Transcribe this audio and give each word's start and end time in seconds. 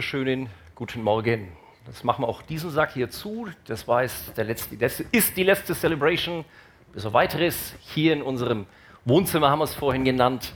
Wunderschönen 0.00 0.48
guten 0.76 1.02
Morgen. 1.02 1.48
Das 1.84 2.04
machen 2.04 2.22
wir 2.22 2.28
auch 2.28 2.40
diesen 2.40 2.70
Sack 2.70 2.94
hier 2.94 3.10
zu. 3.10 3.48
Das 3.66 3.86
war 3.86 4.00
jetzt 4.02 4.34
der 4.34 4.44
letzte, 4.44 4.78
das 4.78 5.00
ist 5.00 5.36
die 5.36 5.42
letzte 5.42 5.74
Celebration. 5.74 6.46
Bis 6.94 7.04
auf 7.04 7.12
weiteres 7.12 7.74
hier 7.80 8.14
in 8.14 8.22
unserem 8.22 8.64
Wohnzimmer 9.04 9.50
haben 9.50 9.58
wir 9.58 9.64
es 9.64 9.74
vorhin 9.74 10.06
genannt. 10.06 10.54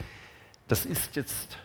Das 0.67 0.87
ist 0.87 1.15
jetzt 1.17 1.59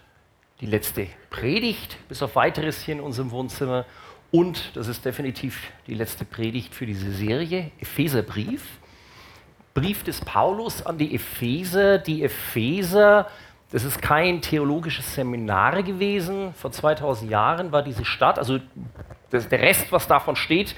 die 0.60 0.66
letzte 0.66 1.08
Predigt. 1.30 1.96
Bis 2.10 2.22
auf 2.22 2.36
weiteres 2.36 2.82
hier 2.82 2.96
in 2.96 3.00
unserem 3.00 3.32
Wohnzimmer. 3.32 3.86
Und 4.30 4.76
das 4.76 4.90
ist 4.90 5.06
definitiv 5.06 5.72
die 5.88 5.94
letzte 5.94 6.26
Predigt 6.26 6.76
für 6.76 6.86
diese 6.86 7.14
Serie, 7.14 7.72
Epheserbrief. 7.80 8.62
Brief 9.74 10.04
des 10.04 10.20
Paulus 10.20 10.86
an 10.86 10.98
die 10.98 11.16
Epheser. 11.16 11.98
Die 11.98 12.24
Epheser 12.24 13.30
das 13.72 13.84
ist 13.84 14.02
kein 14.02 14.42
theologisches 14.42 15.14
Seminar 15.16 15.84
gewesen. 15.84 16.54
Vor 16.54 16.72
2000 16.72 17.30
Jahren 17.30 17.72
war 17.72 17.84
diese 17.84 18.06
Stadt, 18.06 18.40
also 18.40 18.60
das, 19.30 19.48
der 19.48 19.62
Rest, 19.62 19.92
was 19.92 20.08
davon 20.08 20.36
steht, 20.36 20.76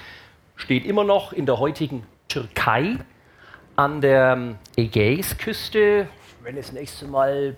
steht 0.56 0.86
immer 0.86 1.04
noch 1.04 1.32
in 1.32 1.46
der 1.46 1.60
heutigen 1.60 2.06
Türkei 2.28 2.98
an 3.76 4.02
der 4.02 4.34
ähm, 4.34 4.56
Ägäisküste. 4.76 6.08
Wenn 6.44 6.56
das 6.56 6.72
nächste 6.72 7.06
Mal 7.06 7.56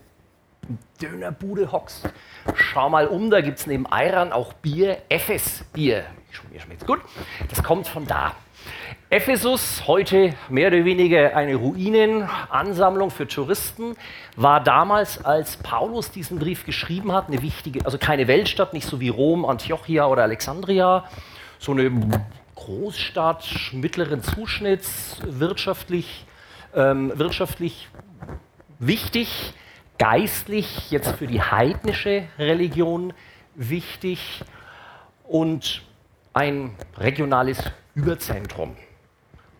Dönerbude 1.01 1.71
hockst, 1.71 2.07
schau 2.55 2.89
mal 2.89 3.07
um, 3.07 3.29
da 3.29 3.41
gibt 3.41 3.59
es 3.59 3.67
neben 3.67 3.85
Ayran 3.91 4.31
auch 4.31 4.53
Bier, 4.53 5.01
Ephes 5.09 5.65
Bier. 5.73 6.05
Mir 6.51 6.59
schmeckt's 6.59 6.85
gut. 6.85 7.01
Das 7.49 7.63
kommt 7.63 7.87
von 7.87 8.05
da. 8.05 8.35
Ephesus, 9.13 9.83
heute 9.85 10.33
mehr 10.49 10.69
oder 10.69 10.85
weniger 10.85 11.35
eine 11.35 11.53
Ruinenansammlung 11.53 13.11
für 13.11 13.27
Touristen, 13.27 13.95
war 14.35 14.59
damals, 14.59 15.23
als 15.23 15.57
Paulus 15.57 16.09
diesen 16.09 16.39
Brief 16.39 16.65
geschrieben 16.65 17.11
hat, 17.11 17.27
eine 17.27 17.43
wichtige, 17.43 17.85
also 17.85 17.99
keine 17.99 18.27
Weltstadt, 18.27 18.73
nicht 18.73 18.87
so 18.87 18.99
wie 18.99 19.09
Rom, 19.09 19.45
Antiochia 19.45 20.07
oder 20.07 20.23
Alexandria, 20.23 21.07
so 21.59 21.73
eine 21.73 21.91
Großstadt 22.55 23.45
mittleren 23.73 24.23
Zuschnitts, 24.23 25.21
wirtschaftlich, 25.23 26.25
ähm, 26.73 27.11
wirtschaftlich 27.13 27.89
wichtig, 28.79 29.53
geistlich, 29.99 30.89
jetzt 30.89 31.11
für 31.17 31.27
die 31.27 31.39
heidnische 31.39 32.23
Religion 32.39 33.13
wichtig 33.53 34.43
und 35.27 35.83
ein 36.33 36.75
regionales 36.97 37.59
Überzentrum. 37.93 38.75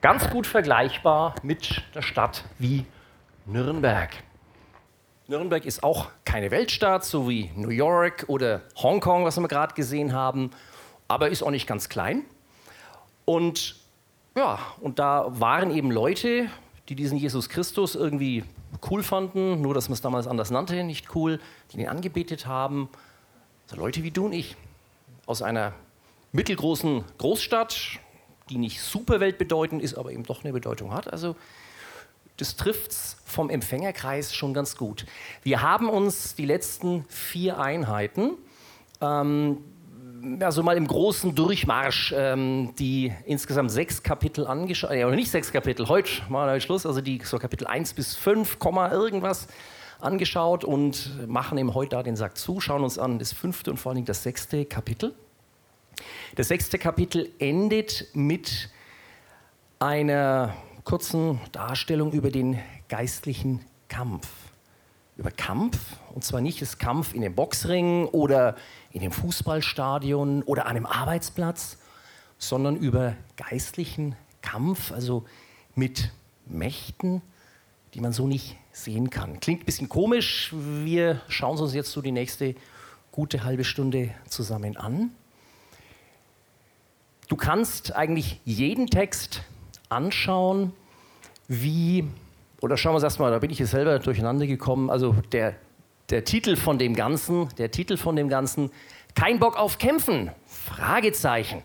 Ganz 0.04 0.30
gut 0.30 0.46
vergleichbar 0.46 1.34
mit 1.44 1.82
der 1.96 2.02
Stadt 2.02 2.44
wie 2.60 2.86
Nürnberg. 3.46 4.10
Nürnberg 5.28 5.64
ist 5.64 5.82
auch 5.82 6.10
keine 6.26 6.52
Weltstadt, 6.52 7.06
so 7.06 7.30
wie 7.30 7.52
New 7.56 7.70
York 7.70 8.26
oder 8.28 8.64
Hongkong, 8.76 9.24
was 9.24 9.40
wir 9.40 9.48
gerade 9.48 9.76
gesehen 9.76 10.12
haben, 10.12 10.52
aber 11.08 11.30
ist 11.30 11.42
auch 11.42 11.52
nicht 11.52 11.68
ganz 11.68 11.88
klein. 11.88 12.26
Und 13.24 13.78
ja, 14.36 14.60
und 14.82 15.00
da 15.00 15.28
waren 15.40 15.72
eben 15.72 15.90
Leute, 15.90 16.50
die 16.90 16.96
diesen 16.96 17.18
Jesus 17.18 17.48
Christus 17.48 17.96
irgendwie 17.96 18.44
cool 18.92 19.04
fanden, 19.04 19.62
nur 19.62 19.74
dass 19.74 19.88
man 19.88 19.94
es 19.94 20.02
damals 20.02 20.28
anders 20.28 20.52
nannte, 20.52 20.84
nicht 20.84 21.16
cool, 21.16 21.40
die 21.72 21.80
ihn 21.80 21.88
angebetet 21.88 22.46
haben. 22.46 22.90
So 23.68 23.78
Leute 23.78 24.04
wie 24.04 24.12
du 24.12 24.26
und 24.26 24.34
ich 24.34 24.58
aus 25.28 25.42
einer 25.42 25.72
mittelgroßen 26.34 27.06
Großstadt, 27.20 28.02
die 28.50 28.58
nicht 28.58 28.82
super 28.82 29.20
weltbedeutend 29.20 29.82
ist, 29.82 29.96
aber 29.96 30.12
eben 30.12 30.24
doch 30.24 30.44
eine 30.44 30.54
Bedeutung 30.54 30.94
hat. 30.94 31.12
Also 31.12 31.36
das 32.38 32.56
trifft 32.56 32.92
es 32.92 33.18
vom 33.26 33.50
Empfängerkreis 33.50 34.34
schon 34.34 34.54
ganz 34.54 34.76
gut. 34.76 35.06
Wir 35.44 35.62
haben 35.62 35.90
uns 35.90 36.36
die 36.36 36.46
letzten 36.46 37.06
vier 37.08 37.60
Einheiten, 37.60 38.32
ähm, 39.02 39.58
also 40.40 40.64
mal 40.64 40.78
im 40.78 40.88
großen 40.88 41.36
Durchmarsch, 41.36 42.14
ähm, 42.16 42.74
die 42.80 43.14
insgesamt 43.26 43.72
sechs 43.72 44.04
Kapitel 44.04 44.48
angeschaut, 44.48 44.92
äh, 44.92 45.04
oder 45.04 45.16
nicht 45.16 45.30
sechs 45.30 45.52
Kapitel, 45.52 45.88
heute 45.90 46.10
mal 46.30 46.60
Schluss, 46.62 46.86
also 46.86 47.02
die 47.02 47.22
so 47.24 47.38
Kapitel 47.38 47.68
1 47.68 47.94
bis 47.94 48.16
5, 48.16 48.58
irgendwas 48.92 49.48
angeschaut 50.00 50.64
und 50.64 51.28
machen 51.28 51.58
eben 51.58 51.74
heute 51.74 51.98
da 51.98 52.04
den 52.04 52.16
Sack 52.16 52.38
zu, 52.38 52.60
schauen 52.60 52.84
uns 52.84 52.98
an 52.98 53.20
das 53.20 53.32
fünfte 53.32 53.72
und 53.72 53.78
vor 53.78 53.92
allem 53.92 54.06
das 54.06 54.24
sechste 54.24 54.66
Kapitel. 54.66 55.14
Das 56.36 56.48
sechste 56.48 56.78
Kapitel 56.78 57.32
endet 57.40 58.08
mit 58.14 58.70
einer 59.80 60.54
kurzen 60.84 61.40
Darstellung 61.52 62.12
über 62.12 62.32
den 62.32 62.60
geistlichen 62.90 63.64
Kampf. 63.88 64.28
Über 65.16 65.30
Kampf, 65.30 65.78
und 66.14 66.24
zwar 66.24 66.42
nicht 66.42 66.62
das 66.62 66.78
Kampf 66.80 67.14
in 67.14 67.22
dem 67.22 67.36
Boxring 67.36 68.06
oder 68.06 68.56
in 68.92 69.02
dem 69.02 69.12
Fußballstadion 69.12 70.42
oder 70.44 70.66
an 70.66 70.76
einem 70.76 70.86
Arbeitsplatz, 70.86 71.78
sondern 72.38 72.76
über 72.76 73.16
geistlichen 73.38 74.16
Kampf, 74.42 74.92
also 74.92 75.26
mit 75.76 76.12
Mächten, 76.46 77.22
die 77.94 78.02
man 78.02 78.12
so 78.12 78.28
nicht 78.28 78.58
sehen 78.72 79.10
kann. 79.10 79.40
Klingt 79.40 79.62
ein 79.62 79.66
bisschen 79.66 79.90
komisch, 79.90 80.52
wir 80.54 81.22
schauen 81.28 81.58
uns 81.60 81.74
jetzt 81.74 81.92
so 81.92 82.02
die 82.02 82.12
nächste 82.12 82.56
gute 83.12 83.44
halbe 83.44 83.64
Stunde 83.64 84.14
zusammen 84.28 84.78
an. 84.78 85.12
Du 87.34 87.38
kannst 87.38 87.96
eigentlich 87.96 88.40
jeden 88.46 88.86
Text 88.86 89.42
anschauen, 89.90 90.72
wie, 91.48 92.08
oder 92.62 92.78
schauen 92.78 92.94
wir 92.94 92.98
es 92.98 93.04
erstmal, 93.04 93.32
da 93.32 93.40
bin 93.40 93.50
ich 93.50 93.58
jetzt 93.58 93.72
selber 93.72 93.98
durcheinander 93.98 94.46
gekommen, 94.46 94.92
also 94.92 95.14
der, 95.32 95.56
der 96.12 96.26
Titel 96.26 96.56
von 96.56 96.78
dem 96.78 96.94
Ganzen, 96.94 97.50
der 97.58 97.72
Titel 97.72 97.98
von 97.98 98.16
dem 98.16 98.30
Ganzen, 98.30 98.70
kein 99.16 99.40
Bock 99.40 99.58
auf 99.58 99.80
Kämpfen, 99.80 100.30
Fragezeichen. 100.46 101.64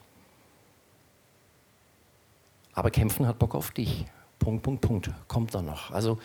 Aber 2.73 2.91
Kämpfen 2.91 3.27
hat 3.27 3.39
Bock 3.39 3.55
auf 3.55 3.71
dich. 3.71 4.07
Punkt, 4.39 4.63
Punkt, 4.63 4.81
Punkt. 4.81 5.11
Kommt 5.29 5.55
dann 5.55 5.67
noch. 5.67 5.91
Also 5.91 6.19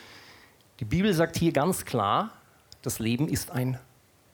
die 0.79 0.85
Bibel 0.85 1.13
sagt 1.13 1.35
hier 1.35 1.51
ganz 1.51 1.83
klar, 1.83 2.31
das 2.81 2.99
Leben 2.99 3.27
ist 3.27 3.51
ein 3.51 3.77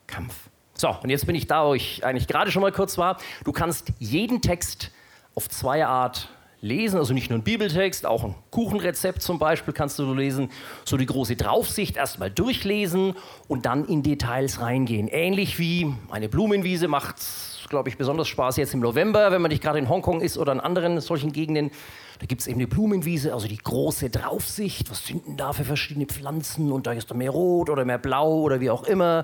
Kampf. 0.05 0.35
So, 0.75 0.95
und 1.01 1.09
jetzt 1.09 1.25
bin 1.25 1.33
ich 1.33 1.47
da, 1.47 1.65
wo 1.65 1.73
ich 1.73 2.05
eigentlich 2.05 2.27
gerade 2.27 2.51
schon 2.51 2.61
mal 2.61 2.71
kurz 2.71 2.99
war. 2.99 3.17
Du 3.43 3.51
kannst 3.51 3.91
jeden 3.97 4.43
Text 4.43 4.91
auf 5.39 5.47
zwei 5.47 5.85
Art 5.85 6.27
lesen, 6.59 6.97
also 6.97 7.13
nicht 7.13 7.29
nur 7.29 7.39
ein 7.39 7.43
Bibeltext, 7.43 8.05
auch 8.05 8.25
ein 8.25 8.35
Kuchenrezept 8.51 9.21
zum 9.21 9.39
Beispiel 9.39 9.73
kannst 9.73 9.97
du 9.97 10.13
lesen, 10.13 10.51
so 10.83 10.97
die 10.97 11.05
große 11.05 11.37
Draufsicht 11.37 11.95
erstmal 11.95 12.29
durchlesen 12.29 13.15
und 13.47 13.65
dann 13.65 13.85
in 13.85 14.03
Details 14.03 14.59
reingehen. 14.59 15.07
Ähnlich 15.07 15.57
wie 15.57 15.93
eine 16.11 16.27
Blumenwiese 16.27 16.89
macht, 16.89 17.15
glaube 17.69 17.87
ich, 17.87 17.97
besonders 17.97 18.27
Spaß 18.27 18.57
jetzt 18.57 18.73
im 18.73 18.81
November, 18.81 19.31
wenn 19.31 19.41
man 19.41 19.47
nicht 19.47 19.63
gerade 19.63 19.79
in 19.79 19.87
Hongkong 19.87 20.19
ist 20.19 20.37
oder 20.37 20.51
in 20.51 20.59
anderen 20.59 20.99
solchen 20.99 21.31
Gegenden. 21.31 21.71
Da 22.19 22.25
gibt 22.25 22.41
es 22.41 22.47
eben 22.47 22.59
eine 22.59 22.67
Blumenwiese, 22.67 23.33
also 23.33 23.47
die 23.47 23.59
große 23.59 24.09
Draufsicht. 24.09 24.91
Was 24.91 25.07
sind 25.07 25.25
denn 25.25 25.37
da 25.37 25.53
für 25.53 25.63
verschiedene 25.63 26.05
Pflanzen? 26.05 26.73
Und 26.73 26.85
da 26.85 26.91
ist 26.91 27.09
da 27.09 27.15
mehr 27.15 27.31
rot 27.31 27.69
oder 27.69 27.85
mehr 27.85 27.97
blau 27.97 28.41
oder 28.41 28.59
wie 28.59 28.71
auch 28.71 28.83
immer. 28.83 29.23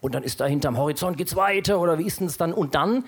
Und 0.00 0.14
dann 0.14 0.22
ist 0.22 0.40
da 0.40 0.46
hinterm 0.46 0.78
Horizont 0.78 1.18
geht's 1.18 1.36
weiter 1.36 1.78
oder 1.78 1.98
wie 1.98 2.06
ist 2.06 2.20
denn 2.20 2.28
das 2.28 2.38
dann? 2.38 2.54
Und 2.54 2.74
dann 2.74 3.04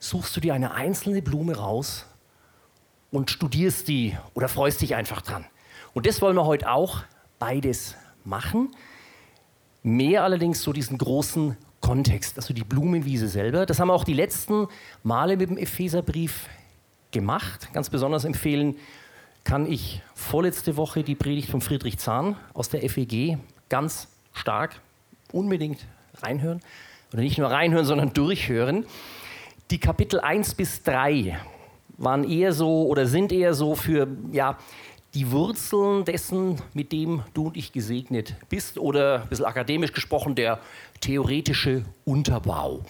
suchst 0.00 0.36
du 0.36 0.40
dir 0.40 0.54
eine 0.54 0.72
einzelne 0.74 1.22
Blume 1.22 1.56
raus 1.56 2.06
und 3.12 3.30
studierst 3.30 3.86
die 3.86 4.16
oder 4.34 4.48
freust 4.48 4.80
dich 4.80 4.96
einfach 4.96 5.22
dran. 5.22 5.44
Und 5.94 6.06
das 6.06 6.20
wollen 6.20 6.36
wir 6.36 6.46
heute 6.46 6.70
auch 6.70 7.02
beides 7.38 7.96
machen. 8.24 8.70
Mehr 9.82 10.24
allerdings 10.24 10.62
so 10.62 10.72
diesen 10.72 10.98
großen 10.98 11.56
Kontext, 11.80 12.36
also 12.36 12.52
die 12.52 12.64
Blumenwiese 12.64 13.28
selber. 13.28 13.66
Das 13.66 13.78
haben 13.78 13.88
wir 13.88 13.94
auch 13.94 14.04
die 14.04 14.14
letzten 14.14 14.68
Male 15.02 15.36
mit 15.36 15.50
dem 15.50 15.58
Epheserbrief 15.58 16.48
gemacht. 17.10 17.68
Ganz 17.72 17.90
besonders 17.90 18.24
empfehlen 18.24 18.76
kann 19.44 19.70
ich 19.70 20.02
vorletzte 20.14 20.76
Woche 20.76 21.02
die 21.02 21.14
Predigt 21.14 21.50
von 21.50 21.60
Friedrich 21.60 21.98
Zahn 21.98 22.36
aus 22.52 22.68
der 22.68 22.88
FEG 22.88 23.38
ganz 23.68 24.08
stark 24.32 24.80
unbedingt 25.32 25.86
reinhören. 26.22 26.60
Oder 27.12 27.22
nicht 27.22 27.38
nur 27.38 27.50
reinhören, 27.50 27.86
sondern 27.86 28.12
durchhören. 28.12 28.84
Die 29.70 29.78
Kapitel 29.78 30.18
1 30.18 30.54
bis 30.54 30.82
3 30.82 31.38
waren 31.96 32.24
eher 32.24 32.52
so 32.52 32.88
oder 32.88 33.06
sind 33.06 33.30
eher 33.30 33.54
so 33.54 33.76
für 33.76 34.08
ja, 34.32 34.58
die 35.14 35.30
Wurzeln 35.30 36.04
dessen, 36.04 36.60
mit 36.74 36.90
dem 36.90 37.22
du 37.34 37.46
und 37.46 37.56
ich 37.56 37.70
gesegnet 37.70 38.34
bist, 38.48 38.78
oder 38.78 39.22
ein 39.22 39.28
bisschen 39.28 39.44
akademisch 39.44 39.92
gesprochen, 39.92 40.34
der 40.34 40.58
theoretische 41.00 41.84
Unterbau. 42.04 42.80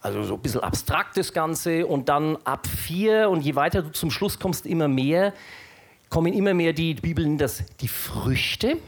Also 0.00 0.24
so 0.24 0.34
ein 0.34 0.40
bisschen 0.40 0.62
abstrakt 0.62 1.16
das 1.16 1.32
Ganze 1.32 1.86
und 1.86 2.08
dann 2.08 2.36
ab 2.42 2.66
4 2.66 3.30
und 3.30 3.42
je 3.42 3.54
weiter 3.54 3.82
du 3.82 3.92
zum 3.92 4.10
Schluss 4.10 4.40
kommst, 4.40 4.66
immer 4.66 4.88
mehr, 4.88 5.32
kommen 6.10 6.32
immer 6.32 6.54
mehr 6.54 6.72
die 6.72 6.94
Bibeln 6.94 7.38
das 7.38 7.62
die 7.80 7.88
Früchte 7.88 8.78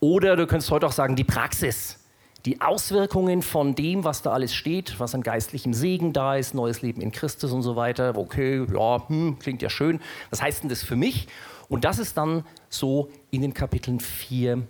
oder 0.00 0.34
du 0.34 0.48
könntest 0.48 0.72
heute 0.72 0.86
auch 0.88 0.92
sagen 0.92 1.14
die 1.14 1.24
Praxis 1.24 1.97
die 2.44 2.60
Auswirkungen 2.60 3.42
von 3.42 3.74
dem, 3.74 4.04
was 4.04 4.22
da 4.22 4.32
alles 4.32 4.54
steht, 4.54 5.00
was 5.00 5.14
an 5.14 5.22
geistlichem 5.22 5.74
Segen 5.74 6.12
da 6.12 6.36
ist, 6.36 6.54
neues 6.54 6.82
Leben 6.82 7.00
in 7.00 7.10
Christus 7.10 7.52
und 7.52 7.62
so 7.62 7.76
weiter. 7.76 8.16
Okay, 8.16 8.64
ja, 8.72 9.08
hm, 9.08 9.38
klingt 9.38 9.60
ja 9.60 9.70
schön. 9.70 10.00
Was 10.30 10.40
heißt 10.40 10.62
denn 10.62 10.68
das 10.68 10.82
für 10.82 10.96
mich? 10.96 11.28
Und 11.68 11.84
das 11.84 11.98
ist 11.98 12.16
dann 12.16 12.44
so 12.68 13.10
in 13.30 13.42
den 13.42 13.54
Kapiteln 13.54 14.00
4 14.00 14.62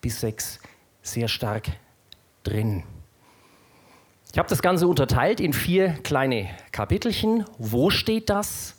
bis 0.00 0.20
6 0.20 0.60
sehr 1.02 1.28
stark 1.28 1.68
drin. 2.44 2.84
Ich 4.32 4.38
habe 4.38 4.48
das 4.48 4.62
Ganze 4.62 4.88
unterteilt 4.88 5.40
in 5.40 5.52
vier 5.52 5.90
kleine 6.02 6.50
Kapitelchen. 6.72 7.44
Wo 7.58 7.90
steht 7.90 8.30
das? 8.30 8.76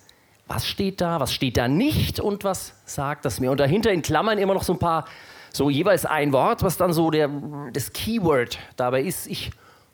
Was 0.48 0.68
steht 0.68 1.02
da? 1.02 1.20
Was 1.20 1.34
steht 1.34 1.58
da 1.58 1.68
nicht? 1.68 2.20
Und 2.20 2.44
was 2.44 2.74
sagt 2.86 3.26
das 3.26 3.40
mir? 3.40 3.52
Und 3.52 3.60
dahinter 3.60 3.92
in 3.92 4.02
Klammern 4.02 4.38
immer 4.38 4.54
noch 4.54 4.64
so 4.64 4.74
ein 4.74 4.80
paar, 4.80 5.06
so 5.56 5.70
jeweils 5.70 6.06
ein 6.06 6.34
Wort, 6.34 6.64
was 6.64 6.76
dann 6.78 6.92
so 6.92 7.10
der, 7.12 7.30
das 7.72 7.94
Keyword 7.94 8.60
dabei 8.76 9.04
ist. 9.04 9.28
Ich 9.28 9.52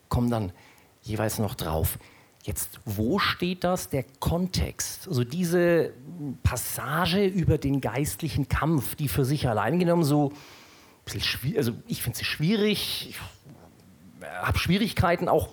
komme 0.09 0.29
dann 0.29 0.51
jeweils 1.03 1.37
noch 1.37 1.53
drauf. 1.53 1.99
Jetzt, 2.43 2.79
wo 2.85 3.19
steht 3.19 3.63
das? 3.63 3.89
Der 3.89 4.03
Kontext. 4.19 5.07
Also 5.07 5.23
diese 5.23 5.93
Passage 6.41 7.23
über 7.25 7.59
den 7.59 7.79
geistlichen 7.79 8.49
Kampf, 8.49 8.95
die 8.95 9.07
für 9.07 9.23
sich 9.23 9.47
allein 9.47 9.77
genommen 9.77 10.03
so 10.03 10.29
ein 10.29 11.03
bisschen 11.05 11.21
schwierig, 11.21 11.57
also 11.59 11.73
ich 11.87 12.01
finde 12.01 12.17
sie 12.17 12.25
schwierig. 12.25 13.09
Ich 13.11 13.19
habe 14.41 14.57
Schwierigkeiten 14.57 15.29
auch 15.29 15.49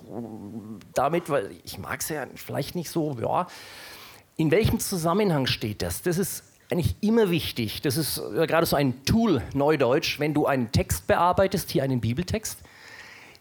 damit, 0.95 1.29
weil 1.29 1.51
ich 1.63 1.77
mag 1.77 2.01
es 2.01 2.09
ja 2.09 2.25
vielleicht 2.33 2.73
nicht 2.73 2.89
so, 2.89 3.15
ja. 3.21 3.45
In 4.37 4.49
welchem 4.49 4.79
Zusammenhang 4.79 5.45
steht 5.45 5.83
das? 5.83 6.01
Das 6.01 6.17
ist 6.17 6.43
eigentlich 6.71 6.95
immer 7.01 7.29
wichtig. 7.31 7.81
Das 7.81 7.97
ist 7.97 8.17
äh, 8.17 8.45
gerade 8.47 8.65
so 8.65 8.75
ein 8.75 9.03
Tool, 9.05 9.41
Neudeutsch, 9.53 10.19
wenn 10.19 10.33
du 10.33 10.45
einen 10.45 10.71
Text 10.71 11.07
bearbeitest, 11.07 11.71
hier 11.71 11.83
einen 11.83 12.01
Bibeltext. 12.01 12.59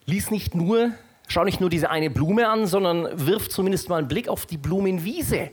Lies 0.06 0.30
nicht 0.30 0.54
nur, 0.54 0.92
schau 1.26 1.44
nicht 1.44 1.60
nur 1.60 1.70
diese 1.70 1.90
eine 1.90 2.10
Blume 2.10 2.48
an, 2.48 2.66
sondern 2.66 3.08
wirf 3.26 3.48
zumindest 3.48 3.88
mal 3.88 3.98
einen 3.98 4.08
Blick 4.08 4.28
auf 4.28 4.46
die 4.46 4.56
Blumenwiese, 4.56 5.50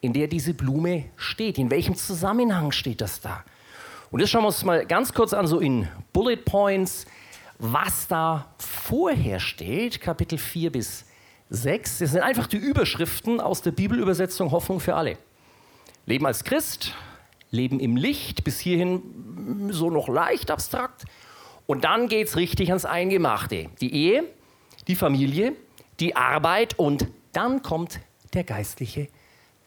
in 0.00 0.12
der 0.12 0.28
diese 0.28 0.54
Blume 0.54 1.06
steht. 1.16 1.58
In 1.58 1.70
welchem 1.70 1.96
Zusammenhang 1.96 2.72
steht 2.72 3.00
das 3.00 3.20
da? 3.20 3.44
Und 4.10 4.20
das 4.20 4.30
schauen 4.30 4.42
wir 4.42 4.48
uns 4.48 4.64
mal 4.64 4.86
ganz 4.86 5.12
kurz 5.12 5.32
an, 5.32 5.46
so 5.46 5.58
in 5.58 5.88
Bullet 6.12 6.36
Points 6.36 7.06
was 7.58 8.06
da 8.06 8.54
vorher 8.58 9.40
steht, 9.40 10.00
Kapitel 10.00 10.38
4 10.38 10.72
bis 10.72 11.06
6. 11.50 11.98
Das 11.98 12.10
sind 12.12 12.20
einfach 12.20 12.46
die 12.46 12.58
Überschriften 12.58 13.40
aus 13.40 13.62
der 13.62 13.72
Bibelübersetzung 13.72 14.50
Hoffnung 14.50 14.80
für 14.80 14.94
alle. 14.94 15.16
Leben 16.04 16.26
als 16.26 16.44
Christ, 16.44 16.94
Leben 17.50 17.80
im 17.80 17.96
Licht, 17.96 18.44
bis 18.44 18.58
hierhin 18.60 19.70
so 19.70 19.90
noch 19.90 20.08
leicht 20.08 20.50
abstrakt. 20.50 21.04
Und 21.66 21.84
dann 21.84 22.08
geht 22.08 22.28
es 22.28 22.36
richtig 22.36 22.68
ans 22.68 22.84
Eingemachte. 22.84 23.68
Die 23.80 23.92
Ehe, 23.92 24.24
die 24.86 24.96
Familie, 24.96 25.54
die 26.00 26.16
Arbeit 26.16 26.78
und 26.78 27.08
dann 27.32 27.62
kommt 27.62 28.00
der 28.34 28.44
geistliche 28.44 29.08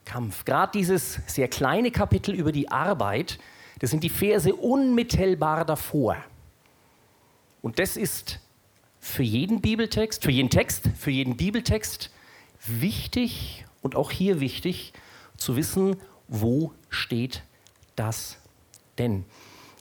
Kampf. 0.05 0.45
Gerade 0.45 0.71
dieses 0.73 1.19
sehr 1.27 1.47
kleine 1.47 1.91
Kapitel 1.91 2.33
über 2.33 2.51
die 2.51 2.69
Arbeit, 2.69 3.39
das 3.79 3.91
sind 3.91 4.03
die 4.03 4.09
Verse 4.09 4.53
unmittelbar 4.53 5.65
davor. 5.65 6.17
Und 7.61 7.79
das 7.79 7.97
ist 7.97 8.39
für 8.99 9.23
jeden 9.23 9.61
Bibeltext, 9.61 10.23
für 10.23 10.31
jeden 10.31 10.49
Text, 10.49 10.89
für 10.97 11.11
jeden 11.11 11.37
Bibeltext 11.37 12.11
wichtig 12.65 13.65
und 13.81 13.95
auch 13.95 14.11
hier 14.11 14.39
wichtig 14.39 14.93
zu 15.37 15.55
wissen, 15.55 15.97
wo 16.27 16.73
steht 16.89 17.43
das 17.99 18.37
denn? 18.97 19.25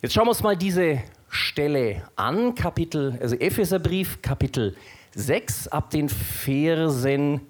Jetzt 0.02 0.12
schauen 0.12 0.26
wir 0.26 0.30
uns 0.30 0.42
mal 0.42 0.56
diese 0.56 1.02
Stelle 1.28 2.02
an, 2.16 2.54
Kapitel, 2.54 3.18
also 3.20 3.36
Epheserbrief, 3.36 4.20
Kapitel 4.22 4.76
6, 5.14 5.68
ab 5.68 5.90
den 5.90 6.08
Versen 6.08 7.40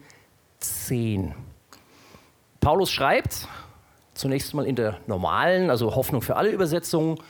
10. 0.61 1.35
Paulus 2.61 2.91
schreibt, 2.91 3.49
zunächst 4.15 4.53
mal 4.55 4.67
in 4.67 4.77
der 4.77 4.99
normalen, 5.07 5.71
also 5.71 5.95
Hoffnung 5.95 6.23
für 6.23 6.37
alle 6.37 6.51
Übersetzung, 6.51 7.23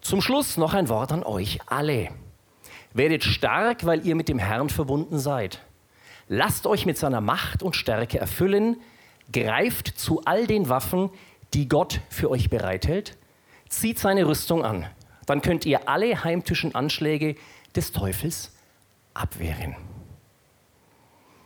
zum 0.00 0.20
Schluss 0.20 0.56
noch 0.56 0.74
ein 0.74 0.88
Wort 0.88 1.10
an 1.10 1.22
euch 1.24 1.58
alle. 1.66 2.10
Werdet 2.92 3.24
stark, 3.24 3.84
weil 3.84 4.06
ihr 4.06 4.14
mit 4.14 4.28
dem 4.28 4.38
Herrn 4.38 4.68
verbunden 4.68 5.18
seid. 5.18 5.60
Lasst 6.28 6.66
euch 6.66 6.86
mit 6.86 6.98
seiner 6.98 7.20
Macht 7.20 7.62
und 7.62 7.74
Stärke 7.74 8.18
erfüllen. 8.18 8.76
Greift 9.32 9.98
zu 9.98 10.22
all 10.24 10.46
den 10.46 10.68
Waffen, 10.68 11.10
die 11.54 11.68
Gott 11.68 12.00
für 12.08 12.30
euch 12.30 12.50
bereithält. 12.50 13.16
Zieht 13.68 13.98
seine 13.98 14.26
Rüstung 14.26 14.64
an. 14.64 14.86
Dann 15.26 15.42
könnt 15.42 15.66
ihr 15.66 15.88
alle 15.88 16.24
heimtischen 16.24 16.74
Anschläge 16.74 17.36
des 17.76 17.92
Teufels 17.92 18.52
abwehren. 19.14 19.76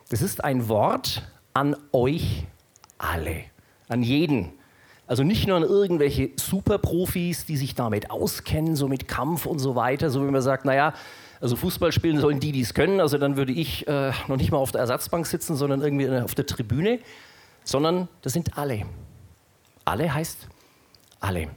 Das 0.09 0.23
ist 0.23 0.45
ein 0.45 0.69
Wort 0.69 1.23
an 1.55 1.77
euch 1.93 2.45
alle, 2.99 3.45
an 3.89 4.03
jeden. 4.03 4.53
Also 5.07 5.25
nicht 5.25 5.47
nur 5.47 5.57
an 5.57 5.63
irgendwelche 5.63 6.31
Superprofis, 6.37 7.45
die 7.45 7.57
sich 7.57 7.75
damit 7.75 8.11
auskennen, 8.11 8.77
so 8.77 8.89
mit 8.89 9.09
Kampf 9.09 9.47
und 9.47 9.59
so 9.59 9.75
weiter, 9.75 10.11
so 10.11 10.27
wie 10.27 10.31
man 10.31 10.43
sagt, 10.43 10.65
naja, 10.65 10.95
also 11.41 11.57
Fußball 11.57 11.91
spielen 11.91 12.21
sollen 12.21 12.39
die, 12.39 12.53
die 12.53 12.61
es 12.61 12.73
können. 12.73 13.01
Also 13.01 13.19
dann 13.19 13.37
würde 13.37 13.53
ich 13.53 13.89
äh, 13.89 14.13
noch 14.29 14.37
nicht 14.37 14.53
mal 14.53 14.59
auf 14.59 14.71
der 14.71 14.81
Ersatzbank 14.81 15.27
sitzen, 15.27 15.57
sondern 15.57 15.83
irgendwie 15.83 16.09
auf 16.09 16.37
der 16.37 16.47
Tribüne. 16.47 17.01
Sondern 17.65 18.09
das 18.23 18.33
sind 18.33 18.57
alle. 18.57 18.87
Alle 19.85 20.13
heißt 20.13 20.49
alle. 21.21 21.49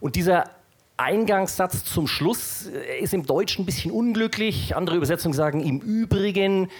Und 0.00 0.16
dieser 0.16 0.50
Eingangssatz 0.96 1.84
zum 1.84 2.06
Schluss 2.06 2.66
äh, 2.66 3.00
ist 3.00 3.14
im 3.14 3.24
Deutschen 3.24 3.62
ein 3.62 3.66
bisschen 3.66 3.90
unglücklich. 3.90 4.76
Andere 4.76 4.96
Übersetzungen 4.96 5.34
sagen 5.34 5.60
im 5.60 5.80
Übrigen. 5.80 6.70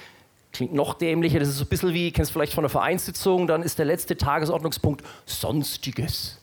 Klingt 0.53 0.75
noch 0.75 0.95
dämlicher. 0.95 1.39
Das 1.39 1.49
ist 1.49 1.59
so 1.59 1.65
ein 1.65 1.69
bisschen 1.69 1.95
wie, 1.95 2.11
kennst 2.11 2.31
du 2.31 2.33
vielleicht 2.35 2.53
von 2.53 2.65
einer 2.65 2.71
Vereinssitzung, 2.71 3.47
dann 3.47 3.63
ist 3.63 3.79
der 3.79 3.87
letzte 3.87 4.17
Tagesordnungspunkt 4.17 5.05
Sonstiges. 5.25 6.40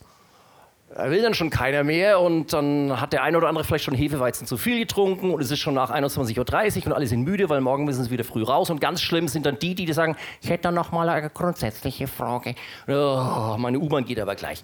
Da 0.97 1.11
will 1.11 1.21
dann 1.21 1.35
schon 1.35 1.51
keiner 1.51 1.83
mehr 1.83 2.19
und 2.19 2.53
dann 2.53 2.99
hat 2.99 3.13
der 3.13 3.21
eine 3.21 3.37
oder 3.37 3.49
andere 3.49 3.63
vielleicht 3.63 3.85
schon 3.85 3.93
Hefeweizen 3.93 4.47
zu 4.47 4.57
viel 4.57 4.79
getrunken 4.79 5.29
und 5.29 5.39
es 5.39 5.51
ist 5.51 5.59
schon 5.59 5.75
nach 5.75 5.91
21.30 5.91 6.79
Uhr 6.79 6.87
und 6.87 6.93
alle 6.93 7.05
sind 7.05 7.21
müde, 7.21 7.49
weil 7.49 7.61
morgen 7.61 7.85
müssen 7.85 8.03
sie 8.03 8.09
wieder 8.09 8.23
früh 8.23 8.41
raus. 8.41 8.71
Und 8.71 8.81
ganz 8.81 9.03
schlimm 9.03 9.27
sind 9.27 9.45
dann 9.45 9.59
die, 9.59 9.75
die 9.75 9.93
sagen, 9.93 10.15
ich 10.41 10.49
hätte 10.49 10.71
noch 10.71 10.91
mal 10.91 11.07
eine 11.07 11.29
grundsätzliche 11.29 12.07
Frage. 12.07 12.55
Oh, 12.87 13.57
meine 13.59 13.77
U-Bahn 13.77 14.05
geht 14.05 14.19
aber 14.19 14.33
gleich. 14.33 14.63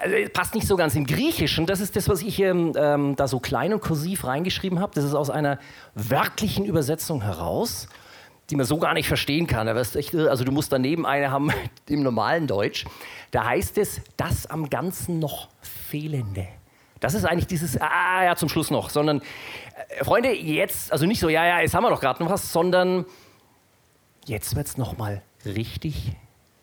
Also, 0.00 0.16
passt 0.32 0.56
nicht 0.56 0.66
so 0.66 0.74
ganz 0.74 0.96
im 0.96 1.06
Griechischen. 1.06 1.66
Das 1.66 1.78
ist 1.78 1.94
das, 1.94 2.08
was 2.08 2.22
ich 2.22 2.40
ähm, 2.40 2.72
ähm, 2.76 3.14
da 3.14 3.28
so 3.28 3.38
klein 3.38 3.72
und 3.72 3.80
kursiv 3.80 4.24
reingeschrieben 4.24 4.80
habe. 4.80 4.90
Das 4.96 5.04
ist 5.04 5.14
aus 5.14 5.30
einer 5.30 5.60
wörtlichen 5.94 6.64
Übersetzung 6.64 7.22
heraus 7.22 7.86
die 8.50 8.56
man 8.56 8.66
so 8.66 8.78
gar 8.78 8.94
nicht 8.94 9.08
verstehen 9.08 9.46
kann. 9.46 9.68
Also 9.68 10.44
du 10.44 10.52
musst 10.52 10.72
daneben 10.72 11.06
eine 11.06 11.30
haben 11.30 11.50
im 11.88 12.02
normalen 12.02 12.46
Deutsch. 12.46 12.84
Da 13.30 13.44
heißt 13.44 13.78
es, 13.78 14.00
das 14.16 14.46
am 14.46 14.70
Ganzen 14.70 15.18
noch 15.18 15.48
Fehlende. 15.60 16.46
Das 17.00 17.14
ist 17.14 17.24
eigentlich 17.24 17.46
dieses, 17.46 17.80
ah 17.80 18.24
ja, 18.24 18.36
zum 18.36 18.48
Schluss 18.48 18.70
noch, 18.70 18.88
sondern, 18.88 19.20
äh, 19.20 20.04
Freunde, 20.04 20.32
jetzt, 20.32 20.90
also 20.90 21.04
nicht 21.04 21.20
so, 21.20 21.28
ja, 21.28 21.44
ja, 21.44 21.60
jetzt 21.60 21.74
haben 21.74 21.82
wir 21.82 21.90
doch 21.90 22.00
gerade 22.00 22.22
noch 22.22 22.30
was, 22.30 22.50
sondern 22.50 23.04
jetzt 24.24 24.56
wird 24.56 24.66
es 24.66 24.78
nochmal 24.78 25.22
richtig 25.44 26.12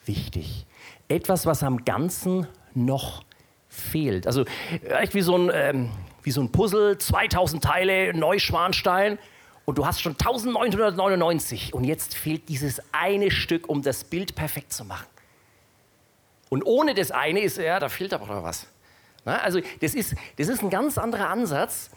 wichtig. 0.05 0.65
Etwas, 1.07 1.45
was 1.45 1.61
am 1.61 1.85
Ganzen 1.85 2.47
noch 2.73 3.23
fehlt. 3.69 4.25
Also 4.25 4.45
vielleicht 4.81 5.13
wie 5.13 5.21
so 5.21 5.37
ein, 5.37 5.51
ähm, 5.53 5.89
wie 6.23 6.31
so 6.31 6.41
ein 6.41 6.51
Puzzle, 6.51 6.97
2000 6.97 7.63
Teile, 7.63 8.13
Neuschwanstein 8.13 9.17
und 9.71 9.77
du 9.77 9.85
hast 9.85 10.01
schon 10.01 10.17
1999 10.19 11.73
und 11.73 11.85
jetzt 11.85 12.13
fehlt 12.13 12.49
dieses 12.49 12.81
eine 12.91 13.31
Stück, 13.31 13.69
um 13.69 13.81
das 13.81 14.03
Bild 14.03 14.35
perfekt 14.35 14.73
zu 14.73 14.83
machen. 14.83 15.07
Und 16.49 16.63
ohne 16.63 16.93
das 16.93 17.11
eine 17.11 17.39
ist, 17.39 17.57
ja, 17.57 17.79
da 17.79 17.87
fehlt 17.87 18.13
aber 18.13 18.25
noch 18.25 18.43
was. 18.43 18.67
Na, 19.23 19.37
also 19.37 19.61
das 19.79 19.95
ist, 19.95 20.13
das 20.37 20.49
ist 20.49 20.61
ein 20.61 20.69
ganz 20.69 20.97
anderer 20.97 21.29
Ansatz. 21.29 21.89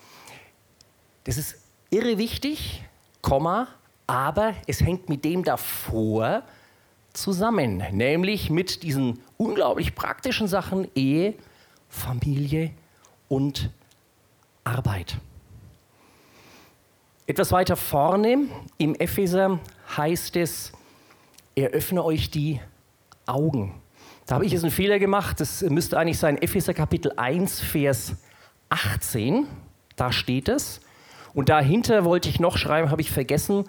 Das 1.25 1.37
ist 1.37 1.65
irre 1.91 2.17
wichtig, 2.17 2.85
Komma, 3.23 3.67
aber 4.07 4.55
es 4.69 4.81
hängt 4.81 5.09
mit 5.09 5.25
dem 5.25 5.43
davor 5.43 6.45
zusammen, 7.13 7.79
nämlich 7.91 8.51
mit 8.51 8.85
diesen 8.85 9.21
unglaublich 9.37 9.97
praktischen 9.97 10.47
Sachen 10.47 10.87
Ehe, 10.95 11.35
Familie 11.89 12.71
und 13.29 13.71
Arbeit. 14.63 15.17
Etwas 17.27 17.53
weiter 17.53 17.77
vorne 17.77 18.49
im 18.77 18.95
Epheser 18.97 19.59
heißt 19.97 20.37
es, 20.37 20.73
eröffne 21.55 22.05
euch 22.05 22.31
die 22.31 22.61
Augen. 23.25 23.81
Da 24.27 24.35
habe 24.35 24.45
ich 24.45 24.53
jetzt 24.53 24.63
einen 24.63 24.71
Fehler 24.71 24.99
gemacht. 24.99 25.41
Das 25.41 25.63
müsste 25.63 25.99
eigentlich 25.99 26.19
sein 26.19 26.37
Epheser 26.37 26.75
Kapitel 26.75 27.13
1, 27.17 27.61
Vers 27.61 28.17
18. 28.69 29.47
Da 29.97 30.13
steht 30.13 30.51
es. 30.51 30.83
Und 31.33 31.49
dahinter 31.49 32.05
wollte 32.05 32.29
ich 32.29 32.41
noch 32.41 32.59
schreiben, 32.59 32.91
habe 32.91 33.01
ich 33.01 33.11
vergessen. 33.11 33.65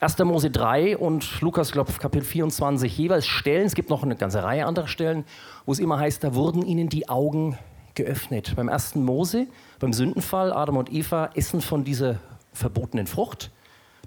1. 0.00 0.18
Mose 0.18 0.50
3 0.50 0.96
und 0.96 1.40
Lukas, 1.40 1.70
glaube 1.70 1.92
Kapitel 1.92 2.24
24 2.24 2.98
jeweils 2.98 3.28
Stellen. 3.28 3.66
Es 3.66 3.76
gibt 3.76 3.88
noch 3.88 4.02
eine 4.02 4.16
ganze 4.16 4.42
Reihe 4.42 4.66
anderer 4.66 4.88
Stellen, 4.88 5.24
wo 5.64 5.70
es 5.70 5.78
immer 5.78 6.00
heißt, 6.00 6.24
da 6.24 6.34
wurden 6.34 6.66
ihnen 6.66 6.88
die 6.88 7.08
Augen 7.08 7.56
geöffnet. 7.94 8.54
Beim 8.56 8.68
1. 8.68 8.96
Mose, 8.96 9.46
beim 9.78 9.92
Sündenfall, 9.92 10.52
Adam 10.52 10.76
und 10.76 10.92
Eva 10.92 11.30
essen 11.34 11.60
von 11.60 11.84
dieser 11.84 12.18
verbotenen 12.56 13.06
Frucht. 13.06 13.50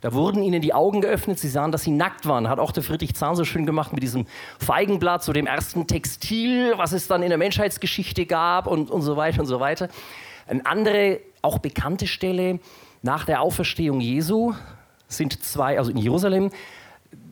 Da 0.02 0.14
wurden 0.14 0.44
ihnen 0.44 0.62
die 0.62 0.74
Augen 0.74 1.02
geöffnet, 1.02 1.40
sie 1.40 1.50
sahen, 1.50 1.72
dass 1.72 1.84
sie 1.84 1.92
nackt 1.92 2.26
waren. 2.26 2.48
Hat 2.48 2.60
auch 2.60 2.72
der 2.72 2.84
Friedrich 2.84 3.16
Zahn 3.16 3.36
so 3.36 3.44
schön 3.44 3.66
gemacht 3.66 3.92
mit 3.92 4.02
diesem 4.02 4.26
Feigenblatt, 4.58 5.24
so 5.24 5.34
dem 5.34 5.46
ersten 5.46 5.88
Textil, 5.88 6.74
was 6.78 6.94
es 6.94 7.08
dann 7.08 7.22
in 7.22 7.30
der 7.30 7.38
Menschheitsgeschichte 7.38 8.26
gab 8.26 8.68
und, 8.68 8.90
und 8.90 9.02
so 9.02 9.18
weiter 9.18 9.42
und 9.42 9.46
so 9.46 9.60
weiter. 9.60 9.90
Eine 10.48 10.66
andere, 10.66 11.20
auch 11.42 11.60
bekannte 11.60 12.08
Stelle 12.08 12.60
nach 13.02 13.26
der 13.26 13.42
Auferstehung 13.42 14.00
Jesu, 14.00 14.54
sind 15.08 15.44
zwei, 15.44 15.78
also 15.78 15.92
in 15.92 15.98
Jerusalem, 15.98 16.50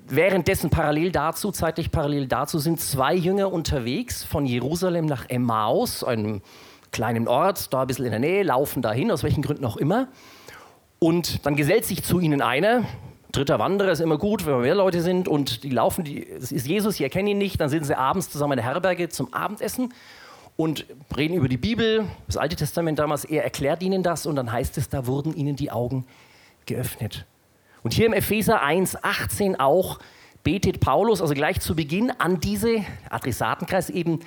währenddessen 0.07 0.69
parallel 0.69 1.11
dazu, 1.11 1.51
zeitlich 1.51 1.91
parallel 1.91 2.27
dazu, 2.27 2.59
sind 2.59 2.81
zwei 2.81 3.13
Jünger 3.13 3.51
unterwegs 3.51 4.23
von 4.23 4.45
Jerusalem 4.45 5.05
nach 5.05 5.29
Emmaus, 5.29 6.03
einem 6.03 6.41
kleinen 6.91 7.27
Ort, 7.27 7.73
da 7.73 7.81
ein 7.81 7.87
bisschen 7.87 8.05
in 8.05 8.11
der 8.11 8.19
Nähe, 8.19 8.43
laufen 8.43 8.81
dahin, 8.81 9.11
aus 9.11 9.23
welchen 9.23 9.41
Gründen 9.41 9.65
auch 9.65 9.77
immer. 9.77 10.07
Und 10.99 11.45
dann 11.45 11.55
gesellt 11.55 11.85
sich 11.85 12.03
zu 12.03 12.19
ihnen 12.19 12.41
einer, 12.41 12.83
dritter 13.31 13.59
Wanderer 13.59 13.91
ist 13.91 13.99
immer 13.99 14.17
gut, 14.17 14.45
wenn 14.45 14.61
mehr 14.61 14.75
Leute 14.75 15.01
sind 15.01 15.27
und 15.27 15.63
die 15.63 15.69
laufen, 15.69 16.03
die, 16.03 16.27
das 16.39 16.51
ist 16.51 16.67
Jesus, 16.67 16.95
sie 16.95 17.03
erkennen 17.03 17.27
ihn 17.27 17.37
nicht, 17.37 17.59
dann 17.61 17.69
sind 17.69 17.85
sie 17.85 17.97
abends 17.97 18.29
zusammen 18.29 18.53
in 18.53 18.57
der 18.57 18.65
Herberge 18.65 19.09
zum 19.09 19.33
Abendessen 19.33 19.93
und 20.55 20.85
reden 21.15 21.35
über 21.35 21.47
die 21.47 21.57
Bibel, 21.57 22.05
das 22.25 22.37
Alte 22.37 22.55
Testament 22.55 22.97
damals, 22.97 23.25
er 23.25 23.43
erklärt 23.43 23.83
ihnen 23.83 24.01
das 24.01 24.25
und 24.25 24.35
dann 24.35 24.51
heißt 24.51 24.77
es, 24.77 24.89
da 24.89 25.05
wurden 25.05 25.35
ihnen 25.35 25.55
die 25.55 25.71
Augen 25.71 26.05
geöffnet. 26.65 27.25
Und 27.83 27.93
hier 27.93 28.07
im 28.07 28.13
Epheser 28.13 28.63
1,18 28.63 29.59
auch 29.59 29.99
betet 30.43 30.79
Paulus, 30.79 31.21
also 31.21 31.35
gleich 31.35 31.59
zu 31.59 31.75
Beginn, 31.75 32.09
an 32.09 32.39
diese 32.39 32.83
Adressatenkreis 33.09 33.91
eben 33.91 34.21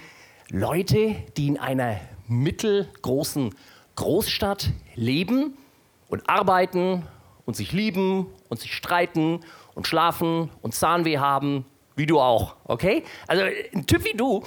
Leute, 0.50 1.16
die 1.36 1.48
in 1.48 1.58
einer 1.58 1.96
mittelgroßen 2.28 3.54
Großstadt 3.96 4.70
leben 4.94 5.54
und 6.10 6.28
arbeiten 6.28 7.06
und 7.46 7.56
sich 7.56 7.72
lieben 7.72 8.26
und 8.48 8.60
sich 8.60 8.74
streiten 8.74 9.40
und 9.74 9.86
schlafen 9.86 10.50
und 10.60 10.74
Zahnweh 10.74 11.18
haben, 11.18 11.64
wie 11.96 12.06
du 12.06 12.20
auch, 12.20 12.56
okay? 12.64 13.04
Also 13.26 13.44
ein 13.74 13.86
Typ 13.86 14.04
wie 14.04 14.16
du, 14.16 14.44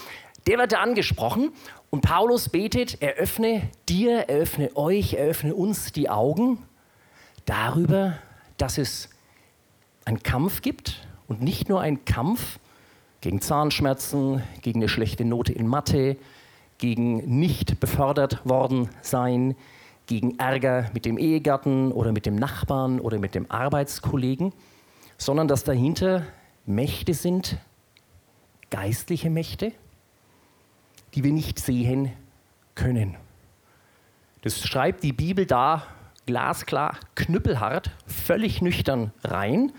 der 0.47 0.59
wird 0.59 0.73
da 0.73 0.81
angesprochen 0.81 1.51
und 1.89 2.01
Paulus 2.01 2.49
betet, 2.49 3.01
eröffne 3.01 3.69
dir, 3.89 4.29
eröffne 4.29 4.75
euch, 4.75 5.13
eröffne 5.13 5.55
uns 5.55 5.91
die 5.91 6.09
Augen 6.09 6.59
darüber, 7.45 8.17
dass 8.57 8.77
es 8.77 9.09
einen 10.05 10.21
Kampf 10.21 10.61
gibt 10.61 11.05
und 11.27 11.41
nicht 11.41 11.69
nur 11.69 11.81
einen 11.81 12.05
Kampf 12.05 12.59
gegen 13.21 13.41
Zahnschmerzen, 13.41 14.43
gegen 14.61 14.79
eine 14.79 14.89
schlechte 14.89 15.23
Note 15.23 15.53
in 15.53 15.67
Mathe, 15.67 16.17
gegen 16.77 17.39
nicht 17.39 17.79
befördert 17.79 18.45
worden 18.45 18.89
sein, 19.01 19.55
gegen 20.07 20.37
Ärger 20.39 20.89
mit 20.93 21.05
dem 21.05 21.17
Ehegatten 21.17 21.91
oder 21.91 22.11
mit 22.11 22.25
dem 22.25 22.35
Nachbarn 22.35 22.99
oder 22.99 23.19
mit 23.19 23.35
dem 23.35 23.49
Arbeitskollegen, 23.49 24.53
sondern 25.17 25.47
dass 25.47 25.63
dahinter 25.63 26.25
Mächte 26.65 27.13
sind, 27.13 27.57
geistliche 28.69 29.29
Mächte, 29.29 29.71
die 31.13 31.23
wir 31.23 31.31
nicht 31.31 31.59
sehen 31.59 32.11
können. 32.75 33.15
Das 34.41 34.59
schreibt 34.67 35.03
die 35.03 35.13
Bibel 35.13 35.45
da 35.45 35.83
glasklar, 36.25 36.97
knüppelhart, 37.15 37.91
völlig 38.07 38.61
nüchtern 38.61 39.11
rein, 39.23 39.71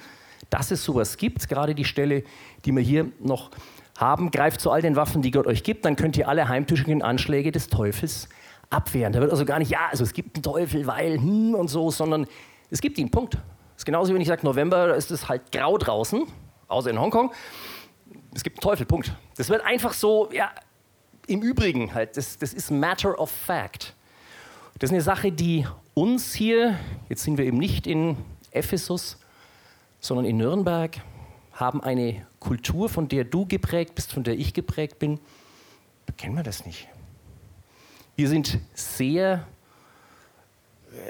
dass 0.50 0.70
es 0.70 0.84
sowas 0.84 1.16
gibt. 1.16 1.48
Gerade 1.48 1.74
die 1.74 1.84
Stelle, 1.84 2.22
die 2.64 2.72
wir 2.72 2.82
hier 2.82 3.10
noch 3.20 3.50
haben, 3.98 4.30
greift 4.30 4.60
zu 4.60 4.70
all 4.70 4.82
den 4.82 4.96
Waffen, 4.96 5.22
die 5.22 5.30
Gott 5.30 5.46
euch 5.46 5.62
gibt, 5.62 5.84
dann 5.84 5.96
könnt 5.96 6.16
ihr 6.16 6.28
alle 6.28 6.48
heimtückischen 6.48 7.02
Anschläge 7.02 7.52
des 7.52 7.68
Teufels 7.68 8.28
abwehren. 8.74 9.12
Da 9.12 9.20
wird 9.20 9.30
also 9.30 9.44
gar 9.44 9.58
nicht, 9.58 9.70
ja, 9.70 9.88
also 9.90 10.04
es 10.04 10.12
gibt 10.12 10.36
einen 10.36 10.42
Teufel, 10.42 10.86
weil, 10.86 11.18
hm 11.18 11.54
und 11.54 11.68
so, 11.68 11.90
sondern 11.90 12.26
es 12.70 12.80
gibt 12.80 12.98
ihn, 12.98 13.10
Punkt. 13.10 13.34
Das 13.34 13.78
ist 13.78 13.84
genauso, 13.84 14.12
wenn 14.14 14.20
ich 14.20 14.28
sage, 14.28 14.44
November, 14.44 14.88
da 14.88 14.94
ist 14.94 15.10
es 15.10 15.28
halt 15.28 15.52
grau 15.52 15.78
draußen, 15.78 16.26
außer 16.68 16.90
in 16.90 17.00
Hongkong. 17.00 17.32
Es 18.34 18.42
gibt 18.42 18.58
einen 18.58 18.62
Teufel, 18.62 18.86
Punkt. 18.86 19.14
Das 19.36 19.48
wird 19.48 19.64
einfach 19.64 19.92
so, 19.92 20.28
ja, 20.32 20.50
im 21.26 21.42
Übrigen 21.42 21.94
halt, 21.94 22.16
das, 22.16 22.38
das 22.38 22.52
ist 22.52 22.70
Matter 22.70 23.18
of 23.18 23.30
Fact. 23.30 23.94
Das 24.78 24.90
ist 24.90 24.94
eine 24.94 25.02
Sache, 25.02 25.32
die 25.32 25.66
uns 25.94 26.34
hier, 26.34 26.78
jetzt 27.08 27.22
sind 27.22 27.38
wir 27.38 27.44
eben 27.44 27.58
nicht 27.58 27.86
in 27.86 28.16
Ephesus, 28.50 29.18
sondern 30.00 30.26
in 30.26 30.36
Nürnberg, 30.36 30.96
haben 31.52 31.80
eine 31.80 32.26
Kultur, 32.40 32.88
von 32.88 33.08
der 33.08 33.24
du 33.24 33.46
geprägt 33.46 33.94
bist, 33.94 34.12
von 34.12 34.24
der 34.24 34.34
ich 34.34 34.52
geprägt 34.52 34.98
bin. 34.98 35.20
Kennen 36.16 36.36
wir 36.36 36.42
das 36.42 36.66
nicht. 36.66 36.88
Wir 38.16 38.28
sind 38.28 38.58
sehr, 38.74 39.44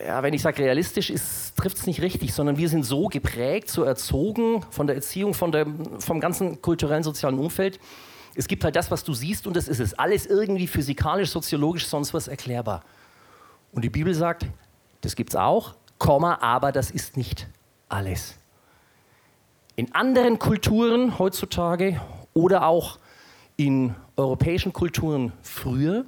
ja, 0.07 0.23
wenn 0.23 0.33
ich 0.33 0.41
sage 0.41 0.63
realistisch, 0.63 1.13
trifft 1.55 1.77
es 1.77 1.87
nicht 1.87 2.01
richtig, 2.01 2.33
sondern 2.33 2.57
wir 2.57 2.69
sind 2.69 2.85
so 2.85 3.09
geprägt, 3.09 3.69
so 3.69 3.83
erzogen 3.83 4.63
von 4.71 4.87
der 4.87 4.97
Erziehung, 4.97 5.35
von 5.35 5.53
der, 5.53 5.67
vom 5.99 6.19
ganzen 6.21 6.63
kulturellen, 6.63 7.03
sozialen 7.03 7.39
Umfeld. 7.39 7.79
Es 8.35 8.49
gibt 8.49 8.65
halt 8.65 8.75
das, 8.75 8.91
was 8.91 9.05
du 9.05 9.13
siehst 9.13 9.47
und 9.47 9.55
das 9.55 9.69
ist 9.69 9.81
es. 9.81 9.95
Alles 9.99 10.25
irgendwie 10.27 10.67
physikalisch, 10.67 11.31
soziologisch, 11.31 11.87
sonst 11.87 12.15
was 12.15 12.27
erklärbar. 12.27 12.83
Und 13.73 13.85
die 13.85 13.91
Bibel 13.91 14.15
sagt, 14.15 14.47
das 15.03 15.15
gibt 15.15 15.31
es 15.31 15.37
auch, 15.37 15.75
Komma, 15.99 16.39
aber 16.41 16.73
das 16.73 16.91
ist 16.91 17.17
nicht 17.17 17.47
alles. 17.89 18.37
In 19.77 19.95
anderen 19.95 20.39
Kulturen 20.39 21.19
heutzutage 21.19 22.01
oder 22.33 22.67
auch 22.67 22.99
in 23.57 23.95
europäischen 24.17 24.73
Kulturen 24.73 25.33
früher 25.43 26.05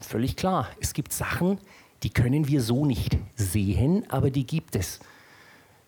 Völlig 0.00 0.36
klar. 0.36 0.68
Es 0.80 0.92
gibt 0.92 1.12
Sachen, 1.12 1.58
die 2.02 2.10
können 2.10 2.46
wir 2.46 2.60
so 2.60 2.84
nicht 2.84 3.16
sehen, 3.34 4.04
aber 4.08 4.30
die 4.30 4.46
gibt 4.46 4.76
es. 4.76 5.00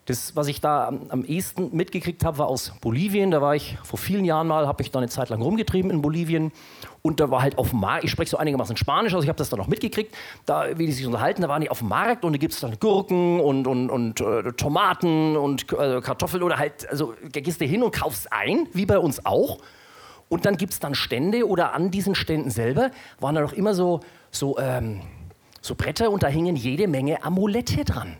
Das, 0.07 0.35
was 0.35 0.49
ich 0.49 0.61
da 0.61 0.89
am, 0.89 1.07
am 1.11 1.25
ehesten 1.25 1.77
mitgekriegt 1.77 2.25
habe, 2.25 2.39
war 2.39 2.49
aus 2.49 2.73
Bolivien. 2.81 3.31
Da 3.31 3.41
war 3.41 3.55
ich 3.55 3.79
vor 3.85 3.99
vielen 3.99 4.25
Jahren 4.25 4.49
mal, 4.49 4.67
habe 4.67 4.83
ich 4.83 4.91
da 4.91 4.99
eine 4.99 5.09
Zeit 5.09 5.29
lang 5.29 5.41
rumgetrieben 5.41 5.91
in 5.93 6.03
Bolivien. 6.03 6.51
Und 7.03 7.21
da 7.21 7.31
war 7.31 7.43
halt 7.43 7.59
auf 7.59 7.71
dem 7.71 7.79
Markt, 7.81 8.03
ich 8.03 8.11
spreche 8.11 8.31
so 8.31 8.37
einigermaßen 8.37 8.77
Spanisch, 8.77 9.15
also 9.15 9.23
ich 9.23 9.29
habe 9.29 9.39
das 9.39 9.51
da 9.51 9.57
noch 9.57 9.69
mitgekriegt, 9.69 10.15
da, 10.47 10.77
wie 10.77 10.87
die 10.87 10.93
sich 10.93 11.07
unterhalten, 11.07 11.43
da 11.43 11.49
waren 11.49 11.63
die 11.63 11.71
auf 11.71 11.79
dem 11.79 11.89
Markt 11.89 12.25
und 12.25 12.33
da 12.33 12.39
gibt 12.39 12.53
es 12.53 12.61
dann 12.61 12.79
Gurken 12.81 13.41
und, 13.41 13.67
und, 13.67 13.89
und 13.89 14.21
äh, 14.21 14.53
Tomaten 14.53 15.37
und 15.37 15.73
äh, 15.73 16.01
Kartoffeln 16.01 16.43
oder 16.43 16.59
halt, 16.59 16.89
also 16.91 17.15
da 17.33 17.41
gehst 17.41 17.61
du 17.61 17.65
hin 17.65 17.83
und 17.83 17.95
kaufst 17.95 18.33
ein, 18.33 18.67
wie 18.73 18.87
bei 18.87 18.99
uns 18.99 19.25
auch. 19.25 19.59
Und 20.31 20.47
dann 20.47 20.57
gibt 20.57 20.73
es 20.73 20.79
dann 20.79 20.95
Stände 20.95 21.47
oder 21.47 21.75
an 21.75 21.91
diesen 21.91 22.15
Ständen 22.15 22.51
selber 22.51 22.93
waren 23.19 23.35
da 23.35 23.41
noch 23.41 23.53
immer 23.53 23.75
so, 23.75 24.01
so, 24.31 24.59
ähm, 24.61 25.01
so 25.61 25.75
Bretter 25.75 26.11
und 26.11 26.23
da 26.23 26.29
hingen 26.29 26.55
jede 26.55 26.87
Menge 26.87 27.25
Amulette 27.25 27.85
dran. 27.85 28.17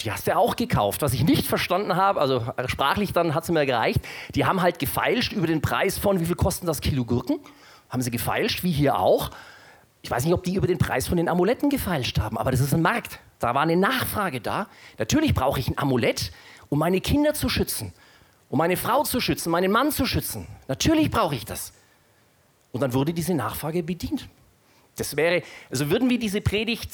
Die 0.00 0.10
hast 0.10 0.26
du 0.26 0.36
auch 0.36 0.56
gekauft. 0.56 1.02
Was 1.02 1.12
ich 1.12 1.22
nicht 1.22 1.46
verstanden 1.46 1.94
habe, 1.94 2.20
also 2.20 2.42
sprachlich 2.66 3.12
dann 3.12 3.32
hat 3.32 3.44
es 3.44 3.50
mir 3.50 3.64
gereicht, 3.64 4.00
die 4.34 4.44
haben 4.44 4.60
halt 4.60 4.80
gefeilscht 4.80 5.32
über 5.32 5.46
den 5.46 5.62
Preis 5.62 5.98
von, 5.98 6.18
wie 6.18 6.26
viel 6.26 6.34
kosten 6.34 6.66
das 6.66 6.80
Kilo 6.80 7.04
Gurken? 7.04 7.38
Haben 7.90 8.02
sie 8.02 8.10
gefeilscht, 8.10 8.64
wie 8.64 8.72
hier 8.72 8.98
auch. 8.98 9.30
Ich 10.02 10.10
weiß 10.10 10.24
nicht, 10.24 10.34
ob 10.34 10.42
die 10.42 10.56
über 10.56 10.66
den 10.66 10.78
Preis 10.78 11.06
von 11.06 11.16
den 11.16 11.28
Amuletten 11.28 11.70
gefeilscht 11.70 12.18
haben, 12.18 12.38
aber 12.38 12.50
das 12.50 12.58
ist 12.58 12.74
ein 12.74 12.82
Markt. 12.82 13.20
Da 13.38 13.54
war 13.54 13.62
eine 13.62 13.76
Nachfrage 13.76 14.40
da. 14.40 14.66
Natürlich 14.98 15.32
brauche 15.32 15.60
ich 15.60 15.68
ein 15.68 15.78
Amulett, 15.78 16.32
um 16.70 16.80
meine 16.80 17.00
Kinder 17.00 17.34
zu 17.34 17.48
schützen 17.48 17.92
um 18.50 18.58
meine 18.58 18.76
Frau 18.76 19.04
zu 19.04 19.20
schützen, 19.20 19.50
meinen 19.50 19.70
Mann 19.70 19.92
zu 19.92 20.04
schützen. 20.04 20.46
Natürlich 20.68 21.10
brauche 21.10 21.34
ich 21.36 21.44
das. 21.46 21.72
Und 22.72 22.82
dann 22.82 22.92
wurde 22.92 23.14
diese 23.14 23.32
Nachfrage 23.32 23.82
bedient. 23.82 24.28
Das 24.96 25.16
wäre, 25.16 25.42
also 25.70 25.88
würden 25.88 26.10
wir 26.10 26.18
diese 26.18 26.40
Predigt 26.40 26.90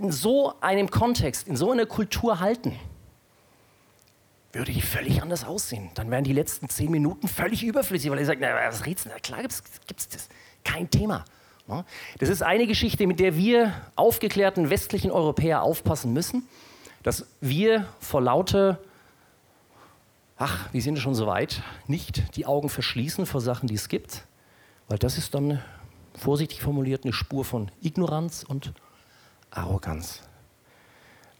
in 0.00 0.10
so 0.10 0.54
einem 0.60 0.88
Kontext, 0.90 1.46
in 1.46 1.56
so 1.56 1.70
einer 1.72 1.86
Kultur 1.86 2.40
halten, 2.40 2.78
würde 4.52 4.72
die 4.72 4.82
völlig 4.82 5.22
anders 5.22 5.44
aussehen. 5.44 5.90
Dann 5.94 6.10
wären 6.10 6.24
die 6.24 6.32
letzten 6.32 6.68
zehn 6.68 6.90
Minuten 6.90 7.26
völlig 7.26 7.64
überflüssig, 7.64 8.10
weil 8.10 8.20
ihr 8.20 8.26
sagt, 8.26 8.40
na, 8.40 8.54
was 8.68 8.86
redest 8.86 9.06
du? 9.06 9.10
Na, 9.10 9.18
klar 9.18 9.42
gibt 9.42 9.52
es 9.52 10.08
das. 10.08 10.28
Kein 10.64 10.88
Thema. 10.88 11.24
Das 12.18 12.28
ist 12.28 12.42
eine 12.42 12.66
Geschichte, 12.66 13.06
mit 13.06 13.18
der 13.18 13.36
wir 13.36 13.72
aufgeklärten 13.96 14.70
westlichen 14.70 15.10
Europäer 15.10 15.62
aufpassen 15.62 16.12
müssen, 16.12 16.46
dass 17.02 17.26
wir 17.40 17.88
vor 17.98 18.20
lauter 18.20 18.78
ach, 20.42 20.68
wir 20.72 20.82
sind 20.82 20.98
schon 20.98 21.14
so 21.14 21.28
weit, 21.28 21.62
nicht 21.86 22.36
die 22.36 22.46
Augen 22.46 22.68
verschließen 22.68 23.26
vor 23.26 23.40
Sachen, 23.40 23.68
die 23.68 23.76
es 23.76 23.88
gibt, 23.88 24.26
weil 24.88 24.98
das 24.98 25.16
ist 25.16 25.34
dann, 25.34 25.62
vorsichtig 26.14 26.60
formuliert, 26.62 27.04
eine 27.04 27.12
Spur 27.12 27.44
von 27.44 27.70
Ignoranz 27.80 28.44
und 28.46 28.72
Arroganz. 29.52 30.20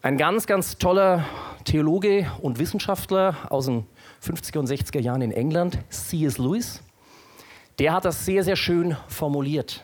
Ein 0.01 0.17
ganz, 0.17 0.47
ganz 0.47 0.77
toller 0.77 1.25
Theologe 1.65 2.31
und 2.41 2.59
Wissenschaftler 2.59 3.35
aus 3.49 3.65
den 3.65 3.85
50er 4.25 4.59
und 4.59 4.69
60er 4.69 5.01
Jahren 5.01 5.21
in 5.21 5.33
England, 5.33 5.79
C.S. 5.89 6.37
Lewis, 6.37 6.81
der 7.79 7.91
hat 7.91 8.05
das 8.05 8.23
sehr, 8.23 8.45
sehr 8.45 8.55
schön 8.55 8.95
formuliert. 9.09 9.83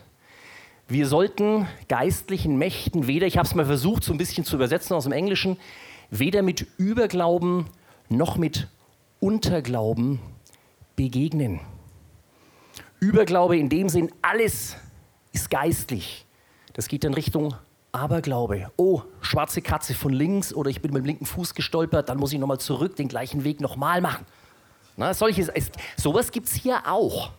Wir 0.87 1.07
sollten 1.07 1.67
geistlichen 1.89 2.57
Mächten 2.57 3.07
weder, 3.07 3.27
ich 3.27 3.37
habe 3.37 3.45
es 3.45 3.53
mal 3.53 3.65
versucht, 3.65 4.05
so 4.05 4.13
ein 4.13 4.17
bisschen 4.17 4.45
zu 4.45 4.55
übersetzen 4.55 4.95
aus 4.95 5.03
dem 5.03 5.11
Englischen, 5.11 5.57
weder 6.09 6.41
mit 6.41 6.65
Überglauben 6.77 7.65
noch 8.07 8.37
mit 8.37 8.69
Unterglauben 9.19 10.19
begegnen. 10.95 11.59
Überglaube 12.99 13.57
in 13.57 13.69
dem 13.69 13.89
Sinn, 13.89 14.11
alles 14.21 14.77
ist 15.31 15.49
geistlich. 15.49 16.25
Das 16.73 16.87
geht 16.87 17.03
in 17.03 17.13
Richtung 17.13 17.55
Aberglaube. 17.91 18.71
Oh, 18.77 19.01
schwarze 19.21 19.61
Katze 19.61 19.93
von 19.93 20.13
links 20.13 20.53
oder 20.53 20.69
ich 20.69 20.81
bin 20.81 20.93
mit 20.93 21.03
dem 21.03 21.05
linken 21.05 21.25
Fuß 21.25 21.55
gestolpert, 21.55 22.09
dann 22.09 22.17
muss 22.17 22.33
ich 22.33 22.39
nochmal 22.39 22.59
zurück, 22.59 22.95
den 22.95 23.07
gleichen 23.07 23.43
Weg 23.43 23.61
nochmal 23.61 24.01
machen. 24.01 24.25
Na, 24.95 25.13
solches, 25.13 25.49
sowas 25.97 26.31
gibt 26.31 26.47
es 26.47 26.53
hier 26.53 26.81
auch. 26.87 27.31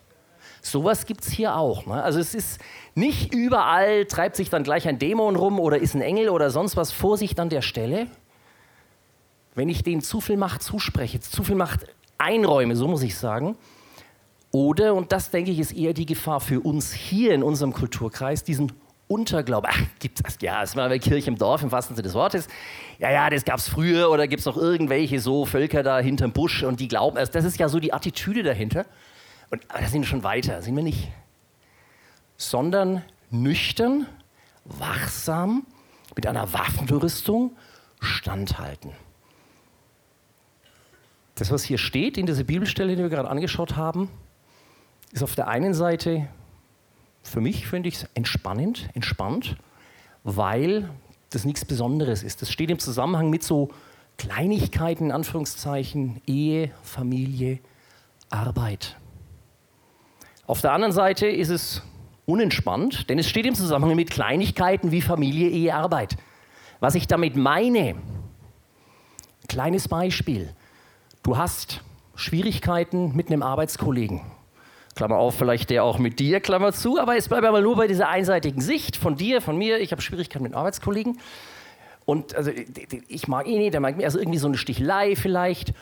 Sowas 0.62 1.06
gibt 1.06 1.22
es 1.22 1.30
hier 1.30 1.56
auch. 1.56 1.86
Ne? 1.86 2.02
Also 2.02 2.18
es 2.18 2.34
ist 2.34 2.60
nicht 2.94 3.34
überall, 3.34 4.04
treibt 4.06 4.36
sich 4.36 4.50
dann 4.50 4.62
gleich 4.62 4.86
ein 4.88 4.98
Dämon 4.98 5.36
rum 5.36 5.60
oder 5.60 5.78
ist 5.78 5.94
ein 5.94 6.02
Engel 6.02 6.28
oder 6.28 6.50
sonst 6.50 6.76
was. 6.76 6.92
Vorsicht 6.92 7.38
an 7.40 7.48
der 7.48 7.62
Stelle. 7.62 8.08
Wenn 9.60 9.68
ich 9.68 9.82
denen 9.82 10.00
zu 10.00 10.22
viel 10.22 10.38
Macht 10.38 10.62
zuspreche, 10.62 11.20
zu 11.20 11.44
viel 11.44 11.54
Macht 11.54 11.80
einräume, 12.16 12.76
so 12.76 12.88
muss 12.88 13.02
ich 13.02 13.18
sagen, 13.18 13.58
oder, 14.52 14.94
und 14.94 15.12
das 15.12 15.30
denke 15.30 15.50
ich, 15.50 15.58
ist 15.58 15.72
eher 15.72 15.92
die 15.92 16.06
Gefahr 16.06 16.40
für 16.40 16.60
uns 16.60 16.94
hier 16.94 17.34
in 17.34 17.42
unserem 17.42 17.74
Kulturkreis, 17.74 18.42
diesen 18.42 18.72
Unterglaube. 19.06 19.68
Ach, 19.70 19.78
gibt 19.98 20.26
es, 20.26 20.38
ja, 20.40 20.62
ist 20.62 20.76
mal 20.76 20.86
eine 20.86 20.98
Kirche 20.98 21.28
im 21.28 21.36
Dorf 21.36 21.62
im 21.62 21.70
wahrsten 21.70 21.94
Sinne 21.94 22.04
des 22.04 22.14
Wortes. 22.14 22.48
Ja, 22.98 23.10
ja, 23.10 23.28
das 23.28 23.44
gab 23.44 23.58
es 23.58 23.68
früher 23.68 24.10
oder 24.10 24.26
gibt 24.28 24.40
es 24.40 24.46
noch 24.46 24.56
irgendwelche 24.56 25.20
so 25.20 25.44
Völker 25.44 25.82
da 25.82 25.98
hinterm 25.98 26.32
Busch 26.32 26.62
und 26.62 26.80
die 26.80 26.88
glauben 26.88 27.18
erst. 27.18 27.34
Das 27.34 27.44
ist 27.44 27.58
ja 27.58 27.68
so 27.68 27.80
die 27.80 27.92
Attitüde 27.92 28.42
dahinter. 28.42 28.86
Und, 29.50 29.60
da 29.68 29.86
sind 29.86 30.00
wir 30.00 30.08
schon 30.08 30.24
weiter, 30.24 30.62
sind 30.62 30.74
wir 30.74 30.82
nicht. 30.82 31.08
Sondern 32.38 33.02
nüchtern, 33.28 34.06
wachsam, 34.64 35.66
mit 36.16 36.26
einer 36.26 36.50
Waffenrüstung 36.54 37.54
standhalten. 38.00 38.92
Das, 41.40 41.50
was 41.50 41.64
hier 41.64 41.78
steht 41.78 42.18
in 42.18 42.26
dieser 42.26 42.44
Bibelstelle, 42.44 42.94
die 42.96 43.02
wir 43.02 43.08
gerade 43.08 43.30
angeschaut 43.30 43.74
haben, 43.74 44.10
ist 45.10 45.22
auf 45.22 45.34
der 45.34 45.48
einen 45.48 45.72
Seite 45.72 46.28
für 47.22 47.40
mich, 47.40 47.66
finde 47.66 47.88
ich 47.88 48.04
entspannend, 48.12 48.90
entspannt, 48.92 49.56
weil 50.22 50.90
das 51.30 51.46
nichts 51.46 51.64
Besonderes 51.64 52.22
ist. 52.22 52.42
Das 52.42 52.52
steht 52.52 52.70
im 52.70 52.78
Zusammenhang 52.78 53.30
mit 53.30 53.42
so 53.42 53.70
Kleinigkeiten, 54.18 55.06
in 55.06 55.12
Anführungszeichen, 55.12 56.20
Ehe, 56.26 56.72
Familie, 56.82 57.60
Arbeit. 58.28 58.98
Auf 60.46 60.60
der 60.60 60.72
anderen 60.72 60.92
Seite 60.92 61.26
ist 61.26 61.48
es 61.48 61.80
unentspannt, 62.26 63.08
denn 63.08 63.18
es 63.18 63.30
steht 63.30 63.46
im 63.46 63.54
Zusammenhang 63.54 63.96
mit 63.96 64.10
Kleinigkeiten 64.10 64.90
wie 64.90 65.00
Familie, 65.00 65.48
Ehe, 65.48 65.74
Arbeit. 65.74 66.18
Was 66.80 66.96
ich 66.96 67.06
damit 67.06 67.34
meine, 67.34 67.94
kleines 69.48 69.88
Beispiel. 69.88 70.54
Du 71.22 71.36
hast 71.36 71.82
Schwierigkeiten 72.14 73.14
mit 73.14 73.28
einem 73.28 73.42
Arbeitskollegen. 73.42 74.22
Klammer 74.96 75.16
auf, 75.16 75.36
vielleicht 75.36 75.70
der 75.70 75.84
auch 75.84 75.98
mit 75.98 76.18
dir, 76.18 76.40
Klammer 76.40 76.72
zu, 76.72 76.98
aber 76.98 77.16
es 77.16 77.28
bleibt 77.28 77.44
aber 77.44 77.60
nur 77.60 77.76
bei 77.76 77.86
dieser 77.86 78.08
einseitigen 78.08 78.60
Sicht 78.60 78.96
von 78.96 79.16
dir, 79.16 79.40
von 79.40 79.56
mir. 79.56 79.78
Ich 79.80 79.92
habe 79.92 80.02
Schwierigkeiten 80.02 80.42
mit 80.42 80.54
Arbeitskollegen. 80.54 81.18
Und 82.06 82.34
also, 82.34 82.50
ich 83.08 83.28
mag 83.28 83.46
ihn 83.46 83.58
nicht, 83.58 83.74
der 83.74 83.80
mag 83.80 83.96
mir 83.96 84.04
also 84.04 84.18
irgendwie 84.18 84.38
so 84.38 84.48
eine 84.48 84.56
Stichelei 84.56 85.14
vielleicht. 85.14 85.74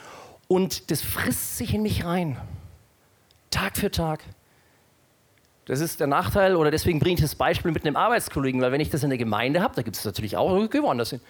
Und 0.47 0.91
das 0.91 1.01
frisst 1.01 1.57
sich 1.57 1.73
in 1.73 1.83
mich 1.83 2.05
rein. 2.05 2.37
Tag 3.49 3.77
für 3.77 3.91
Tag. 3.91 4.23
Das 5.65 5.79
ist 5.79 5.99
der 5.99 6.07
Nachteil, 6.07 6.55
oder 6.55 6.71
deswegen 6.71 6.99
bringe 6.99 7.15
ich 7.15 7.21
das 7.21 7.35
Beispiel 7.35 7.71
mit 7.71 7.85
einem 7.85 7.95
Arbeitskollegen, 7.95 8.59
weil 8.61 8.71
wenn 8.71 8.81
ich 8.81 8.89
das 8.89 9.03
in 9.03 9.09
der 9.09 9.19
Gemeinde 9.19 9.61
habe, 9.61 9.75
da 9.75 9.83
gibt 9.83 9.95
es 9.95 10.03
natürlich 10.03 10.35
auch 10.35 10.51
woanders 10.51 11.11
hin. 11.11 11.21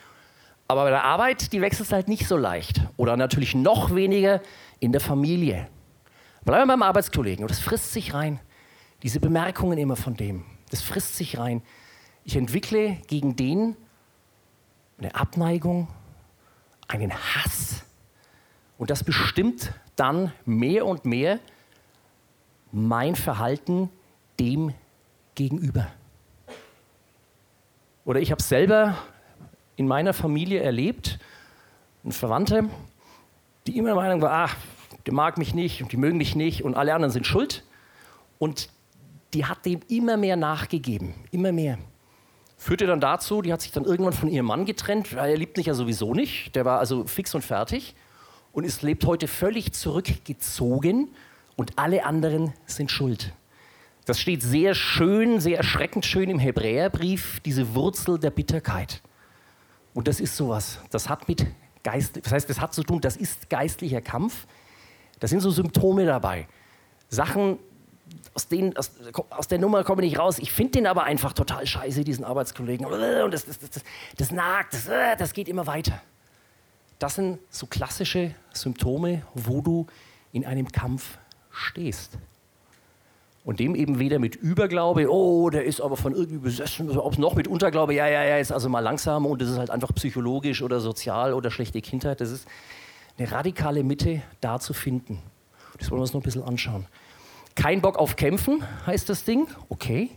Aber 0.70 0.84
bei 0.84 0.92
der 0.92 1.04
Arbeit, 1.04 1.52
die 1.52 1.62
wechselt 1.62 1.92
halt 1.92 2.08
nicht 2.08 2.28
so 2.28 2.38
leicht. 2.38 2.82
Oder 2.96 3.18
natürlich 3.18 3.56
noch 3.56 3.96
weniger 3.96 4.40
in 4.80 4.92
der 4.92 5.02
Familie. 5.02 5.68
Bleiben 6.46 6.68
wir 6.68 6.74
beim 6.74 6.84
Arbeitskollegen. 6.84 7.44
Und 7.44 7.50
das 7.50 7.60
frisst 7.60 7.92
sich 7.92 8.14
rein. 8.14 8.40
Diese 9.02 9.20
Bemerkungen 9.20 9.80
immer 9.80 9.96
von 9.96 10.16
dem. 10.16 10.46
Das 10.70 10.84
frisst 10.84 11.18
sich 11.18 11.40
rein. 11.40 11.64
Ich 12.24 12.36
entwickle 12.36 12.98
gegen 13.08 13.36
den 13.36 13.76
eine 15.00 15.16
Abneigung, 15.16 15.88
einen 16.88 17.14
Hass. 17.16 17.84
Und 18.78 18.92
das 18.92 19.04
bestimmt 19.04 19.74
dann 19.96 20.32
mehr 20.46 20.86
und 20.86 21.04
mehr 21.04 21.40
mein 22.72 23.16
Verhalten 23.16 23.90
dem 24.40 24.76
gegenüber. 25.34 25.88
Oder 28.06 28.20
ich 28.20 28.30
habe 28.30 28.44
selber 28.44 28.96
in 29.80 29.88
meiner 29.88 30.14
Familie 30.14 30.60
erlebt, 30.60 31.20
eine 32.04 32.12
Verwandte, 32.12 32.70
die 33.66 33.78
immer 33.78 33.88
der 33.88 33.96
Meinung 33.96 34.22
war, 34.22 34.32
ach, 34.32 34.58
der 35.06 35.14
mag 35.14 35.38
mich 35.38 35.54
nicht 35.56 35.82
und 35.82 35.94
die 35.94 35.98
mögen 35.98 36.18
mich 36.18 36.36
nicht 36.36 36.66
und 36.66 36.76
alle 36.76 36.94
anderen 36.94 37.14
sind 37.14 37.26
schuld. 37.26 37.64
Und 38.40 38.70
die 39.34 39.46
hat 39.46 39.66
dem 39.66 39.80
immer 39.88 40.18
mehr 40.18 40.36
nachgegeben, 40.36 41.14
immer 41.32 41.54
mehr. 41.54 41.78
Führte 42.58 42.88
dann 42.88 43.00
dazu, 43.00 43.42
die 43.42 43.54
hat 43.54 43.62
sich 43.62 43.72
dann 43.72 43.86
irgendwann 43.86 44.12
von 44.12 44.28
ihrem 44.28 44.48
Mann 44.48 44.66
getrennt, 44.66 45.16
weil 45.16 45.32
er 45.32 45.38
liebt 45.38 45.56
mich 45.56 45.68
ja 45.68 45.74
sowieso 45.74 46.14
nicht. 46.14 46.58
Der 46.58 46.66
war 46.66 46.80
also 46.80 47.06
fix 47.06 47.34
und 47.34 47.46
fertig 47.46 47.96
und 48.52 48.66
ist, 48.66 48.82
lebt 48.82 49.06
heute 49.06 49.30
völlig 49.30 49.72
zurückgezogen 49.72 51.08
und 51.56 51.80
alle 51.80 52.06
anderen 52.06 52.52
sind 52.66 52.92
schuld. 52.92 53.32
Das 54.04 54.20
steht 54.20 54.42
sehr 54.42 54.76
schön, 54.76 55.40
sehr 55.40 55.56
erschreckend 55.56 56.06
schön 56.06 56.30
im 56.30 56.40
Hebräerbrief, 56.40 57.40
diese 57.46 57.76
Wurzel 57.76 58.20
der 58.20 58.32
Bitterkeit. 58.32 59.02
Und 59.94 60.08
das 60.08 60.20
ist 60.20 60.36
sowas. 60.36 60.80
Das 60.92 61.10
hat 61.10 61.28
mit 61.28 61.46
Geist, 61.84 62.20
das 62.24 62.32
heißt, 62.32 62.50
das 62.50 62.60
hat 62.60 62.74
zu 62.74 62.84
tun, 62.84 63.00
das 63.02 63.16
ist 63.16 63.50
geistlicher 63.50 64.02
Kampf. 64.02 64.46
Da 65.20 65.28
sind 65.28 65.40
so 65.40 65.50
Symptome 65.50 66.06
dabei. 66.06 66.48
Sachen, 67.10 67.58
aus, 68.34 68.48
denen, 68.48 68.76
aus, 68.78 68.92
aus 69.30 69.48
der 69.48 69.60
Nummer 69.60 69.84
komme 69.84 70.04
ich 70.04 70.12
nicht 70.12 70.20
raus. 70.20 70.40
Ich 70.40 70.52
finde 70.52 70.74
den 70.74 70.88
aber 70.88 71.04
einfach 71.04 71.34
total 71.34 71.66
scheiße, 71.66 72.04
diesen 72.04 72.24
Arbeitskollegen. 72.24 72.86
Und 72.86 73.34
das, 73.34 73.46
das, 73.46 73.60
das, 73.60 73.84
das 74.18 74.32
nagt, 74.32 74.74
das, 74.74 74.90
das 75.18 75.34
geht 75.34 75.48
immer 75.48 75.68
weiter. 75.68 76.02
Das 77.00 77.16
sind 77.16 77.40
so 77.50 77.66
klassische 77.66 78.36
Symptome, 78.54 79.24
wo 79.34 79.62
du 79.62 79.88
in 80.32 80.46
einem 80.46 80.72
Kampf 80.72 81.18
stehst. 81.50 82.18
Und 83.50 83.60
dem 83.60 83.74
eben 83.74 83.98
weder 83.98 84.20
mit 84.20 84.36
Überglaube, 84.36 85.12
oh, 85.12 85.50
der 85.50 85.66
ist 85.66 85.82
aber 85.82 85.98
von 85.98 86.14
irgendwie 86.14 86.38
besessen, 86.38 86.88
ob 87.00 87.14
es 87.14 87.18
noch 87.18 87.34
mit 87.34 87.48
Unterglaube, 87.48 87.96
ja, 87.96 88.08
ja, 88.08 88.24
ja, 88.24 88.38
ist 88.38 88.52
also 88.52 88.70
mal 88.70 88.82
langsam 88.82 89.26
und 89.26 89.42
das 89.42 89.50
ist 89.50 89.58
halt 89.58 89.72
einfach 89.72 89.92
psychologisch 89.96 90.62
oder 90.62 90.80
sozial 90.80 91.34
oder 91.34 91.50
schlechte 91.50 91.82
Kindheit. 91.82 92.22
Das 92.22 92.30
ist 92.30 92.48
eine 93.18 93.32
radikale 93.32 93.84
Mitte 93.84 94.22
da 94.40 94.60
zu 94.60 94.76
finden. 94.76 95.18
Das 95.80 95.90
wollen 95.90 95.98
wir 95.98 96.04
uns 96.04 96.14
noch 96.14 96.22
ein 96.22 96.26
bisschen 96.26 96.44
anschauen. 96.44 96.86
Kein 97.56 97.82
Bock 97.82 97.98
auf 97.98 98.18
Kämpfen 98.18 98.64
heißt 98.86 99.10
das 99.10 99.24
Ding, 99.24 99.48
okay. 99.68 100.12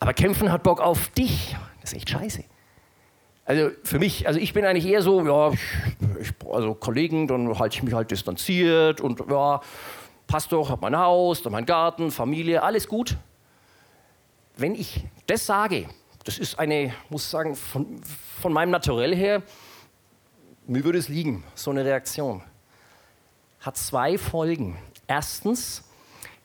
Aber 0.00 0.14
Kämpfen 0.14 0.50
hat 0.50 0.62
Bock 0.62 0.80
auf 0.80 1.08
dich. 1.08 1.54
Das 1.82 1.92
ist 1.92 1.98
echt 1.98 2.08
scheiße. 2.08 2.42
Also 3.44 3.68
für 3.82 3.98
mich, 3.98 4.26
also 4.26 4.40
ich 4.40 4.54
bin 4.54 4.64
eigentlich 4.64 4.86
eher 4.86 5.02
so, 5.02 5.26
ja, 5.26 5.52
ich, 6.18 6.32
also 6.50 6.72
Kollegen, 6.72 7.26
dann 7.26 7.58
halte 7.58 7.76
ich 7.76 7.82
mich 7.82 7.92
halt 7.92 8.10
distanziert 8.10 9.02
und 9.02 9.22
ja, 9.28 9.60
passt 10.26 10.52
doch, 10.52 10.70
habe 10.70 10.82
mein 10.82 10.98
Haus, 10.98 11.42
dann 11.42 11.52
mein 11.52 11.66
Garten, 11.66 12.10
Familie, 12.10 12.62
alles 12.62 12.88
gut. 12.88 13.16
Wenn 14.56 14.74
ich 14.74 15.04
das 15.26 15.46
sage, 15.46 15.88
das 16.24 16.38
ist 16.38 16.58
eine, 16.58 16.94
muss 17.10 17.24
ich 17.24 17.30
sagen, 17.30 17.54
von, 17.54 18.00
von 18.40 18.52
meinem 18.52 18.70
Naturell 18.70 19.14
her, 19.14 19.42
mir 20.66 20.84
würde 20.84 20.98
es 20.98 21.08
liegen, 21.08 21.44
so 21.54 21.70
eine 21.70 21.84
Reaktion. 21.84 22.42
Hat 23.60 23.76
zwei 23.76 24.16
Folgen. 24.16 24.78
Erstens, 25.06 25.84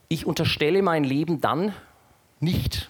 ich 0.10 0.26
unterstelle 0.26 0.82
mein 0.82 1.04
Leben 1.04 1.40
dann 1.40 1.74
nicht 2.40 2.90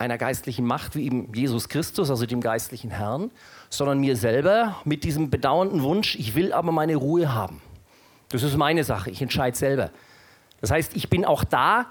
einer 0.00 0.16
geistlichen 0.16 0.64
Macht 0.64 0.96
wie 0.96 1.04
eben 1.04 1.32
Jesus 1.34 1.68
Christus, 1.68 2.10
also 2.10 2.24
dem 2.24 2.40
geistlichen 2.40 2.90
Herrn, 2.90 3.30
sondern 3.68 4.00
mir 4.00 4.16
selber 4.16 4.76
mit 4.84 5.04
diesem 5.04 5.28
bedauernden 5.28 5.82
Wunsch, 5.82 6.16
ich 6.16 6.34
will 6.34 6.52
aber 6.52 6.72
meine 6.72 6.96
Ruhe 6.96 7.34
haben. 7.34 7.60
Das 8.30 8.42
ist 8.42 8.56
meine 8.56 8.84
Sache, 8.84 9.10
ich 9.10 9.20
entscheide 9.20 9.56
selber. 9.56 9.90
Das 10.60 10.70
heißt, 10.70 10.96
ich 10.96 11.10
bin 11.10 11.24
auch 11.24 11.44
da 11.44 11.86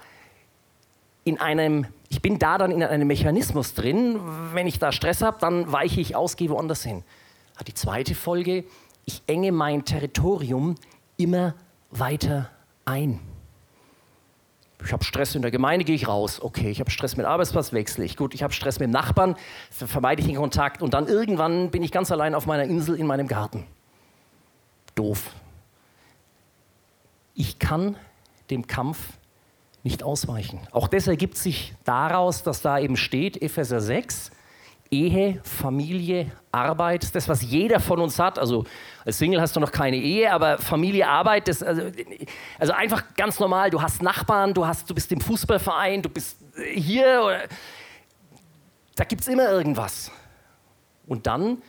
in 1.25 1.39
einem, 1.39 1.86
ich 2.08 2.21
bin 2.21 2.39
da 2.39 2.58
dann 2.58 2.71
in 2.71 2.82
einem 2.82 3.08
Mechanismus 3.08 3.73
drin. 3.73 4.19
Wenn 4.54 4.65
ich 4.65 4.80
da 4.80 4.91
Stress 4.91 5.21
habe, 5.21 5.38
dann 5.39 5.71
weiche 5.71 6.02
ich 6.02 6.15
aus, 6.15 6.38
gehe 6.38 6.49
woanders 6.49 6.84
hin. 6.84 7.04
Die 7.67 7.73
zweite 7.73 8.15
Folge, 8.15 8.63
ich 9.06 9.21
enge 9.28 9.52
mein 9.52 9.84
Territorium 9.84 10.75
immer 11.17 11.56
weiter 11.91 12.49
ein. 12.86 13.19
Ich 14.86 14.93
habe 14.93 15.04
Stress 15.04 15.36
in 15.36 15.41
der 15.41 15.52
Gemeinde, 15.52 15.84
gehe 15.84 15.95
ich 15.95 16.08
raus. 16.08 16.41
Okay, 16.41 16.71
ich 16.71 16.80
habe 16.80 16.89
Stress 16.89 17.17
mit 17.17 17.25
Arbeitsplatz, 17.25 17.73
wechsle 17.73 18.06
ich. 18.06 18.15
Gut, 18.15 18.34
ich 18.34 18.43
habe 18.43 18.54
Stress 18.54 18.80
mit 18.80 18.88
dem 18.88 18.91
Nachbarn, 18.91 19.36
vermeide 19.71 20.21
ich 20.21 20.28
den 20.28 20.38
Kontakt. 20.38 20.82
Und 20.82 20.93
dann 20.93 21.08
irgendwann 21.08 21.69
bin 21.69 21.84
ich 21.84 21.91
ganz 21.91 22.13
allein 22.13 22.34
auf 22.34 22.45
meiner 22.45 22.63
Insel 22.63 22.95
in 22.95 23.06
meinem 23.06 23.28
Garten. 23.28 23.65
Doof 24.95 25.34
ich 27.39 27.58
kann 27.58 27.95
dem 28.49 28.67
Kampf 28.67 28.99
nicht 29.84 30.04
ausweichen. 30.04 30.60
Auch 30.73 30.89
das 30.89 31.08
ergibt 31.08 31.38
sich 31.38 31.73
daraus, 31.86 32.43
dass 32.43 32.62
da 32.62 32.78
eben 32.80 32.97
steht, 32.97 33.41
Epheser 33.41 33.80
6, 33.80 34.32
Ehe, 34.91 35.39
Familie, 35.43 36.30
Arbeit, 36.52 37.15
das, 37.15 37.30
was 37.30 37.41
jeder 37.41 37.80
von 37.80 38.02
uns 38.02 38.19
hat. 38.19 38.38
Also 38.38 38.65
als 39.06 39.19
Single 39.19 39.39
hast 39.39 39.56
du 39.56 39.62
noch 39.62 39.71
keine 39.71 39.95
Ehe, 39.95 40.34
aber 40.34 40.58
Familie, 40.58 41.08
Arbeit, 41.08 41.47
das, 41.47 41.63
also, 41.63 41.84
also 42.58 42.73
einfach 42.73 43.06
ganz 43.15 43.39
normal. 43.39 43.69
Du 43.69 43.82
hast 43.82 44.02
Nachbarn, 44.02 44.54
du, 44.54 44.67
hast, 44.67 44.89
du 44.89 44.93
bist 44.93 45.10
im 45.13 45.21
Fußballverein, 45.21 46.02
du 46.02 46.10
bist 46.10 46.39
hier. 46.73 47.21
Oder, 47.23 47.43
da 48.95 49.06
gibt 49.06 49.21
es 49.21 49.30
immer 49.30 49.49
irgendwas. 49.49 50.12
Und 51.08 51.25
dann 51.25 51.62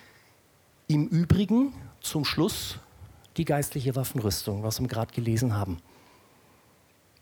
im 0.88 1.06
Übrigen 1.06 1.74
zum 2.00 2.24
Schluss 2.24 2.80
die 3.40 3.46
geistliche 3.46 3.96
Waffenrüstung, 3.96 4.62
was 4.62 4.80
wir 4.80 4.86
gerade 4.86 5.14
gelesen 5.14 5.56
haben. 5.56 5.78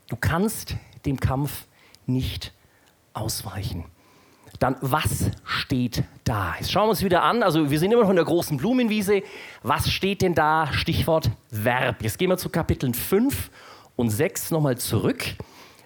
Du 0.09 0.17
kannst 0.17 0.75
dem 1.05 1.17
Kampf 1.17 1.65
nicht 2.07 2.53
ausweichen. 3.13 3.85
dann 4.59 4.75
was 4.81 5.31
steht 5.45 6.03
da? 6.25 6.55
Jetzt 6.59 6.73
schauen 6.73 6.87
wir 6.87 6.89
uns 6.89 7.03
wieder 7.03 7.23
an. 7.23 7.41
Also 7.41 7.71
wir 7.71 7.79
sind 7.79 7.93
immer 7.93 8.01
noch 8.01 8.09
in 8.09 8.17
der 8.17 8.25
großen 8.25 8.57
Blumenwiese. 8.57 9.23
Was 9.63 9.89
steht 9.89 10.21
denn 10.21 10.35
da? 10.35 10.67
Stichwort 10.73 11.31
Verb. 11.51 12.03
Jetzt 12.03 12.17
gehen 12.17 12.29
wir 12.29 12.37
zu 12.37 12.49
Kapiteln 12.49 12.93
5 12.93 13.49
und 13.95 14.09
6 14.09 14.51
nochmal 14.51 14.77
zurück, 14.77 15.23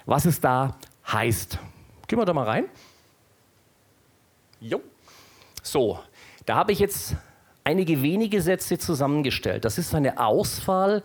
was 0.08 0.26
es 0.26 0.40
da 0.40 0.78
heißt. 1.12 1.60
Gehen 2.08 2.18
wir 2.18 2.26
da 2.26 2.34
mal 2.34 2.48
rein. 2.48 2.66
Jo. 4.60 4.82
So, 5.62 6.00
da 6.48 6.56
habe 6.56 6.72
ich 6.72 6.80
jetzt 6.80 7.16
einige 7.64 8.02
wenige 8.02 8.42
Sätze 8.42 8.78
zusammengestellt. 8.78 9.66
Das 9.66 9.78
ist 9.78 9.94
eine 9.96 10.20
Auswahl, 10.20 11.04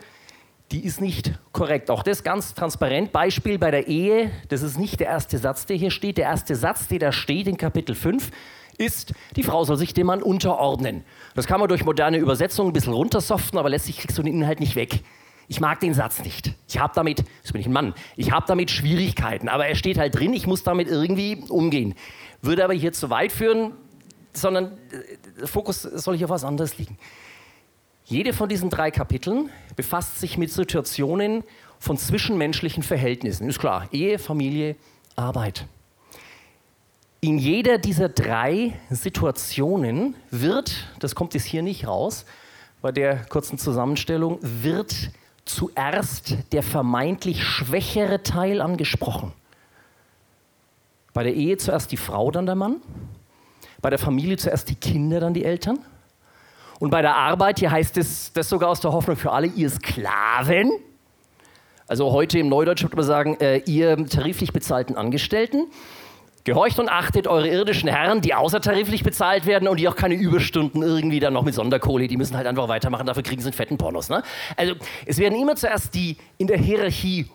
die 0.70 0.84
ist 0.84 1.00
nicht 1.00 1.32
korrekt. 1.52 1.90
Auch 1.90 2.02
das 2.02 2.22
ganz 2.22 2.54
transparent. 2.54 3.12
Beispiel 3.12 3.58
bei 3.58 3.70
der 3.70 3.88
Ehe, 3.88 4.30
das 4.48 4.62
ist 4.62 4.78
nicht 4.78 5.00
der 5.00 5.06
erste 5.06 5.38
Satz, 5.38 5.66
der 5.66 5.76
hier 5.76 5.90
steht. 5.90 6.18
Der 6.18 6.26
erste 6.26 6.56
Satz, 6.56 6.88
der 6.88 6.98
da 6.98 7.12
steht 7.12 7.46
in 7.46 7.56
Kapitel 7.56 7.94
5, 7.94 8.30
ist, 8.76 9.14
die 9.34 9.42
Frau 9.42 9.64
soll 9.64 9.76
sich 9.76 9.94
dem 9.94 10.06
Mann 10.06 10.22
unterordnen. 10.22 11.04
Das 11.34 11.46
kann 11.46 11.58
man 11.58 11.68
durch 11.68 11.84
moderne 11.84 12.18
Übersetzungen 12.18 12.70
ein 12.70 12.72
bisschen 12.72 12.92
runtersoften, 12.92 13.58
aber 13.58 13.70
letztlich 13.70 13.98
kriegst 13.98 14.18
du 14.18 14.22
den 14.22 14.34
Inhalt 14.34 14.60
nicht 14.60 14.76
weg. 14.76 15.00
Ich 15.48 15.60
mag 15.60 15.80
den 15.80 15.94
Satz 15.94 16.22
nicht. 16.22 16.52
Ich 16.68 16.78
habe 16.78 16.92
damit, 16.94 17.24
das 17.42 17.52
bin 17.52 17.60
ich 17.62 17.66
ein 17.66 17.72
Mann, 17.72 17.94
ich 18.16 18.30
habe 18.30 18.44
damit 18.46 18.70
Schwierigkeiten, 18.70 19.48
aber 19.48 19.66
er 19.66 19.74
steht 19.74 19.98
halt 19.98 20.14
drin, 20.14 20.34
ich 20.34 20.46
muss 20.46 20.62
damit 20.62 20.88
irgendwie 20.88 21.42
umgehen. 21.48 21.94
Würde 22.42 22.62
aber 22.62 22.74
hier 22.74 22.92
zu 22.92 23.08
weit 23.08 23.32
führen, 23.32 23.72
sondern 24.40 24.78
äh, 24.90 25.40
der 25.40 25.48
Fokus 25.48 25.82
soll 25.82 26.16
hier 26.16 26.26
auf 26.26 26.30
was 26.30 26.44
anderes 26.44 26.78
liegen. 26.78 26.98
Jede 28.04 28.32
von 28.32 28.48
diesen 28.48 28.70
drei 28.70 28.90
Kapiteln 28.90 29.50
befasst 29.76 30.18
sich 30.18 30.38
mit 30.38 30.50
Situationen 30.50 31.44
von 31.78 31.98
zwischenmenschlichen 31.98 32.82
Verhältnissen. 32.82 33.48
Ist 33.48 33.58
klar, 33.58 33.86
Ehe, 33.92 34.18
Familie, 34.18 34.76
Arbeit. 35.14 35.66
In 37.20 37.36
jeder 37.36 37.78
dieser 37.78 38.08
drei 38.08 38.78
Situationen 38.90 40.14
wird, 40.30 40.88
das 41.00 41.14
kommt 41.14 41.34
jetzt 41.34 41.44
hier 41.44 41.62
nicht 41.62 41.86
raus, 41.86 42.24
bei 42.80 42.92
der 42.92 43.16
kurzen 43.26 43.58
Zusammenstellung, 43.58 44.38
wird 44.40 45.10
zuerst 45.44 46.36
der 46.52 46.62
vermeintlich 46.62 47.42
schwächere 47.42 48.22
Teil 48.22 48.60
angesprochen. 48.60 49.32
Bei 51.12 51.24
der 51.24 51.34
Ehe 51.34 51.56
zuerst 51.56 51.90
die 51.90 51.96
Frau, 51.96 52.30
dann 52.30 52.46
der 52.46 52.54
Mann. 52.54 52.76
Bei 53.80 53.90
der 53.90 53.98
Familie 53.98 54.36
zuerst 54.36 54.68
die 54.68 54.74
Kinder, 54.74 55.20
dann 55.20 55.34
die 55.34 55.44
Eltern. 55.44 55.78
Und 56.80 56.90
bei 56.90 57.02
der 57.02 57.16
Arbeit, 57.16 57.58
hier 57.58 57.70
heißt 57.70 57.96
es, 57.96 58.32
das 58.32 58.48
sogar 58.48 58.70
aus 58.70 58.80
der 58.80 58.92
Hoffnung 58.92 59.16
für 59.16 59.32
alle, 59.32 59.48
ihr 59.48 59.70
Sklaven. 59.70 60.70
Also 61.86 62.12
heute 62.12 62.38
im 62.38 62.48
Neudeutsch 62.48 62.82
würde 62.82 62.96
man 62.96 63.04
sagen, 63.04 63.36
äh, 63.40 63.58
ihr 63.66 63.96
tariflich 64.06 64.52
bezahlten 64.52 64.96
Angestellten. 64.96 65.66
Gehorcht 66.44 66.78
und 66.78 66.88
achtet 66.88 67.26
eure 67.26 67.48
irdischen 67.48 67.88
Herren, 67.88 68.20
die 68.20 68.34
außertariflich 68.34 69.02
bezahlt 69.02 69.44
werden 69.44 69.68
und 69.68 69.78
die 69.78 69.88
auch 69.88 69.96
keine 69.96 70.14
Überstunden 70.14 70.82
irgendwie 70.82 71.20
dann 71.20 71.34
noch 71.34 71.42
mit 71.42 71.54
Sonderkohle, 71.54 72.08
die 72.08 72.16
müssen 72.16 72.36
halt 72.36 72.46
einfach 72.46 72.68
weitermachen, 72.68 73.06
dafür 73.06 73.22
kriegen 73.22 73.42
sie 73.42 73.48
einen 73.48 73.54
fetten 73.54 73.76
Pornos. 73.76 74.08
Ne? 74.08 74.22
Also 74.56 74.74
es 75.04 75.18
werden 75.18 75.38
immer 75.38 75.56
zuerst 75.56 75.94
die 75.94 76.16
in 76.38 76.46
der 76.46 76.56
Hierarchie 76.56 77.26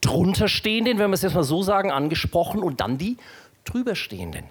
drunterstehenden, 0.00 0.98
wenn 0.98 1.10
wir 1.10 1.14
es 1.14 1.22
jetzt 1.22 1.34
mal 1.34 1.42
so 1.42 1.62
sagen, 1.62 1.90
angesprochen 1.90 2.62
und 2.62 2.80
dann 2.80 2.96
die 2.96 3.18
drüberstehenden. 3.64 4.44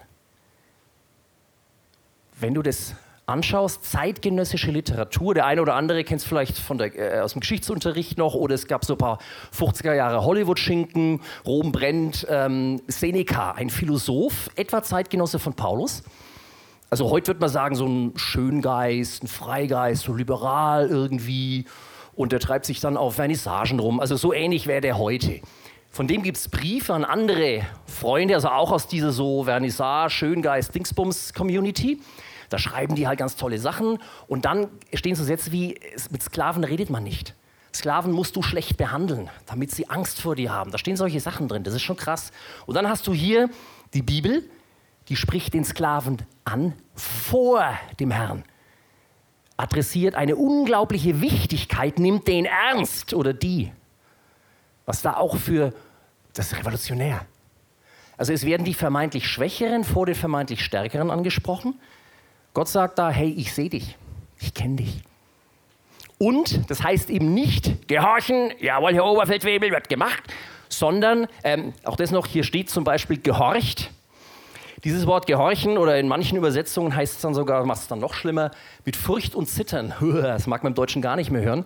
Wenn 2.38 2.54
du 2.54 2.62
das 2.62 2.94
anschaust, 3.26 3.84
zeitgenössische 3.84 4.70
Literatur, 4.70 5.34
der 5.34 5.46
eine 5.46 5.62
oder 5.62 5.74
andere 5.74 6.04
kennt 6.04 6.20
es 6.20 6.26
vielleicht 6.26 6.58
von 6.58 6.78
der, 6.78 6.94
äh, 6.96 7.20
aus 7.20 7.32
dem 7.32 7.40
Geschichtsunterricht 7.40 8.18
noch, 8.18 8.34
oder 8.34 8.54
es 8.54 8.66
gab 8.66 8.84
so 8.84 8.94
ein 8.94 8.98
paar 8.98 9.18
50er 9.56 9.94
Jahre 9.94 10.24
Hollywood-Schinken, 10.24 11.20
Rom 11.46 11.72
brennt, 11.72 12.26
ähm, 12.28 12.82
Seneca, 12.88 13.52
ein 13.52 13.70
Philosoph, 13.70 14.50
etwa 14.56 14.82
Zeitgenosse 14.82 15.38
von 15.38 15.54
Paulus. 15.54 16.02
Also 16.90 17.08
heute 17.10 17.28
würde 17.28 17.40
man 17.40 17.48
sagen, 17.48 17.74
so 17.74 17.86
ein 17.86 18.12
Schöngeist, 18.16 19.24
ein 19.24 19.28
Freigeist, 19.28 20.02
so 20.02 20.14
liberal 20.14 20.88
irgendwie. 20.88 21.64
Und 22.14 22.32
der 22.32 22.40
treibt 22.40 22.66
sich 22.66 22.80
dann 22.80 22.98
auf 22.98 23.14
Vernissagen 23.14 23.78
rum. 23.78 23.98
Also 23.98 24.16
so 24.16 24.34
ähnlich 24.34 24.66
wäre 24.66 24.82
der 24.82 24.98
heute. 24.98 25.40
Von 25.92 26.06
dem 26.06 26.22
gibt 26.22 26.38
es 26.38 26.48
Briefe 26.48 26.94
an 26.94 27.04
andere 27.04 27.66
Freunde, 27.84 28.34
also 28.34 28.48
auch 28.48 28.72
aus 28.72 28.88
dieser 28.88 29.12
so 29.12 29.44
Vernissage, 29.44 30.08
Schöngeist, 30.08 30.74
Dingsbums-Community. 30.74 32.00
Da 32.48 32.58
schreiben 32.58 32.94
die 32.94 33.06
halt 33.06 33.18
ganz 33.18 33.36
tolle 33.36 33.58
Sachen 33.58 33.98
und 34.26 34.46
dann 34.46 34.68
stehen 34.94 35.14
so 35.14 35.22
Sätze 35.22 35.52
wie, 35.52 35.78
mit 36.10 36.22
Sklaven 36.22 36.64
redet 36.64 36.88
man 36.88 37.04
nicht. 37.04 37.34
Sklaven 37.74 38.10
musst 38.10 38.36
du 38.36 38.42
schlecht 38.42 38.78
behandeln, 38.78 39.28
damit 39.44 39.70
sie 39.70 39.90
Angst 39.90 40.18
vor 40.18 40.34
dir 40.34 40.50
haben. 40.50 40.70
Da 40.70 40.78
stehen 40.78 40.96
solche 40.96 41.20
Sachen 41.20 41.46
drin, 41.46 41.62
das 41.62 41.74
ist 41.74 41.82
schon 41.82 41.96
krass. 41.96 42.30
Und 42.64 42.74
dann 42.74 42.88
hast 42.88 43.06
du 43.06 43.12
hier 43.12 43.50
die 43.92 44.02
Bibel, 44.02 44.48
die 45.08 45.16
spricht 45.16 45.52
den 45.52 45.64
Sklaven 45.64 46.22
an 46.46 46.72
vor 46.94 47.66
dem 48.00 48.12
Herrn. 48.12 48.44
Adressiert 49.58 50.14
eine 50.14 50.36
unglaubliche 50.36 51.20
Wichtigkeit, 51.20 51.98
nimmt 51.98 52.28
den 52.28 52.46
ernst 52.46 53.12
oder 53.12 53.34
die. 53.34 53.72
Was 54.86 55.02
da 55.02 55.16
auch 55.16 55.36
für, 55.36 55.72
das 56.34 56.56
revolutionär. 56.56 57.26
Also 58.16 58.32
es 58.32 58.44
werden 58.44 58.64
die 58.64 58.74
vermeintlich 58.74 59.26
Schwächeren 59.26 59.84
vor 59.84 60.06
den 60.06 60.14
vermeintlich 60.14 60.64
Stärkeren 60.64 61.10
angesprochen. 61.10 61.74
Gott 62.54 62.68
sagt 62.68 62.98
da, 62.98 63.10
hey, 63.10 63.30
ich 63.30 63.52
sehe 63.52 63.70
dich, 63.70 63.96
ich 64.40 64.54
kenne 64.54 64.76
dich. 64.76 65.02
Und 66.18 66.70
das 66.70 66.82
heißt 66.82 67.10
eben 67.10 67.34
nicht 67.34 67.88
gehorchen, 67.88 68.52
jawohl, 68.60 68.94
Herr 68.94 69.06
Oberfeldwebel, 69.06 69.72
wird 69.72 69.88
gemacht, 69.88 70.22
sondern, 70.68 71.26
ähm, 71.42 71.72
auch 71.84 71.96
das 71.96 72.12
noch, 72.12 72.26
hier 72.26 72.44
steht 72.44 72.70
zum 72.70 72.84
Beispiel 72.84 73.18
gehorcht. 73.18 73.90
Dieses 74.84 75.06
Wort 75.06 75.26
gehorchen 75.26 75.78
oder 75.78 75.98
in 75.98 76.08
manchen 76.08 76.36
Übersetzungen 76.36 76.94
heißt 76.94 77.16
es 77.16 77.20
dann 77.22 77.34
sogar, 77.34 77.64
macht 77.66 77.82
es 77.82 77.88
dann 77.88 78.00
noch 78.00 78.14
schlimmer, 78.14 78.50
mit 78.84 78.96
Furcht 78.96 79.34
und 79.34 79.46
Zittern. 79.46 79.94
Das 80.00 80.46
mag 80.46 80.62
man 80.62 80.72
im 80.72 80.74
Deutschen 80.74 81.02
gar 81.02 81.16
nicht 81.16 81.30
mehr 81.30 81.42
hören. 81.42 81.64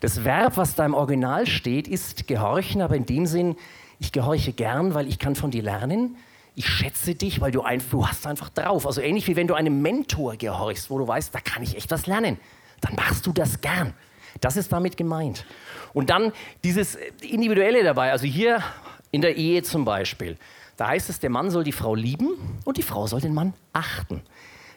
Das 0.00 0.24
Verb, 0.24 0.56
was 0.56 0.74
da 0.74 0.84
im 0.84 0.94
Original 0.94 1.46
steht, 1.46 1.88
ist 1.88 2.26
gehorchen, 2.26 2.82
aber 2.82 2.96
in 2.96 3.06
dem 3.06 3.26
Sinn, 3.26 3.56
ich 3.98 4.12
gehorche 4.12 4.52
gern, 4.52 4.94
weil 4.94 5.08
ich 5.08 5.18
kann 5.18 5.34
von 5.34 5.50
dir 5.50 5.62
lernen 5.62 6.16
ich 6.56 6.66
schätze 6.66 7.14
dich, 7.14 7.40
weil 7.42 7.52
du, 7.52 7.60
ein, 7.60 7.82
du 7.90 8.08
hast 8.08 8.26
einfach 8.26 8.48
drauf. 8.48 8.86
Also 8.86 9.02
ähnlich 9.02 9.28
wie 9.28 9.36
wenn 9.36 9.46
du 9.46 9.54
einem 9.54 9.82
Mentor 9.82 10.36
gehorchst, 10.36 10.90
wo 10.90 10.98
du 10.98 11.06
weißt, 11.06 11.32
da 11.34 11.40
kann 11.40 11.62
ich 11.62 11.76
echt 11.76 11.90
was 11.90 12.06
lernen. 12.06 12.38
Dann 12.80 12.94
machst 12.94 13.26
du 13.26 13.32
das 13.32 13.60
gern. 13.60 13.92
Das 14.40 14.56
ist 14.56 14.72
damit 14.72 14.96
gemeint. 14.96 15.44
Und 15.92 16.08
dann 16.08 16.32
dieses 16.64 16.96
Individuelle 17.20 17.84
dabei, 17.84 18.10
also 18.10 18.24
hier 18.24 18.62
in 19.10 19.20
der 19.20 19.36
Ehe 19.36 19.62
zum 19.62 19.84
Beispiel. 19.84 20.38
Da 20.78 20.88
heißt 20.88 21.10
es, 21.10 21.20
der 21.20 21.30
Mann 21.30 21.50
soll 21.50 21.62
die 21.62 21.72
Frau 21.72 21.94
lieben 21.94 22.30
und 22.64 22.78
die 22.78 22.82
Frau 22.82 23.06
soll 23.06 23.20
den 23.20 23.34
Mann 23.34 23.52
achten. 23.74 24.22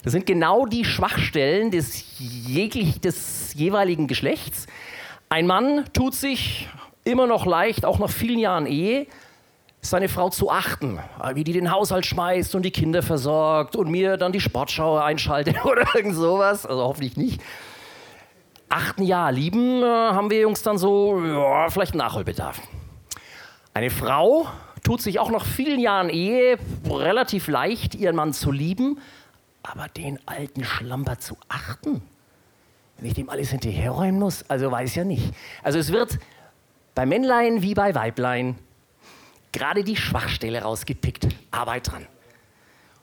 Das 0.03 0.11
sind 0.11 0.25
genau 0.25 0.65
die 0.65 0.85
Schwachstellen 0.85 1.71
des, 1.71 2.19
jeglich, 2.19 2.99
des 2.99 3.53
jeweiligen 3.53 4.07
Geschlechts. 4.07 4.67
Ein 5.31 5.45
Mann 5.45 5.85
tut 5.93 6.15
sich 6.15 6.67
immer 7.03 7.27
noch 7.27 7.45
leicht, 7.45 7.85
auch 7.85 7.99
nach 7.99 8.09
vielen 8.09 8.39
Jahren 8.39 8.65
Ehe, 8.65 9.05
seine 9.79 10.09
Frau 10.09 10.29
zu 10.31 10.49
achten, 10.49 10.99
wie 11.35 11.43
die 11.43 11.53
den 11.53 11.71
Haushalt 11.71 12.07
schmeißt 12.07 12.55
und 12.55 12.63
die 12.63 12.71
Kinder 12.71 13.03
versorgt 13.03 13.75
und 13.75 13.91
mir 13.91 14.17
dann 14.17 14.31
die 14.31 14.41
Sportschau 14.41 14.97
einschaltet 14.97 15.63
oder 15.65 15.85
irgend 15.93 16.15
sowas. 16.15 16.65
Also 16.65 16.81
hoffentlich 16.81 17.15
nicht. 17.15 17.41
Achten 18.69 19.03
ja, 19.03 19.29
lieben 19.29 19.83
äh, 19.83 19.85
haben 19.85 20.31
wir 20.31 20.41
Jungs 20.41 20.63
dann 20.63 20.79
so, 20.79 21.23
ja, 21.23 21.69
vielleicht 21.69 21.93
Nachholbedarf. 21.93 22.59
Eine 23.73 23.91
Frau 23.91 24.47
tut 24.83 25.01
sich 25.01 25.19
auch 25.19 25.29
nach 25.29 25.45
vielen 25.45 25.79
Jahren 25.79 26.09
Ehe 26.09 26.57
relativ 26.89 27.47
leicht, 27.47 27.93
ihren 27.93 28.15
Mann 28.15 28.33
zu 28.33 28.51
lieben, 28.51 28.99
aber 29.61 29.87
den 29.87 30.19
alten 30.25 30.63
Schlamper 30.63 31.19
zu 31.19 31.37
achten, 31.47 32.01
wenn 32.99 33.07
ich 33.07 33.13
dem 33.13 33.29
alles 33.29 33.51
hinterherräumen 33.51 34.19
muss, 34.19 34.43
also 34.49 34.71
weiß 34.71 34.95
ja 34.95 35.03
nicht. 35.03 35.33
Also 35.63 35.79
es 35.79 35.91
wird 35.91 36.19
bei 36.95 37.05
Männlein 37.05 37.61
wie 37.61 37.73
bei 37.73 37.95
Weiblein 37.95 38.57
gerade 39.51 39.83
die 39.83 39.95
Schwachstelle 39.95 40.61
rausgepickt. 40.61 41.27
Arbeit 41.51 41.91
dran. 41.91 42.05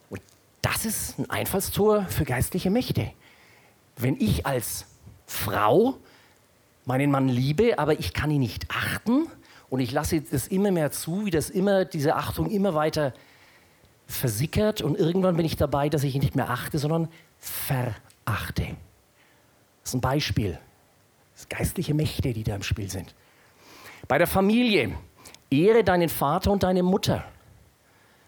Und 0.09 0.21
das 0.61 0.85
ist 0.85 1.19
ein 1.19 1.29
Einfallstor 1.29 2.05
für 2.05 2.25
geistliche 2.25 2.69
Mächte. 2.69 3.11
Wenn 3.95 4.15
ich 4.19 4.45
als 4.45 4.85
Frau 5.25 5.97
meinen 6.85 7.11
Mann 7.11 7.27
liebe, 7.27 7.79
aber 7.79 7.99
ich 7.99 8.13
kann 8.13 8.31
ihn 8.31 8.39
nicht 8.39 8.67
achten 8.69 9.27
und 9.69 9.79
ich 9.79 9.91
lasse 9.91 10.21
das 10.21 10.47
immer 10.47 10.71
mehr 10.71 10.91
zu, 10.91 11.25
wie 11.25 11.31
das 11.31 11.49
immer, 11.49 11.85
diese 11.85 12.15
Achtung 12.15 12.49
immer 12.49 12.75
weiter 12.75 13.13
versickert 14.05 14.81
und 14.81 14.97
irgendwann 14.97 15.35
bin 15.35 15.45
ich 15.45 15.57
dabei, 15.57 15.89
dass 15.89 16.03
ich 16.03 16.15
ihn 16.15 16.21
nicht 16.21 16.35
mehr 16.35 16.49
achte, 16.49 16.77
sondern 16.77 17.09
verachte. 17.39 18.77
Das 19.87 19.91
ist 19.91 19.99
ein 19.99 20.01
Beispiel. 20.01 20.59
Das 21.31 21.43
sind 21.43 21.49
geistliche 21.49 21.93
Mächte, 21.93 22.33
die 22.33 22.43
da 22.43 22.55
im 22.55 22.61
Spiel 22.61 22.89
sind. 22.89 23.15
Bei 24.09 24.17
der 24.17 24.27
Familie 24.27 24.97
Ehre 25.49 25.85
deinen 25.85 26.09
Vater 26.09 26.51
und 26.51 26.63
deine 26.63 26.83
Mutter. 26.83 27.23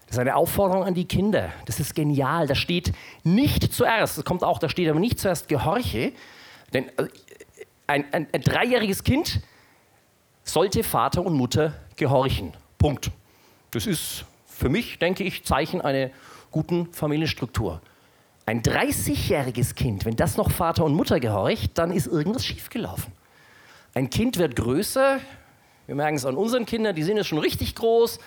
Das 0.06 0.12
ist 0.12 0.18
eine 0.20 0.36
Aufforderung 0.36 0.84
an 0.84 0.94
die 0.94 1.04
Kinder. 1.04 1.52
Das 1.66 1.78
ist 1.78 1.94
genial. 1.94 2.46
Da 2.46 2.54
steht 2.54 2.94
nicht 3.24 3.74
zuerst, 3.74 4.16
das 4.16 4.24
kommt 4.24 4.42
auch, 4.42 4.58
da 4.58 4.70
steht 4.70 4.88
aber 4.88 5.00
nicht 5.00 5.20
zuerst 5.20 5.48
Gehorche. 5.48 6.14
Denn 6.72 6.88
äh, 6.96 7.08
ein, 7.86 8.06
ein, 8.10 8.26
ein 8.32 8.40
dreijähriges 8.40 9.04
Kind 9.04 9.42
sollte 10.44 10.82
Vater 10.82 11.26
und 11.26 11.34
Mutter 11.34 11.74
gehorchen. 11.96 12.54
Punkt. 12.78 13.10
Das 13.72 13.86
ist 13.86 14.24
für 14.46 14.70
mich, 14.70 14.98
denke 14.98 15.24
ich, 15.24 15.44
Zeichen 15.44 15.82
einer 15.82 16.08
guten 16.50 16.90
Familienstruktur. 16.94 17.82
Ein 18.50 18.62
30-jähriges 18.62 19.76
Kind, 19.76 20.04
wenn 20.04 20.16
das 20.16 20.36
noch 20.36 20.50
Vater 20.50 20.84
und 20.84 20.92
Mutter 20.92 21.20
gehorcht, 21.20 21.78
dann 21.78 21.92
ist 21.92 22.08
irgendwas 22.08 22.44
schiefgelaufen. 22.44 23.12
Ein 23.94 24.10
Kind 24.10 24.38
wird 24.38 24.56
größer, 24.56 25.20
wir 25.86 25.94
merken 25.94 26.16
es 26.16 26.24
an 26.24 26.34
unseren 26.34 26.66
Kindern, 26.66 26.96
die 26.96 27.04
sind 27.04 27.16
jetzt 27.16 27.28
schon 27.28 27.38
richtig 27.38 27.76
groß 27.76 28.18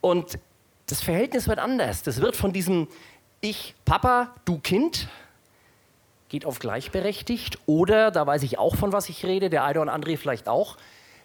und 0.00 0.40
das 0.86 1.00
Verhältnis 1.00 1.46
wird 1.46 1.60
anders. 1.60 2.02
Das 2.02 2.20
wird 2.20 2.34
von 2.34 2.52
diesem 2.52 2.88
Ich, 3.40 3.76
Papa, 3.84 4.34
du 4.44 4.58
Kind, 4.58 5.06
geht 6.30 6.46
auf 6.46 6.58
gleichberechtigt 6.58 7.60
oder, 7.66 8.10
da 8.10 8.26
weiß 8.26 8.42
ich 8.42 8.58
auch 8.58 8.74
von 8.74 8.92
was 8.92 9.08
ich 9.08 9.24
rede, 9.24 9.50
der 9.50 9.62
eine 9.62 9.80
und 9.80 9.88
andere 9.88 10.16
vielleicht 10.16 10.48
auch, 10.48 10.78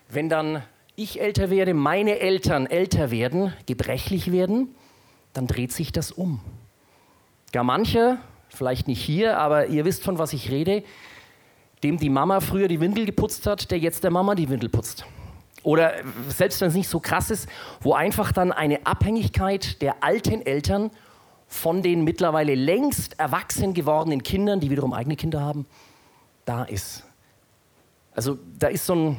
wenn 0.07 0.29
dann 0.29 0.61
ich 0.95 1.19
älter 1.19 1.49
werde, 1.49 1.73
meine 1.73 2.19
Eltern 2.19 2.67
älter 2.67 3.09
werden, 3.09 3.53
gebrechlich 3.65 4.31
werden, 4.31 4.75
dann 5.33 5.47
dreht 5.47 5.71
sich 5.71 5.91
das 5.91 6.11
um. 6.11 6.41
Gar 7.51 7.63
manche, 7.63 8.19
vielleicht 8.55 8.87
nicht 8.87 9.01
hier, 9.01 9.37
aber 9.37 9.67
ihr 9.67 9.85
wisst 9.85 10.03
von 10.03 10.17
was 10.17 10.33
ich 10.33 10.49
rede, 10.49 10.83
dem 11.83 11.97
die 11.97 12.09
Mama 12.09 12.39
früher 12.39 12.67
die 12.67 12.79
Windel 12.79 13.05
geputzt 13.05 13.45
hat, 13.47 13.69
der 13.71 13.79
jetzt 13.79 14.03
der 14.03 14.11
Mama 14.11 14.35
die 14.35 14.49
Windel 14.49 14.69
putzt. 14.69 15.05
Oder 15.63 15.93
selbst 16.29 16.61
wenn 16.61 16.67
es 16.67 16.75
nicht 16.75 16.89
so 16.89 16.99
krass 16.99 17.31
ist, 17.31 17.49
wo 17.81 17.93
einfach 17.93 18.31
dann 18.31 18.51
eine 18.51 18.85
Abhängigkeit 18.85 19.81
der 19.81 20.03
alten 20.03 20.45
Eltern 20.45 20.91
von 21.47 21.81
den 21.81 22.03
mittlerweile 22.03 22.55
längst 22.55 23.19
erwachsen 23.19 23.73
gewordenen 23.73 24.23
Kindern, 24.23 24.59
die 24.59 24.69
wiederum 24.69 24.93
eigene 24.93 25.15
Kinder 25.15 25.41
haben, 25.41 25.65
da 26.45 26.63
ist. 26.63 27.03
Also 28.13 28.37
da 28.59 28.67
ist 28.67 28.85
so 28.85 28.95
ein, 28.95 29.17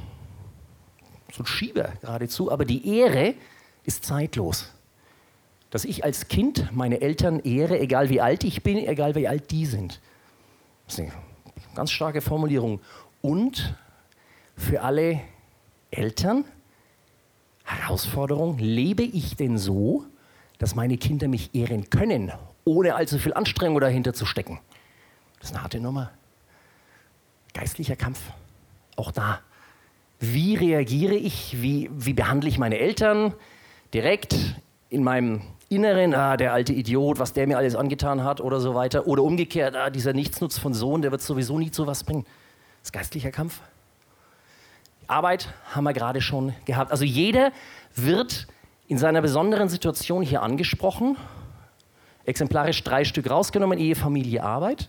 so 1.33 1.43
ein 1.43 1.47
Schieber 1.47 1.93
geradezu, 2.01 2.51
aber 2.51 2.65
die 2.65 2.99
Ehre 2.99 3.35
ist 3.85 4.05
zeitlos. 4.05 4.73
Dass 5.71 5.85
ich 5.85 6.05
als 6.05 6.29
Kind 6.29 6.71
meine 6.73 7.01
Eltern 7.01 7.41
ehre, 7.41 7.79
egal 7.81 8.09
wie 8.09 8.21
alt 8.21 8.45
ich 8.45 8.63
bin, 8.63 8.79
egal 8.79 9.15
wie 9.15 9.29
alt 9.29 9.51
die 9.51 9.67
sind. 9.67 10.01
Das 10.87 10.95
ist 10.95 11.01
eine 11.01 11.13
ganz 11.75 11.91
starke 11.91 12.21
Formulierung. 12.21 12.81
Und 13.21 13.75
für 14.57 14.83
alle 14.83 15.21
Eltern, 15.91 16.45
Herausforderung, 17.65 18.59
lebe 18.59 19.03
ich 19.03 19.37
denn 19.37 19.59
so, 19.59 20.05
dass 20.59 20.75
meine 20.75 20.97
Kinder 20.97 21.29
mich 21.29 21.55
ehren 21.55 21.91
können, 21.91 22.33
ohne 22.65 22.95
allzu 22.95 23.19
viel 23.19 23.35
Anstrengung 23.35 23.81
dahinter 23.81 24.15
zu 24.15 24.25
stecken? 24.25 24.61
Das 25.41 25.51
ist 25.51 25.55
eine 25.55 25.63
harte 25.65 25.81
Nummer. 25.81 26.13
Geistlicher 27.53 27.97
Kampf, 27.97 28.21
auch 28.97 29.11
da. 29.11 29.41
Wie 30.19 30.55
reagiere 30.55 31.15
ich? 31.15 31.61
Wie, 31.61 31.91
wie 31.93 32.15
behandle 32.15 32.49
ich 32.49 32.59
meine 32.59 32.79
Eltern? 32.79 33.35
Direkt 33.93 34.35
in 34.89 35.03
meinem 35.03 35.43
Inneren, 35.69 36.15
ah, 36.15 36.37
der 36.37 36.53
alte 36.53 36.73
Idiot, 36.73 37.19
was 37.19 37.33
der 37.33 37.47
mir 37.47 37.59
alles 37.59 37.75
angetan 37.75 38.23
hat 38.23 38.41
oder 38.41 38.61
so 38.61 38.75
weiter. 38.75 39.07
Oder 39.07 39.23
umgekehrt, 39.23 39.75
ah, 39.75 39.91
dieser 39.91 40.13
Nichtsnutz 40.13 40.59
von 40.59 40.75
Sohn, 40.75 41.03
der 41.03 41.11
wird 41.11 41.23
sowieso 41.23 41.59
nie 41.59 41.71
zu 41.71 41.87
was 41.87 42.05
bringen. 42.05 42.25
Das 42.81 42.89
ist 42.89 42.93
geistlicher 42.93 43.33
Kampf. 43.33 43.61
Arbeit 45.09 45.53
haben 45.75 45.85
wir 45.85 45.93
gerade 45.93 46.21
schon 46.21 46.55
gehabt. 46.65 46.93
Also 46.93 47.05
jeder 47.05 47.53
wird 47.95 48.47
in 48.89 48.99
seiner 48.99 49.23
besonderen 49.23 49.69
Situation 49.69 50.23
hier 50.23 50.43
angesprochen. 50.43 51.17
Exemplarisch 52.25 52.83
drei 52.85 53.05
Stück 53.05 53.29
rausgenommen, 53.29 53.79
Ehe, 53.79 53.97
Familie, 53.97 54.43
Arbeit. 54.43 54.89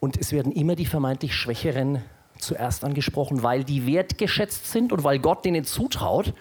Und 0.00 0.16
es 0.16 0.32
werden 0.32 0.52
immer 0.52 0.76
die 0.76 0.86
vermeintlich 0.86 1.34
Schwächeren 1.34 2.02
zuerst 2.38 2.84
angesprochen, 2.84 3.42
weil 3.42 3.64
die 3.64 3.86
wertgeschätzt 3.86 4.70
sind 4.70 4.92
und 4.92 5.02
weil 5.02 5.18
Gott 5.18 5.44
denen 5.44 5.64
zutraut, 5.64 6.34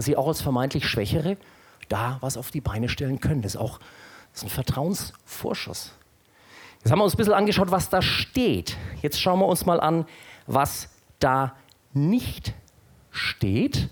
dass 0.00 0.06
sie 0.06 0.16
auch 0.16 0.28
als 0.28 0.40
vermeintlich 0.40 0.88
Schwächere 0.88 1.36
da 1.90 2.16
was 2.22 2.38
auf 2.38 2.50
die 2.50 2.62
Beine 2.62 2.88
stellen 2.88 3.20
können. 3.20 3.42
Das 3.42 3.54
ist 3.54 3.60
auch 3.60 3.78
das 4.32 4.38
ist 4.38 4.44
ein 4.44 4.48
Vertrauensvorschuss. 4.48 5.92
Jetzt 6.78 6.90
haben 6.90 7.00
wir 7.00 7.04
uns 7.04 7.12
ein 7.12 7.18
bisschen 7.18 7.34
angeschaut, 7.34 7.70
was 7.70 7.90
da 7.90 8.00
steht. 8.00 8.78
Jetzt 9.02 9.20
schauen 9.20 9.40
wir 9.40 9.46
uns 9.46 9.66
mal 9.66 9.78
an, 9.78 10.06
was 10.46 10.88
da 11.18 11.54
nicht 11.92 12.54
steht. 13.10 13.90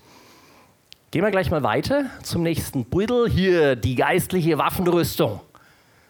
Gehen 1.10 1.22
wir 1.22 1.30
gleich 1.30 1.50
mal 1.50 1.62
weiter 1.62 2.06
zum 2.22 2.42
nächsten 2.42 2.86
Beutel. 2.86 3.28
Hier 3.28 3.76
die 3.76 3.94
geistliche 3.94 4.56
Waffenrüstung. 4.56 5.42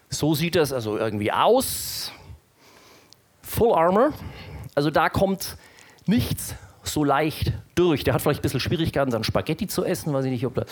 So 0.07 0.33
sieht 0.33 0.55
das 0.55 0.71
also 0.71 0.97
irgendwie 0.97 1.33
aus. 1.33 2.13
Full 3.41 3.73
Armor. 3.73 4.13
Also 4.75 4.91
da 4.91 5.09
kommt 5.09 5.57
nichts 6.05 6.55
so 6.89 7.03
leicht 7.03 7.53
durch. 7.75 8.03
Der 8.03 8.13
hat 8.13 8.21
vielleicht 8.21 8.39
ein 8.39 8.43
bisschen 8.43 8.59
Schwierigkeiten, 8.59 9.11
sein 9.11 9.23
Spaghetti 9.23 9.67
zu 9.67 9.83
essen. 9.83 10.13
Weiß 10.13 10.25
ich 10.25 10.31
nicht, 10.31 10.45
ob 10.45 10.55
da 10.55 10.65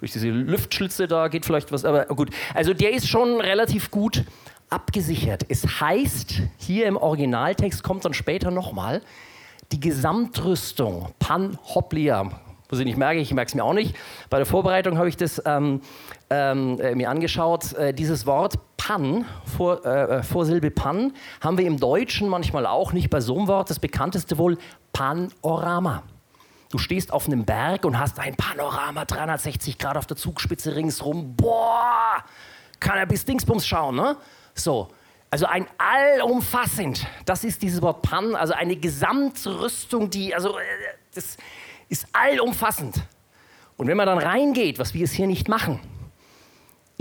durch 0.00 0.12
diese 0.12 0.28
Lüftschlitze 0.28 1.08
da 1.08 1.28
geht 1.28 1.46
vielleicht 1.46 1.72
was. 1.72 1.84
Aber 1.84 2.06
gut. 2.06 2.30
Also 2.54 2.74
der 2.74 2.92
ist 2.92 3.08
schon 3.08 3.40
relativ 3.40 3.90
gut 3.90 4.24
abgesichert. 4.70 5.44
Es 5.48 5.80
heißt, 5.80 6.42
hier 6.58 6.86
im 6.86 6.96
Originaltext 6.96 7.82
kommt 7.82 8.04
dann 8.04 8.14
später 8.14 8.50
nochmal, 8.50 9.02
die 9.70 9.80
Gesamtrüstung, 9.80 11.12
Panhoplia, 11.18 12.30
muss 12.70 12.80
ich 12.80 12.86
nicht 12.86 12.96
merken, 12.96 13.20
ich 13.20 13.34
merke 13.34 13.50
es 13.50 13.54
mir 13.54 13.64
auch 13.64 13.74
nicht. 13.74 13.94
Bei 14.30 14.38
der 14.38 14.46
Vorbereitung 14.46 14.96
habe 14.96 15.08
ich 15.08 15.16
das 15.18 15.42
ähm, 15.44 15.82
ähm, 16.30 16.80
äh, 16.80 16.94
mir 16.94 17.10
angeschaut. 17.10 17.74
Äh, 17.74 17.92
dieses 17.92 18.24
Wort 18.24 18.54
Pan, 18.84 19.26
vor, 19.56 19.86
äh, 19.86 20.18
äh, 20.18 20.22
Vorsilbe 20.24 20.72
Pan, 20.72 21.12
haben 21.40 21.56
wir 21.56 21.64
im 21.66 21.78
Deutschen 21.78 22.28
manchmal 22.28 22.66
auch, 22.66 22.92
nicht 22.92 23.10
bei 23.10 23.20
so 23.20 23.38
einem 23.38 23.46
Wort. 23.46 23.70
Das 23.70 23.78
bekannteste 23.78 24.38
wohl 24.38 24.58
Panorama. 24.92 26.02
Du 26.68 26.78
stehst 26.78 27.12
auf 27.12 27.28
einem 27.28 27.44
Berg 27.44 27.84
und 27.84 27.96
hast 27.96 28.18
ein 28.18 28.34
Panorama, 28.34 29.04
360 29.04 29.78
Grad 29.78 29.96
auf 29.96 30.06
der 30.06 30.16
Zugspitze 30.16 30.74
ringsrum. 30.74 31.36
Boah, 31.36 32.24
kann 32.80 32.98
er 32.98 33.06
bis 33.06 33.24
Dingsbums 33.24 33.64
schauen, 33.64 33.94
ne? 33.94 34.16
So, 34.56 34.88
also 35.30 35.46
ein 35.46 35.66
allumfassend, 35.78 37.06
das 37.24 37.44
ist 37.44 37.62
dieses 37.62 37.82
Wort 37.82 38.02
Pan, 38.02 38.34
also 38.34 38.52
eine 38.52 38.74
Gesamtrüstung, 38.74 40.10
die, 40.10 40.34
also 40.34 40.58
äh, 40.58 40.62
das 41.14 41.36
ist 41.88 42.08
allumfassend. 42.12 42.96
Und 43.76 43.86
wenn 43.86 43.96
man 43.96 44.06
dann 44.06 44.18
reingeht, 44.18 44.80
was 44.80 44.92
wir 44.92 45.04
es 45.04 45.12
hier 45.12 45.28
nicht 45.28 45.48
machen, 45.48 45.78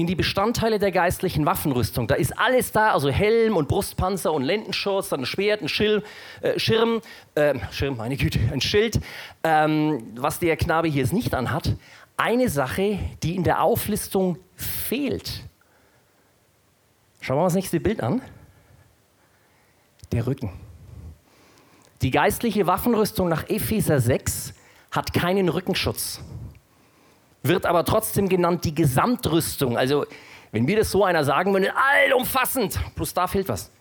in 0.01 0.07
die 0.07 0.15
Bestandteile 0.15 0.79
der 0.79 0.91
geistlichen 0.91 1.45
Waffenrüstung, 1.45 2.07
da 2.07 2.15
ist 2.15 2.37
alles 2.37 2.71
da, 2.71 2.91
also 2.91 3.09
Helm 3.09 3.55
und 3.55 3.67
Brustpanzer 3.67 4.33
und 4.33 4.43
Lendenschutz, 4.43 5.09
dann 5.09 5.21
ein 5.21 5.25
Schwert, 5.25 5.61
ein 5.61 5.69
Schirm, 5.69 6.01
äh, 6.41 6.59
Schirm, 6.59 7.01
äh, 7.35 7.55
Schirm, 7.71 7.97
meine 7.97 8.17
Güte, 8.17 8.39
ein 8.51 8.61
Schild, 8.61 8.99
ähm, 9.43 10.03
was 10.15 10.39
der 10.39 10.57
Knabe 10.57 10.87
hier 10.87 11.03
jetzt 11.03 11.13
nicht 11.13 11.33
anhat. 11.33 11.75
Eine 12.17 12.49
Sache, 12.49 12.99
die 13.23 13.35
in 13.35 13.43
der 13.43 13.61
Auflistung 13.61 14.37
fehlt, 14.55 15.43
Schauen 17.23 17.37
wir 17.37 17.43
uns 17.43 17.53
das 17.53 17.57
nächste 17.57 17.79
Bild 17.79 18.01
an. 18.01 18.19
Der 20.11 20.25
Rücken. 20.25 20.49
Die 22.01 22.09
geistliche 22.09 22.65
Waffenrüstung 22.65 23.29
nach 23.29 23.47
Epheser 23.47 23.99
6 23.99 24.55
hat 24.89 25.13
keinen 25.13 25.47
Rückenschutz, 25.47 26.21
wird 27.43 27.65
aber 27.65 27.85
trotzdem 27.85 28.29
genannt 28.29 28.65
die 28.65 28.75
Gesamtrüstung. 28.75 29.77
Also, 29.77 30.05
wenn 30.51 30.67
wir 30.67 30.77
das 30.77 30.91
so 30.91 31.05
einer 31.05 31.23
sagen 31.23 31.53
würden, 31.53 31.69
allumfassend, 32.05 32.79
plus 32.95 33.13
da 33.13 33.27
fehlt 33.27 33.47
was. 33.49 33.71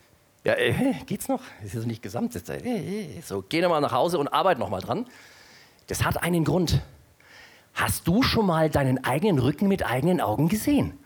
Ja, 0.44 0.54
äh, 0.54 0.94
geht's 1.06 1.28
noch? 1.28 1.42
Ist 1.62 1.74
nicht 1.86 2.02
gesamt. 2.02 2.34
Äh, 2.48 3.20
so, 3.22 3.44
geh 3.46 3.60
nochmal 3.60 3.80
nach 3.80 3.92
Hause 3.92 4.18
und 4.18 4.28
arbeite 4.28 4.60
nochmal 4.60 4.80
dran. 4.80 5.06
Das 5.88 6.04
hat 6.04 6.22
einen 6.22 6.44
Grund. 6.44 6.80
Hast 7.74 8.08
du 8.08 8.22
schon 8.22 8.46
mal 8.46 8.70
deinen 8.70 9.04
eigenen 9.04 9.38
Rücken 9.38 9.68
mit 9.68 9.84
eigenen 9.84 10.20
Augen 10.20 10.48
gesehen? 10.48 10.98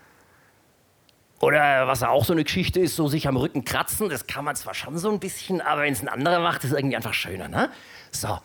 Oder 1.41 1.87
was 1.87 2.03
auch 2.03 2.25
so 2.25 2.33
eine 2.33 2.45
Geschichte 2.45 2.81
ist, 2.81 2.97
so 2.97 3.09
sich 3.09 3.29
am 3.29 3.37
Rücken 3.37 3.65
kratzen, 3.65 4.09
das 4.09 4.27
kann 4.27 4.45
man 4.45 4.57
zwar 4.57 4.73
schon 4.73 4.97
so 4.97 5.11
ein 5.11 5.21
bisschen, 5.21 5.61
aber 5.61 5.83
wenn 5.83 5.93
es 5.93 6.01
ein 6.01 6.09
anderer 6.09 6.41
macht, 6.41 6.65
ist 6.65 6.71
es 6.71 6.77
irgendwie 6.77 6.97
einfach 6.97 7.13
schöner. 7.13 7.49
Ne? 7.49 7.71
So. 8.13 8.39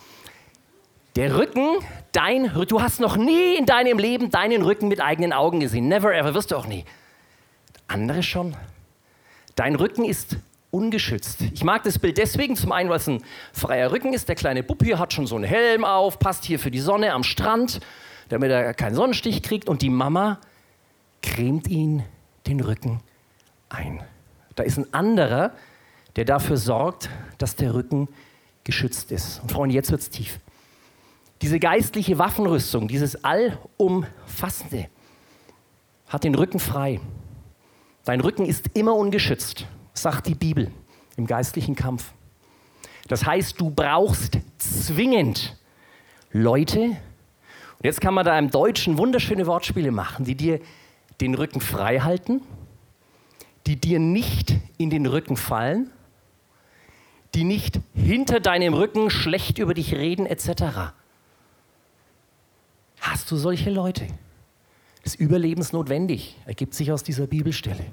Der 1.20 1.38
Rücken, 1.38 1.80
dein, 2.14 2.50
du 2.70 2.82
hast 2.82 3.02
noch 3.02 3.18
nie 3.18 3.56
in 3.56 3.66
deinem 3.66 4.00
Leben 4.00 4.30
deinen 4.30 4.62
Rücken 4.62 4.88
mit 4.88 5.02
eigenen 5.02 5.34
Augen 5.34 5.60
gesehen. 5.60 5.90
Never 5.90 6.16
ever, 6.16 6.34
wirst 6.34 6.52
du 6.52 6.56
auch 6.56 6.66
nie. 6.66 6.86
Andere 7.90 8.24
schon. 8.24 8.56
Dein 9.56 9.76
Rücken 9.76 10.06
ist 10.06 10.38
ungeschützt. 10.72 11.42
Ich 11.54 11.66
mag 11.66 11.84
das 11.84 12.00
Bild 12.00 12.18
deswegen, 12.18 12.56
zum 12.56 12.72
einen, 12.72 12.90
weil 12.90 12.96
es 12.96 13.10
ein 13.10 13.22
freier 13.52 13.92
Rücken 13.92 14.14
ist. 14.14 14.30
Der 14.30 14.36
kleine 14.38 14.64
Bub 14.64 14.82
hier 14.82 14.98
hat 14.98 15.12
schon 15.12 15.28
so 15.28 15.36
einen 15.36 15.44
Helm 15.44 15.84
auf, 15.84 16.20
passt 16.20 16.46
hier 16.46 16.58
für 16.58 16.72
die 16.72 16.80
Sonne 16.80 17.12
am 17.12 17.26
Strand, 17.26 17.82
damit 18.30 18.50
er 18.50 18.74
keinen 18.74 18.96
Sonnenstich 18.96 19.44
kriegt. 19.44 19.68
Und 19.68 19.82
die 19.82 19.90
Mama 19.90 20.40
cremt 21.22 21.68
ihn 21.68 22.06
den 22.48 22.62
Rücken 22.62 23.02
ein. 23.68 24.02
Da 24.56 24.64
ist 24.64 24.78
ein 24.78 24.94
anderer, 24.94 25.52
der 26.16 26.24
dafür 26.24 26.56
sorgt, 26.56 27.10
dass 27.38 27.58
der 27.58 27.74
Rücken 27.74 28.08
geschützt 28.64 29.12
ist. 29.12 29.42
Und 29.42 29.52
Freunde, 29.52 29.76
jetzt 29.76 29.92
wird 29.92 30.00
es 30.00 30.10
tief. 30.10 30.40
Diese 31.42 31.60
geistliche 31.60 32.18
Waffenrüstung, 32.18 32.88
dieses 32.88 33.24
Allumfassende, 33.24 34.88
hat 36.08 36.24
den 36.24 36.36
Rücken 36.36 36.60
frei. 36.60 37.00
Dein 38.04 38.20
Rücken 38.20 38.46
ist 38.46 38.72
immer 38.74 38.96
ungeschützt, 38.96 39.66
sagt 39.94 40.28
die 40.28 40.36
Bibel 40.36 40.72
im 41.16 41.28
geistlichen 41.28 41.76
Kampf. 41.76 42.14
Das 43.08 43.26
heißt, 43.26 43.60
du 43.60 43.70
brauchst 43.70 44.38
zwingend 44.58 45.58
Leute, 46.32 46.82
und 46.82 47.86
jetzt 47.86 48.02
kann 48.02 48.14
man 48.14 48.26
da 48.26 48.38
im 48.38 48.52
Deutschen 48.52 48.98
wunderschöne 48.98 49.48
Wortspiele 49.48 49.92
machen, 49.92 50.26
die 50.26 50.36
dir 50.36 50.60
den 51.22 51.36
Rücken 51.36 51.62
frei 51.62 52.00
halten, 52.00 52.42
die 53.68 53.80
dir 53.80 54.00
nicht 54.00 54.56
in 54.78 54.90
den 54.90 55.06
Rücken 55.06 55.38
fallen, 55.38 55.90
die 57.36 57.44
nicht 57.44 57.80
hinter 57.94 58.40
deinem 58.40 58.74
Rücken 58.74 59.10
schlecht 59.10 59.60
über 59.60 59.74
dich 59.74 59.94
reden 59.94 60.26
etc. 60.26 60.94
Hast 63.00 63.30
du 63.32 63.38
solche 63.38 63.70
Leute? 63.70 64.08
Das 65.04 65.14
ist 65.14 65.20
überlebensnotwendig, 65.20 66.38
ergibt 66.46 66.74
sich 66.74 66.92
aus 66.92 67.04
dieser 67.04 67.28
Bibelstelle. 67.28 67.86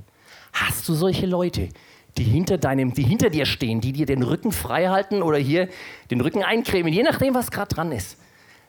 Hast 0.53 0.89
du 0.89 0.95
solche 0.95 1.27
Leute, 1.27 1.69
die 2.17 2.25
hinter, 2.25 2.59
deinem, 2.59 2.93
die 2.95 3.03
hinter 3.03 3.31
dir 3.31 3.47
stehen, 3.47 3.81
die 3.81 3.93
dir 3.93 4.07
den 4.07 4.23
Rücken 4.23 4.53
frei 4.53 4.89
halten 4.89 5.23
oder 5.23 5.39
hier 5.39 5.69
den 6.11 6.21
Rücken 6.21 6.43
eincremen, 6.43 6.93
je 6.93 7.03
nachdem, 7.03 7.35
was 7.35 7.51
gerade 7.51 7.75
dran 7.75 7.93
ist? 7.93 8.19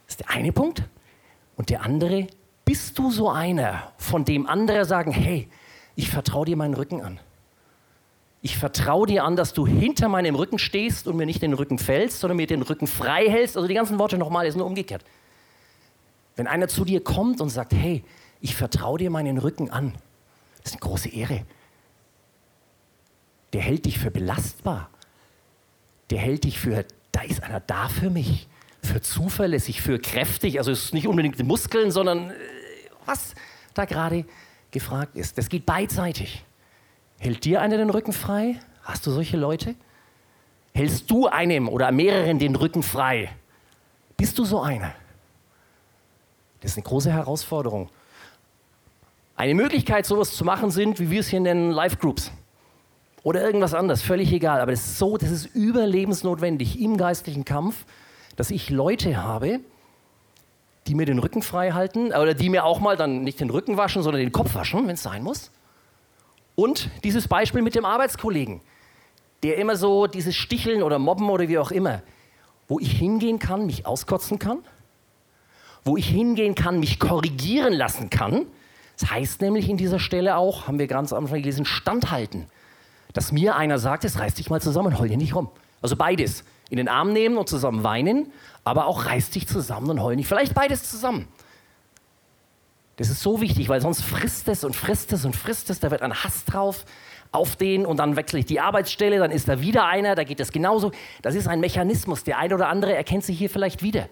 Das 0.05 0.15
ist 0.15 0.19
der 0.19 0.29
eine 0.29 0.51
Punkt. 0.51 0.83
Und 1.55 1.69
der 1.69 1.83
andere, 1.83 2.27
bist 2.65 2.99
du 2.99 3.09
so 3.11 3.29
einer, 3.29 3.91
von 3.97 4.25
dem 4.25 4.45
andere 4.45 4.85
sagen, 4.85 5.11
hey, 5.11 5.47
ich 5.95 6.09
vertraue 6.09 6.45
dir 6.45 6.57
meinen 6.57 6.73
Rücken 6.73 7.01
an. 7.01 7.19
Ich 8.41 8.57
vertraue 8.57 9.07
dir 9.07 9.23
an, 9.23 9.35
dass 9.35 9.53
du 9.53 9.65
hinter 9.65 10.09
meinem 10.09 10.35
Rücken 10.35 10.59
stehst 10.59 11.07
und 11.07 11.15
mir 11.15 11.25
nicht 11.25 11.41
den 11.41 11.53
Rücken 11.53 11.79
fällst, 11.79 12.19
sondern 12.19 12.37
mir 12.37 12.45
den 12.45 12.61
Rücken 12.61 12.85
frei 12.85 13.29
hältst. 13.29 13.57
Also 13.57 13.67
die 13.67 13.73
ganzen 13.73 13.97
Worte 13.97 14.17
nochmal, 14.17 14.45
ist 14.45 14.55
nur 14.55 14.65
umgekehrt. 14.65 15.03
Wenn 16.37 16.47
einer 16.47 16.69
zu 16.69 16.85
dir 16.85 17.03
kommt 17.03 17.41
und 17.41 17.49
sagt, 17.49 17.73
hey, 17.73 18.03
ich 18.39 18.55
vertraue 18.55 18.99
dir 18.99 19.09
meinen 19.09 19.39
Rücken 19.39 19.69
an, 19.69 19.93
das 20.63 20.71
ist 20.71 20.81
eine 20.81 20.89
große 20.89 21.09
Ehre. 21.09 21.45
Der 23.53 23.61
hält 23.61 23.85
dich 23.85 23.99
für 23.99 24.11
belastbar. 24.11 24.89
Der 26.09 26.19
hält 26.19 26.43
dich 26.43 26.59
für, 26.59 26.85
da 27.11 27.21
ist 27.21 27.43
einer 27.43 27.59
da 27.59 27.89
für 27.89 28.09
mich, 28.09 28.47
für 28.83 29.01
zuverlässig, 29.01 29.81
für 29.81 29.99
kräftig. 29.99 30.59
Also 30.59 30.71
es 30.71 30.85
ist 30.85 30.93
nicht 30.93 31.07
unbedingt 31.07 31.39
die 31.39 31.43
Muskeln, 31.43 31.91
sondern 31.91 32.29
äh, 32.29 32.33
was 33.05 33.33
da 33.73 33.85
gerade 33.85 34.25
gefragt 34.71 35.15
ist. 35.15 35.37
Das 35.37 35.49
geht 35.49 35.65
beidseitig. 35.65 36.45
Hält 37.19 37.45
dir 37.45 37.61
einer 37.61 37.77
den 37.77 37.89
Rücken 37.89 38.13
frei? 38.13 38.59
Hast 38.83 39.07
du 39.07 39.11
solche 39.11 39.37
Leute? 39.37 39.75
Hältst 40.73 41.09
du 41.09 41.27
einem 41.27 41.67
oder 41.67 41.91
mehreren 41.91 42.37
den 42.37 42.55
Rücken 42.55 42.83
frei? 42.83 43.31
Bist 44.15 44.37
du 44.37 44.45
so 44.45 44.61
einer? 44.61 44.93
Das 46.61 46.71
ist 46.71 46.77
eine 46.77 46.83
große 46.83 47.11
Herausforderung. 47.11 47.89
Eine 49.35 49.53
Möglichkeit, 49.53 50.05
sowas 50.05 50.35
zu 50.35 50.43
machen, 50.43 50.71
sind, 50.71 50.99
wie 50.99 51.11
wir 51.11 51.19
es 51.19 51.27
hier 51.27 51.39
nennen, 51.39 51.71
Live-Groups. 51.71 52.31
Oder 53.23 53.43
irgendwas 53.43 53.73
anderes, 53.73 54.01
völlig 54.01 54.31
egal. 54.31 54.61
Aber 54.61 54.71
das 54.71 54.81
ist 54.81 54.97
so, 54.97 55.17
das 55.17 55.29
ist 55.29 55.45
überlebensnotwendig 55.53 56.81
im 56.81 56.97
geistlichen 56.97 57.45
Kampf, 57.45 57.85
dass 58.35 58.51
ich 58.51 58.69
Leute 58.69 59.21
habe, 59.21 59.59
die 60.87 60.95
mir 60.95 61.05
den 61.05 61.19
Rücken 61.19 61.41
frei 61.41 61.71
halten, 61.71 62.07
oder 62.13 62.33
die 62.33 62.49
mir 62.49 62.63
auch 62.63 62.79
mal 62.79 62.95
dann 62.95 63.23
nicht 63.23 63.39
den 63.39 63.49
Rücken 63.49 63.77
waschen, 63.77 64.01
sondern 64.01 64.21
den 64.21 64.31
Kopf 64.31 64.55
waschen, 64.55 64.87
wenn 64.87 64.95
es 64.95 65.03
sein 65.03 65.23
muss. 65.23 65.51
Und 66.55 66.89
dieses 67.03 67.27
Beispiel 67.27 67.61
mit 67.61 67.75
dem 67.75 67.85
Arbeitskollegen, 67.85 68.61
der 69.43 69.57
immer 69.57 69.75
so 69.75 70.07
dieses 70.07 70.35
Sticheln 70.35 70.81
oder 70.81 70.97
Mobben 70.97 71.29
oder 71.29 71.47
wie 71.47 71.59
auch 71.59 71.71
immer, 71.71 72.01
wo 72.67 72.79
ich 72.79 72.91
hingehen 72.93 73.37
kann, 73.37 73.65
mich 73.65 73.85
auskotzen 73.85 74.39
kann, 74.39 74.59
wo 75.87 75.97
ich 75.97 76.07
hingehen 76.07 76.53
kann, 76.53 76.79
mich 76.79 76.99
korrigieren 76.99 77.73
lassen 77.73 78.09
kann. 78.09 78.45
Das 78.99 79.09
heißt 79.09 79.41
nämlich 79.41 79.69
in 79.69 79.77
dieser 79.77 79.99
Stelle 79.99 80.37
auch, 80.37 80.67
haben 80.67 80.79
wir 80.79 80.87
ganz 80.87 81.13
am 81.13 81.23
Anfang 81.23 81.39
gelesen, 81.39 81.65
standhalten. 81.65 82.45
Dass 83.13 83.31
mir 83.31 83.55
einer 83.55 83.79
sagt, 83.79 84.03
es 84.05 84.19
reißt 84.19 84.37
dich 84.37 84.49
mal 84.49 84.61
zusammen, 84.61 84.99
heul 84.99 85.07
dir 85.07 85.17
nicht 85.17 85.33
rum. 85.33 85.49
Also 85.81 85.95
beides. 85.95 86.43
In 86.69 86.77
den 86.77 86.89
Arm 86.89 87.13
nehmen 87.13 87.37
und 87.37 87.47
zusammen 87.47 87.83
weinen, 87.83 88.31
aber 88.65 88.87
auch 88.87 89.05
reißt 89.05 89.33
dich 89.33 89.47
zusammen 89.47 89.89
und 89.89 90.03
heul 90.03 90.17
nicht. 90.17 90.27
Vielleicht 90.27 90.53
beides 90.53 90.89
zusammen. 90.89 91.27
Das 92.97 93.09
ist 93.09 93.21
so 93.21 93.39
wichtig, 93.39 93.69
weil 93.69 93.79
sonst 93.79 94.01
frisst 94.01 94.47
es 94.49 94.63
und 94.63 94.75
frisst 94.75 95.13
es 95.13 95.23
und 95.23 95.35
frisst 95.35 95.69
es, 95.69 95.79
da 95.79 95.91
wird 95.91 96.01
ein 96.01 96.13
Hass 96.13 96.45
drauf 96.45 96.83
auf 97.31 97.55
den 97.55 97.85
und 97.85 97.97
dann 97.97 98.15
wechsle 98.15 98.39
ich 98.39 98.45
die 98.45 98.59
Arbeitsstelle, 98.59 99.19
dann 99.19 99.31
ist 99.31 99.47
da 99.47 99.61
wieder 99.61 99.85
einer, 99.85 100.15
da 100.15 100.23
geht 100.23 100.39
es 100.39 100.51
genauso. 100.51 100.91
Das 101.21 101.35
ist 101.35 101.47
ein 101.47 101.59
Mechanismus. 101.59 102.23
Der 102.23 102.39
eine 102.39 102.55
oder 102.55 102.67
andere 102.67 102.95
erkennt 102.95 103.23
sich 103.23 103.37
hier 103.37 103.49
vielleicht 103.49 103.83
wieder. 103.83 104.09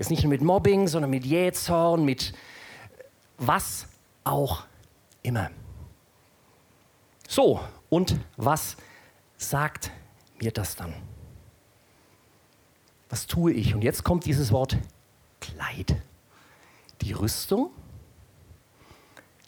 Ist 0.00 0.08
nicht 0.08 0.22
nur 0.22 0.30
mit 0.30 0.40
Mobbing, 0.40 0.88
sondern 0.88 1.10
mit 1.10 1.26
Jähzorn, 1.26 2.06
mit 2.06 2.32
was 3.36 3.86
auch 4.24 4.64
immer. 5.22 5.50
So, 7.28 7.60
und 7.90 8.18
was 8.38 8.78
sagt 9.36 9.90
mir 10.40 10.52
das 10.52 10.74
dann? 10.74 10.94
Was 13.10 13.26
tue 13.26 13.52
ich? 13.52 13.74
Und 13.74 13.84
jetzt 13.84 14.02
kommt 14.02 14.24
dieses 14.24 14.52
Wort 14.52 14.78
Kleid 15.38 15.96
die 17.02 17.12
Rüstung. 17.12 17.70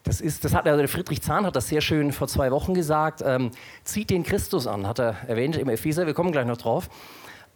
Das, 0.02 0.20
ist, 0.20 0.44
das 0.44 0.52
hat 0.52 0.68
also 0.68 0.86
Friedrich 0.86 1.22
Zahn 1.22 1.46
hat 1.46 1.56
das 1.56 1.68
sehr 1.68 1.80
schön 1.80 2.12
vor 2.12 2.28
zwei 2.28 2.50
Wochen 2.50 2.74
gesagt. 2.74 3.22
Ähm, 3.24 3.52
zieht 3.84 4.10
den 4.10 4.22
Christus 4.22 4.66
an, 4.66 4.86
hat 4.86 4.98
er 4.98 5.16
erwähnt 5.26 5.56
im 5.56 5.70
Epheser. 5.70 6.04
Wir 6.04 6.12
kommen 6.12 6.30
gleich 6.30 6.44
noch 6.44 6.58
drauf. 6.58 6.90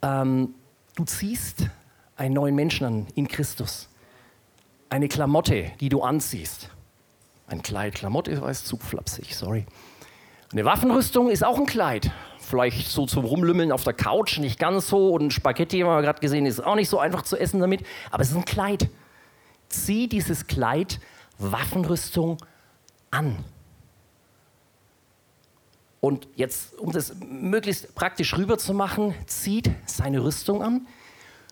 Ähm, 0.00 0.54
du 0.94 1.04
ziehst 1.04 1.66
einen 2.16 2.34
neuen 2.34 2.54
Menschen 2.54 2.86
an 2.86 3.06
in 3.14 3.28
Christus. 3.28 3.88
Eine 4.88 5.08
Klamotte, 5.08 5.72
die 5.80 5.88
du 5.88 6.02
anziehst. 6.02 6.70
Ein 7.46 7.62
Kleid. 7.62 7.94
Klamotte 7.94 8.40
war 8.40 8.52
zu 8.52 8.76
flapsig, 8.76 9.34
sorry. 9.34 9.66
Eine 10.52 10.64
Waffenrüstung 10.64 11.30
ist 11.30 11.44
auch 11.44 11.58
ein 11.58 11.66
Kleid. 11.66 12.10
Vielleicht 12.38 12.88
so 12.88 13.06
zum 13.06 13.24
Rumlümmeln 13.24 13.72
auf 13.72 13.84
der 13.84 13.92
Couch, 13.92 14.38
nicht 14.38 14.58
ganz 14.58 14.88
so. 14.88 15.10
Und 15.10 15.32
Spaghetti 15.32 15.80
haben 15.80 15.88
wir 15.88 16.02
gerade 16.02 16.20
gesehen, 16.20 16.46
ist 16.46 16.64
auch 16.64 16.76
nicht 16.76 16.88
so 16.88 16.98
einfach 16.98 17.22
zu 17.22 17.36
essen 17.36 17.60
damit. 17.60 17.84
Aber 18.10 18.22
es 18.22 18.30
ist 18.30 18.36
ein 18.36 18.44
Kleid 18.44 18.88
zieh 19.68 20.08
dieses 20.08 20.46
Kleid 20.46 21.00
Waffenrüstung 21.38 22.38
an. 23.10 23.44
Und 26.00 26.28
jetzt, 26.36 26.78
um 26.78 26.92
das 26.92 27.14
möglichst 27.20 27.94
praktisch 27.94 28.36
rüberzumachen, 28.36 29.14
zieht 29.26 29.70
seine 29.86 30.22
Rüstung 30.22 30.62
an, 30.62 30.86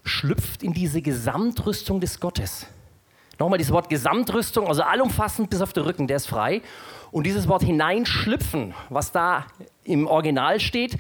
schlüpft 0.05 0.63
in 0.63 0.73
diese 0.73 1.03
Gesamtrüstung 1.03 2.01
des 2.01 2.21
Gottes. 2.21 2.67
Nochmal 3.39 3.59
dieses 3.59 3.73
Wort 3.73 3.89
Gesamtrüstung, 3.89 4.69
also 4.69 4.83
allumfassend 4.83 5.51
bis 5.51 5.61
auf 5.61 5.73
den 5.73 5.83
Rücken, 5.83 6.07
der 6.07 6.19
ist 6.19 6.27
frei. 6.27 6.63
Und 7.11 7.25
dieses 7.25 7.49
Wort 7.49 7.63
hineinschlüpfen, 7.63 8.75
was 8.91 9.13
da 9.13 9.47
im 9.85 10.07
Original 10.07 10.61
steht, 10.61 10.99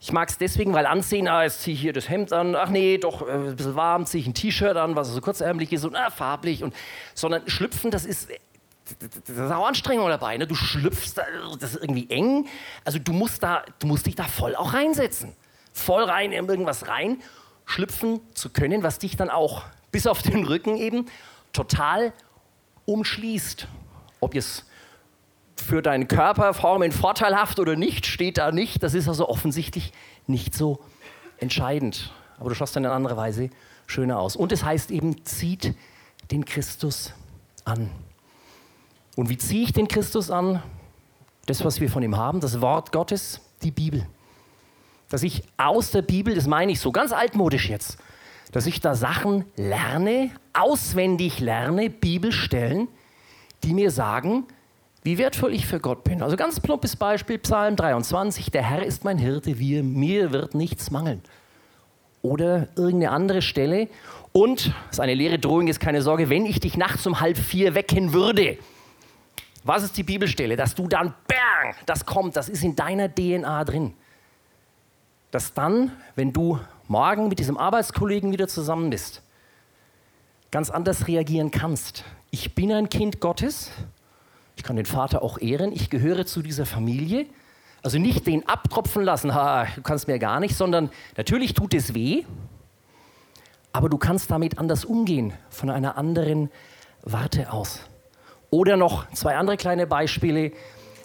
ich 0.00 0.12
mag 0.12 0.28
es 0.28 0.36
deswegen, 0.36 0.74
weil 0.74 0.84
anziehen, 0.84 1.28
ah, 1.28 1.44
jetzt 1.44 1.62
ziehe 1.62 1.74
ich 1.74 1.80
hier 1.80 1.94
das 1.94 2.10
Hemd 2.10 2.30
an, 2.32 2.54
ach 2.54 2.68
nee, 2.68 2.98
doch 2.98 3.26
äh, 3.26 3.30
ein 3.30 3.56
bisschen 3.56 3.74
warm, 3.74 4.04
ziehe 4.04 4.20
ich 4.20 4.26
ein 4.26 4.34
T-Shirt 4.34 4.76
an, 4.76 4.96
was 4.96 5.08
so 5.08 5.20
kurzärmlich 5.22 5.72
ist 5.72 5.84
und 5.84 5.96
ah, 5.96 6.10
farblich. 6.10 6.62
Und, 6.62 6.74
sondern 7.14 7.48
schlüpfen, 7.48 7.90
das 7.90 8.04
ist, 8.04 8.28
das 9.00 9.36
ist 9.36 9.50
auch 9.50 9.66
Anstrengung 9.66 10.08
dabei. 10.08 10.36
Ne? 10.36 10.46
Du 10.46 10.54
schlüpfst, 10.54 11.14
das 11.58 11.74
ist 11.74 11.82
irgendwie 11.82 12.10
eng. 12.10 12.46
Also 12.84 12.98
du 12.98 13.14
musst, 13.14 13.42
da, 13.42 13.64
du 13.78 13.86
musst 13.86 14.04
dich 14.04 14.14
da 14.14 14.24
voll 14.24 14.54
auch 14.54 14.74
reinsetzen. 14.74 15.32
Voll 15.72 16.04
rein 16.04 16.32
in 16.32 16.48
irgendwas 16.48 16.86
rein, 16.86 17.22
schlüpfen 17.66 18.20
zu 18.34 18.50
können, 18.50 18.82
was 18.82 18.98
dich 18.98 19.16
dann 19.16 19.30
auch 19.30 19.62
bis 19.90 20.06
auf 20.06 20.22
den 20.22 20.44
Rücken 20.44 20.76
eben 20.76 21.06
total 21.52 22.12
umschließt. 22.86 23.68
Ob 24.20 24.34
jetzt 24.34 24.64
für 25.56 25.82
deinen 25.82 26.08
Körperformen 26.08 26.92
vorteilhaft 26.92 27.58
oder 27.58 27.76
nicht, 27.76 28.06
steht 28.06 28.38
da 28.38 28.52
nicht. 28.52 28.82
Das 28.82 28.94
ist 28.94 29.08
also 29.08 29.28
offensichtlich 29.28 29.92
nicht 30.26 30.54
so 30.54 30.80
entscheidend. 31.38 32.12
Aber 32.38 32.48
du 32.48 32.54
schaust 32.54 32.74
dann 32.76 32.84
in 32.84 32.86
einer 32.86 32.96
anderen 32.96 33.16
Weise 33.16 33.50
schöner 33.86 34.18
aus. 34.18 34.36
Und 34.36 34.52
es 34.52 34.64
heißt 34.64 34.90
eben, 34.90 35.24
zieht 35.24 35.74
den 36.30 36.44
Christus 36.44 37.12
an. 37.64 37.90
Und 39.16 39.28
wie 39.28 39.38
ziehe 39.38 39.62
ich 39.62 39.72
den 39.72 39.88
Christus 39.88 40.30
an? 40.30 40.62
Das, 41.46 41.64
was 41.64 41.80
wir 41.80 41.90
von 41.90 42.02
ihm 42.02 42.16
haben, 42.16 42.40
das 42.40 42.60
Wort 42.60 42.90
Gottes, 42.90 43.40
die 43.62 43.70
Bibel. 43.70 44.06
Dass 45.14 45.22
ich 45.22 45.44
aus 45.56 45.92
der 45.92 46.02
Bibel, 46.02 46.34
das 46.34 46.48
meine 46.48 46.72
ich 46.72 46.80
so 46.80 46.90
ganz 46.90 47.12
altmodisch 47.12 47.68
jetzt, 47.68 47.98
dass 48.50 48.66
ich 48.66 48.80
da 48.80 48.96
Sachen 48.96 49.44
lerne, 49.54 50.32
auswendig 50.52 51.38
lerne, 51.38 51.88
Bibelstellen, 51.88 52.88
die 53.62 53.74
mir 53.74 53.92
sagen, 53.92 54.42
wie 55.04 55.16
wertvoll 55.16 55.54
ich 55.54 55.68
für 55.68 55.78
Gott 55.78 56.02
bin. 56.02 56.20
Also 56.20 56.34
ganz 56.34 56.58
plumpes 56.58 56.96
Beispiel, 56.96 57.38
Psalm 57.38 57.76
23, 57.76 58.50
der 58.50 58.68
Herr 58.68 58.84
ist 58.84 59.04
mein 59.04 59.16
Hirte, 59.18 59.60
wir, 59.60 59.84
mir 59.84 60.32
wird 60.32 60.56
nichts 60.56 60.90
mangeln. 60.90 61.22
Oder 62.22 62.66
irgendeine 62.74 63.12
andere 63.12 63.40
Stelle. 63.40 63.86
Und, 64.32 64.74
das 64.86 64.94
ist 64.94 65.00
eine 65.00 65.14
leere 65.14 65.38
Drohung, 65.38 65.68
ist 65.68 65.78
keine 65.78 66.02
Sorge, 66.02 66.28
wenn 66.28 66.44
ich 66.44 66.58
dich 66.58 66.76
nachts 66.76 67.06
um 67.06 67.20
halb 67.20 67.38
vier 67.38 67.76
wecken 67.76 68.12
würde, 68.12 68.58
was 69.62 69.84
ist 69.84 69.96
die 69.96 70.02
Bibelstelle? 70.02 70.56
Dass 70.56 70.74
du 70.74 70.88
dann, 70.88 71.14
bang, 71.28 71.76
das 71.86 72.04
kommt, 72.04 72.34
das 72.34 72.48
ist 72.48 72.64
in 72.64 72.74
deiner 72.74 73.08
DNA 73.08 73.62
drin. 73.62 73.94
Dass 75.34 75.52
dann, 75.52 75.90
wenn 76.14 76.32
du 76.32 76.60
morgen 76.86 77.28
mit 77.28 77.38
diesem 77.38 77.58
Arbeitskollegen 77.58 78.30
wieder 78.32 78.46
zusammen 78.46 78.90
bist, 78.90 79.22
ganz 80.50 80.70
anders 80.70 81.08
reagieren 81.08 81.50
kannst. 81.50 82.04
Ich 82.30 82.54
bin 82.54 82.72
ein 82.72 82.88
Kind 82.88 83.20
Gottes 83.20 83.70
ich 84.56 84.62
kann 84.62 84.76
den 84.76 84.86
Vater 84.86 85.22
auch 85.22 85.38
ehren. 85.38 85.72
Ich 85.72 85.90
gehöre 85.90 86.26
zu 86.26 86.42
dieser 86.42 86.66
Familie. 86.66 87.26
Also 87.82 87.98
nicht 87.98 88.26
den 88.26 88.48
abtropfen 88.48 89.02
lassen, 89.02 89.34
ha, 89.34 89.66
du 89.74 89.82
kannst 89.82 90.08
mir 90.08 90.18
gar 90.18 90.40
nicht, 90.40 90.56
sondern 90.56 90.90
natürlich 91.18 91.52
tut 91.52 91.74
es 91.74 91.92
weh, 91.92 92.24
aber 93.72 93.90
du 93.90 93.98
kannst 93.98 94.30
damit 94.30 94.58
anders 94.58 94.86
umgehen, 94.86 95.34
von 95.50 95.68
einer 95.68 95.98
anderen 95.98 96.50
Warte 97.02 97.52
aus. 97.52 97.80
Oder 98.48 98.78
noch 98.78 99.10
zwei 99.12 99.36
andere 99.36 99.58
kleine 99.58 99.86
Beispiele. 99.86 100.52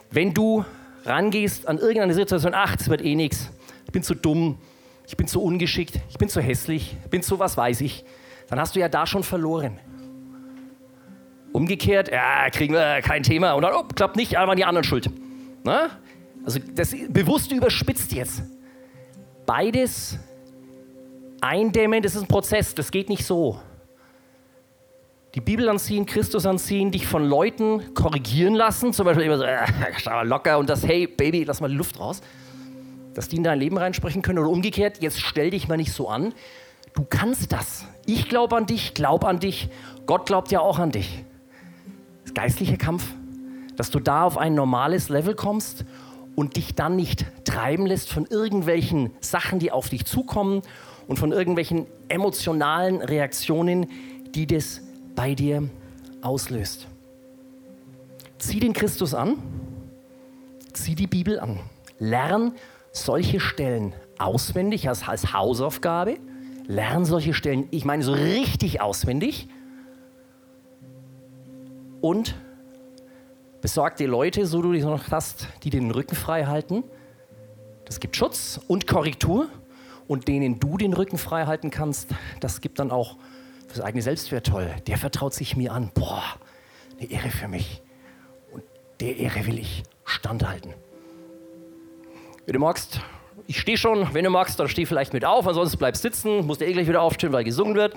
Wenn 0.10 0.34
du 0.34 0.64
rangehst 1.04 1.68
an 1.68 1.80
irgendeine 1.80 2.14
Situation, 2.14 2.54
ach, 2.56 2.78
es 2.80 2.88
wird 2.88 3.02
eh 3.02 3.16
nichts, 3.16 3.50
ich 3.90 3.92
bin 3.92 4.04
zu 4.04 4.14
dumm, 4.14 4.60
ich 5.08 5.18
bin 5.18 5.26
zu 5.26 5.42
ungeschickt, 5.42 6.00
ich 6.12 6.20
bin 6.20 6.30
zu 6.30 6.42
hässlich, 6.42 6.96
ich 7.04 7.10
bin 7.10 7.24
zu 7.24 7.40
was 7.40 7.58
weiß 7.58 7.82
ich, 7.82 8.06
dann 8.48 8.60
hast 8.60 8.76
du 8.76 8.80
ja 8.80 8.88
da 8.88 9.08
schon 9.08 9.24
verloren. 9.24 9.80
Umgekehrt, 11.54 12.12
ja, 12.12 12.52
kriegen 12.52 12.76
wir 12.76 13.02
kein 13.02 13.24
Thema 13.24 13.54
und 13.54 13.64
dann, 13.64 13.74
oh, 13.74 13.86
klappt 13.96 14.16
nicht, 14.16 14.38
aber 14.38 14.54
die 14.54 14.64
anderen 14.64 14.84
schuld. 14.84 15.10
Na? 15.64 15.90
Also 16.46 16.60
das 16.76 16.96
bewusst 17.10 17.52
überspitzt 17.52 18.12
jetzt. 18.12 18.44
Beides 19.48 20.20
eindämmen, 21.42 22.04
das 22.04 22.14
ist 22.14 22.22
ein 22.22 22.28
Prozess, 22.28 22.76
das 22.76 22.92
geht 22.92 23.10
nicht 23.10 23.26
so. 23.26 23.60
Die 25.34 25.42
Bibel 25.42 25.68
anziehen, 25.68 26.06
Christus 26.06 26.46
anziehen, 26.46 26.92
dich 26.92 27.08
von 27.08 27.28
Leuten 27.28 27.96
korrigieren 27.96 28.54
lassen, 28.54 28.94
zum 28.94 29.06
Beispiel 29.06 29.26
immer 29.26 29.40
so, 29.40 29.46
äh, 29.46 29.66
locker 30.26 30.60
und 30.60 30.70
das, 30.70 30.86
hey 30.86 31.08
Baby, 31.08 31.44
lass 31.44 31.60
mal 31.60 31.74
Luft 31.74 32.00
raus, 32.00 32.22
dass 33.14 33.28
die 33.28 33.38
in 33.38 33.43
dein 33.43 33.60
Leben 33.60 33.78
reinsprechen 33.78 34.22
können 34.22 34.39
oder 34.39 34.49
umgekehrt, 34.49 35.01
jetzt 35.01 35.20
stell 35.22 35.51
dich 35.51 35.68
mal 35.68 35.78
nicht 35.78 35.93
so 35.93 36.07
an. 36.07 36.34
Du 36.93 37.05
kannst 37.07 37.51
das. 37.51 37.86
Ich 38.05 38.30
glaube 38.30 38.55
an 38.55 38.66
dich, 38.66 38.93
glaub 38.93 39.24
an 39.24 39.39
dich, 39.39 39.70
Gott 40.05 40.26
glaubt 40.26 40.51
ja 40.51 40.60
auch 40.60 40.80
an 40.80 40.91
dich. 40.91 41.24
Das 42.24 42.34
geistliche 42.34 42.78
Kampf, 42.78 43.03
dass 43.76 43.89
du 43.89 43.99
da 43.99 44.24
auf 44.24 44.38
ein 44.38 44.53
normales 44.53 45.10
Level 45.10 45.36
kommst 45.36 45.86
und 46.36 46.55
dich 46.55 46.76
dann 46.76 46.95
nicht 46.95 47.26
treiben 47.43 47.86
lässt 47.86 48.12
von 48.12 48.26
irgendwelchen 48.26 49.12
Sachen, 49.20 49.60
die 49.60 49.72
auf 49.72 49.89
dich 49.89 50.05
zukommen 50.05 50.62
und 51.07 51.18
von 51.18 51.32
irgendwelchen 51.32 51.88
emotionalen 52.07 53.01
Reaktionen, 53.01 53.88
die 54.36 54.47
das 54.47 54.82
bei 55.16 55.36
dir 55.36 55.70
auslöst. 56.22 56.88
Zieh 58.38 58.60
den 58.60 58.74
Christus 58.74 59.14
an, 59.14 59.36
zieh 60.74 60.95
die 60.95 61.07
Bibel 61.07 61.39
an, 61.39 61.60
lern 61.97 62.53
solche 62.92 63.40
Stellen 63.40 63.94
auswendig 64.18 64.88
als, 64.90 65.08
als 65.08 65.34
Hausaufgabe, 65.34 66.18
lern 66.68 67.06
solche 67.06 67.34
Stellen, 67.34 67.68
ich 67.72 67.86
meine 67.86 68.04
so 68.04 68.14
richtig 68.14 68.82
auswendig 68.82 69.48
und 72.02 72.36
besorg 73.62 73.96
dir 73.98 74.08
Leute, 74.08 74.46
so 74.46 74.62
du 74.62 74.72
die 74.74 74.82
noch 74.82 75.12
hast, 75.12 75.48
die 75.64 75.70
den 75.70 75.92
Rücken 75.92 76.16
frei 76.16 76.46
halten. 76.46 76.84
Das 77.86 78.00
gibt 78.00 78.16
Schutz 78.16 78.60
und 78.68 78.88
Korrektur 78.88 79.50
und 80.08 80.28
denen 80.28 80.60
du 80.60 80.78
den 80.78 80.94
Rücken 80.94 81.18
frei 81.18 81.46
halten 81.46 81.70
kannst, 81.70 82.10
das 82.40 82.62
gibt 82.62 82.80
dann 82.80 82.92
auch 82.92 83.18
das 83.68 83.82
eigene 83.82 84.02
Selbstwert 84.02 84.48
toll. 84.48 84.74
Der 84.88 84.98
vertraut 84.98 85.34
sich 85.34 85.56
mir 85.56 85.74
an. 85.74 85.92
Boah, 85.94 86.24
eine 86.98 87.10
Ehre 87.10 87.30
für 87.30 87.48
mich. 87.48 87.82
Und 88.52 88.64
der 89.00 89.18
Ehre 89.18 89.46
will 89.46 89.60
ich 89.60 89.84
standhalten. 90.06 90.74
Wenn 92.50 92.54
du 92.54 92.62
magst, 92.62 93.00
ich 93.45 93.60
stehe 93.60 93.78
schon. 93.78 94.12
Wenn 94.12 94.24
du 94.24 94.32
magst, 94.32 94.60
dann 94.60 94.68
steh 94.68 94.88
vielleicht 94.88 95.14
mit 95.14 95.24
auf. 95.24 95.45
Ansonsten 95.47 95.78
bleib 95.78 95.95
sitzen. 95.95 96.47
Musst 96.47 96.62
du 96.62 96.66
eh 96.66 96.74
gleich 96.74 96.88
wieder 96.88 97.04
aufstehen, 97.04 97.32
weil 97.32 97.43
gesungen 97.43 97.76
wird. 97.76 97.93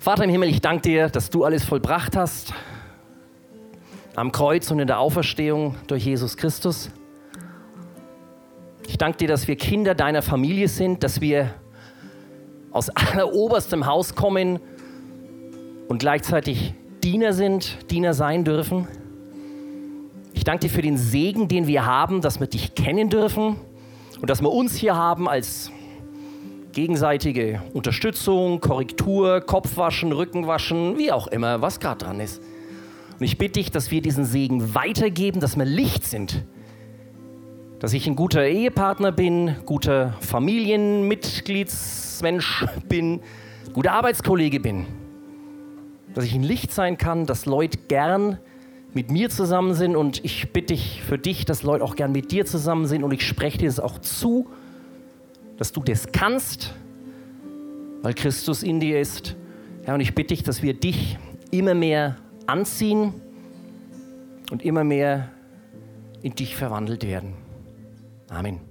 Vater 0.00 0.24
im 0.24 0.30
Himmel, 0.30 0.48
ich 0.48 0.60
danke 0.60 0.82
dir, 0.82 1.10
dass 1.10 1.30
du 1.30 1.44
alles 1.44 1.64
vollbracht 1.64 2.16
hast. 2.16 2.52
Am 4.16 4.32
Kreuz 4.32 4.68
und 4.72 4.80
in 4.80 4.88
der 4.88 4.98
Auferstehung 4.98 5.76
durch 5.86 6.06
Jesus 6.06 6.36
Christus. 6.36 6.90
Ich 8.88 8.98
danke 8.98 9.18
dir, 9.18 9.28
dass 9.28 9.46
wir 9.46 9.54
Kinder 9.54 9.94
deiner 9.94 10.22
Familie 10.22 10.66
sind, 10.66 11.04
dass 11.04 11.20
wir 11.20 11.54
aus 12.72 12.90
alleroberstem 12.90 13.86
Haus 13.86 14.16
kommen 14.16 14.58
und 15.86 15.98
gleichzeitig 16.00 16.74
Diener 17.00 17.32
sind, 17.32 17.88
Diener 17.92 18.12
sein 18.12 18.42
dürfen. 18.42 18.88
Ich 20.40 20.44
danke 20.44 20.68
dir 20.68 20.70
für 20.70 20.80
den 20.80 20.96
Segen, 20.96 21.48
den 21.48 21.66
wir 21.66 21.84
haben, 21.84 22.22
dass 22.22 22.40
wir 22.40 22.46
dich 22.46 22.74
kennen 22.74 23.10
dürfen 23.10 23.56
und 24.22 24.30
dass 24.30 24.40
wir 24.40 24.50
uns 24.50 24.74
hier 24.74 24.96
haben 24.96 25.28
als 25.28 25.70
gegenseitige 26.72 27.60
Unterstützung, 27.74 28.60
Korrektur, 28.60 29.42
Kopfwaschen, 29.42 30.12
Rückenwaschen, 30.12 30.96
wie 30.96 31.12
auch 31.12 31.26
immer, 31.26 31.60
was 31.60 31.78
gerade 31.78 32.06
dran 32.06 32.20
ist. 32.20 32.40
Und 33.18 33.24
ich 33.26 33.36
bitte 33.36 33.60
dich, 33.60 33.70
dass 33.70 33.90
wir 33.90 34.00
diesen 34.00 34.24
Segen 34.24 34.74
weitergeben, 34.74 35.40
dass 35.40 35.58
wir 35.58 35.66
Licht 35.66 36.06
sind 36.06 36.46
dass 37.78 37.92
ich 37.92 38.06
ein 38.06 38.16
guter 38.16 38.46
Ehepartner 38.46 39.12
bin, 39.12 39.56
guter 39.66 40.14
Familienmitgliedsmensch 40.20 42.64
bin, 42.88 43.20
guter 43.74 43.92
Arbeitskollege 43.92 44.60
bin. 44.60 44.86
Dass 46.14 46.24
ich 46.24 46.34
ein 46.34 46.42
Licht 46.42 46.72
sein 46.72 46.96
kann, 46.96 47.26
dass 47.26 47.44
Leute 47.44 47.76
gern 47.88 48.38
mit 48.94 49.10
mir 49.10 49.30
zusammen 49.30 49.74
sind 49.74 49.96
und 49.96 50.24
ich 50.24 50.52
bitte 50.52 50.74
dich 50.74 51.02
für 51.02 51.18
dich, 51.18 51.44
dass 51.44 51.62
Leute 51.62 51.84
auch 51.84 51.94
gern 51.96 52.12
mit 52.12 52.32
dir 52.32 52.46
zusammen 52.46 52.86
sind 52.86 53.04
und 53.04 53.12
ich 53.12 53.26
spreche 53.26 53.58
dir 53.58 53.66
das 53.66 53.80
auch 53.80 53.98
zu, 53.98 54.48
dass 55.56 55.72
du 55.72 55.82
das 55.82 56.10
kannst, 56.12 56.74
weil 58.02 58.14
Christus 58.14 58.62
in 58.62 58.80
dir 58.80 59.00
ist. 59.00 59.36
Ja, 59.86 59.94
und 59.94 60.00
ich 60.00 60.14
bitte 60.14 60.34
dich, 60.34 60.42
dass 60.42 60.62
wir 60.62 60.74
dich 60.74 61.18
immer 61.50 61.74
mehr 61.74 62.16
anziehen 62.46 63.14
und 64.50 64.64
immer 64.64 64.84
mehr 64.84 65.28
in 66.22 66.34
dich 66.34 66.56
verwandelt 66.56 67.06
werden. 67.06 67.34
Amen. 68.28 68.69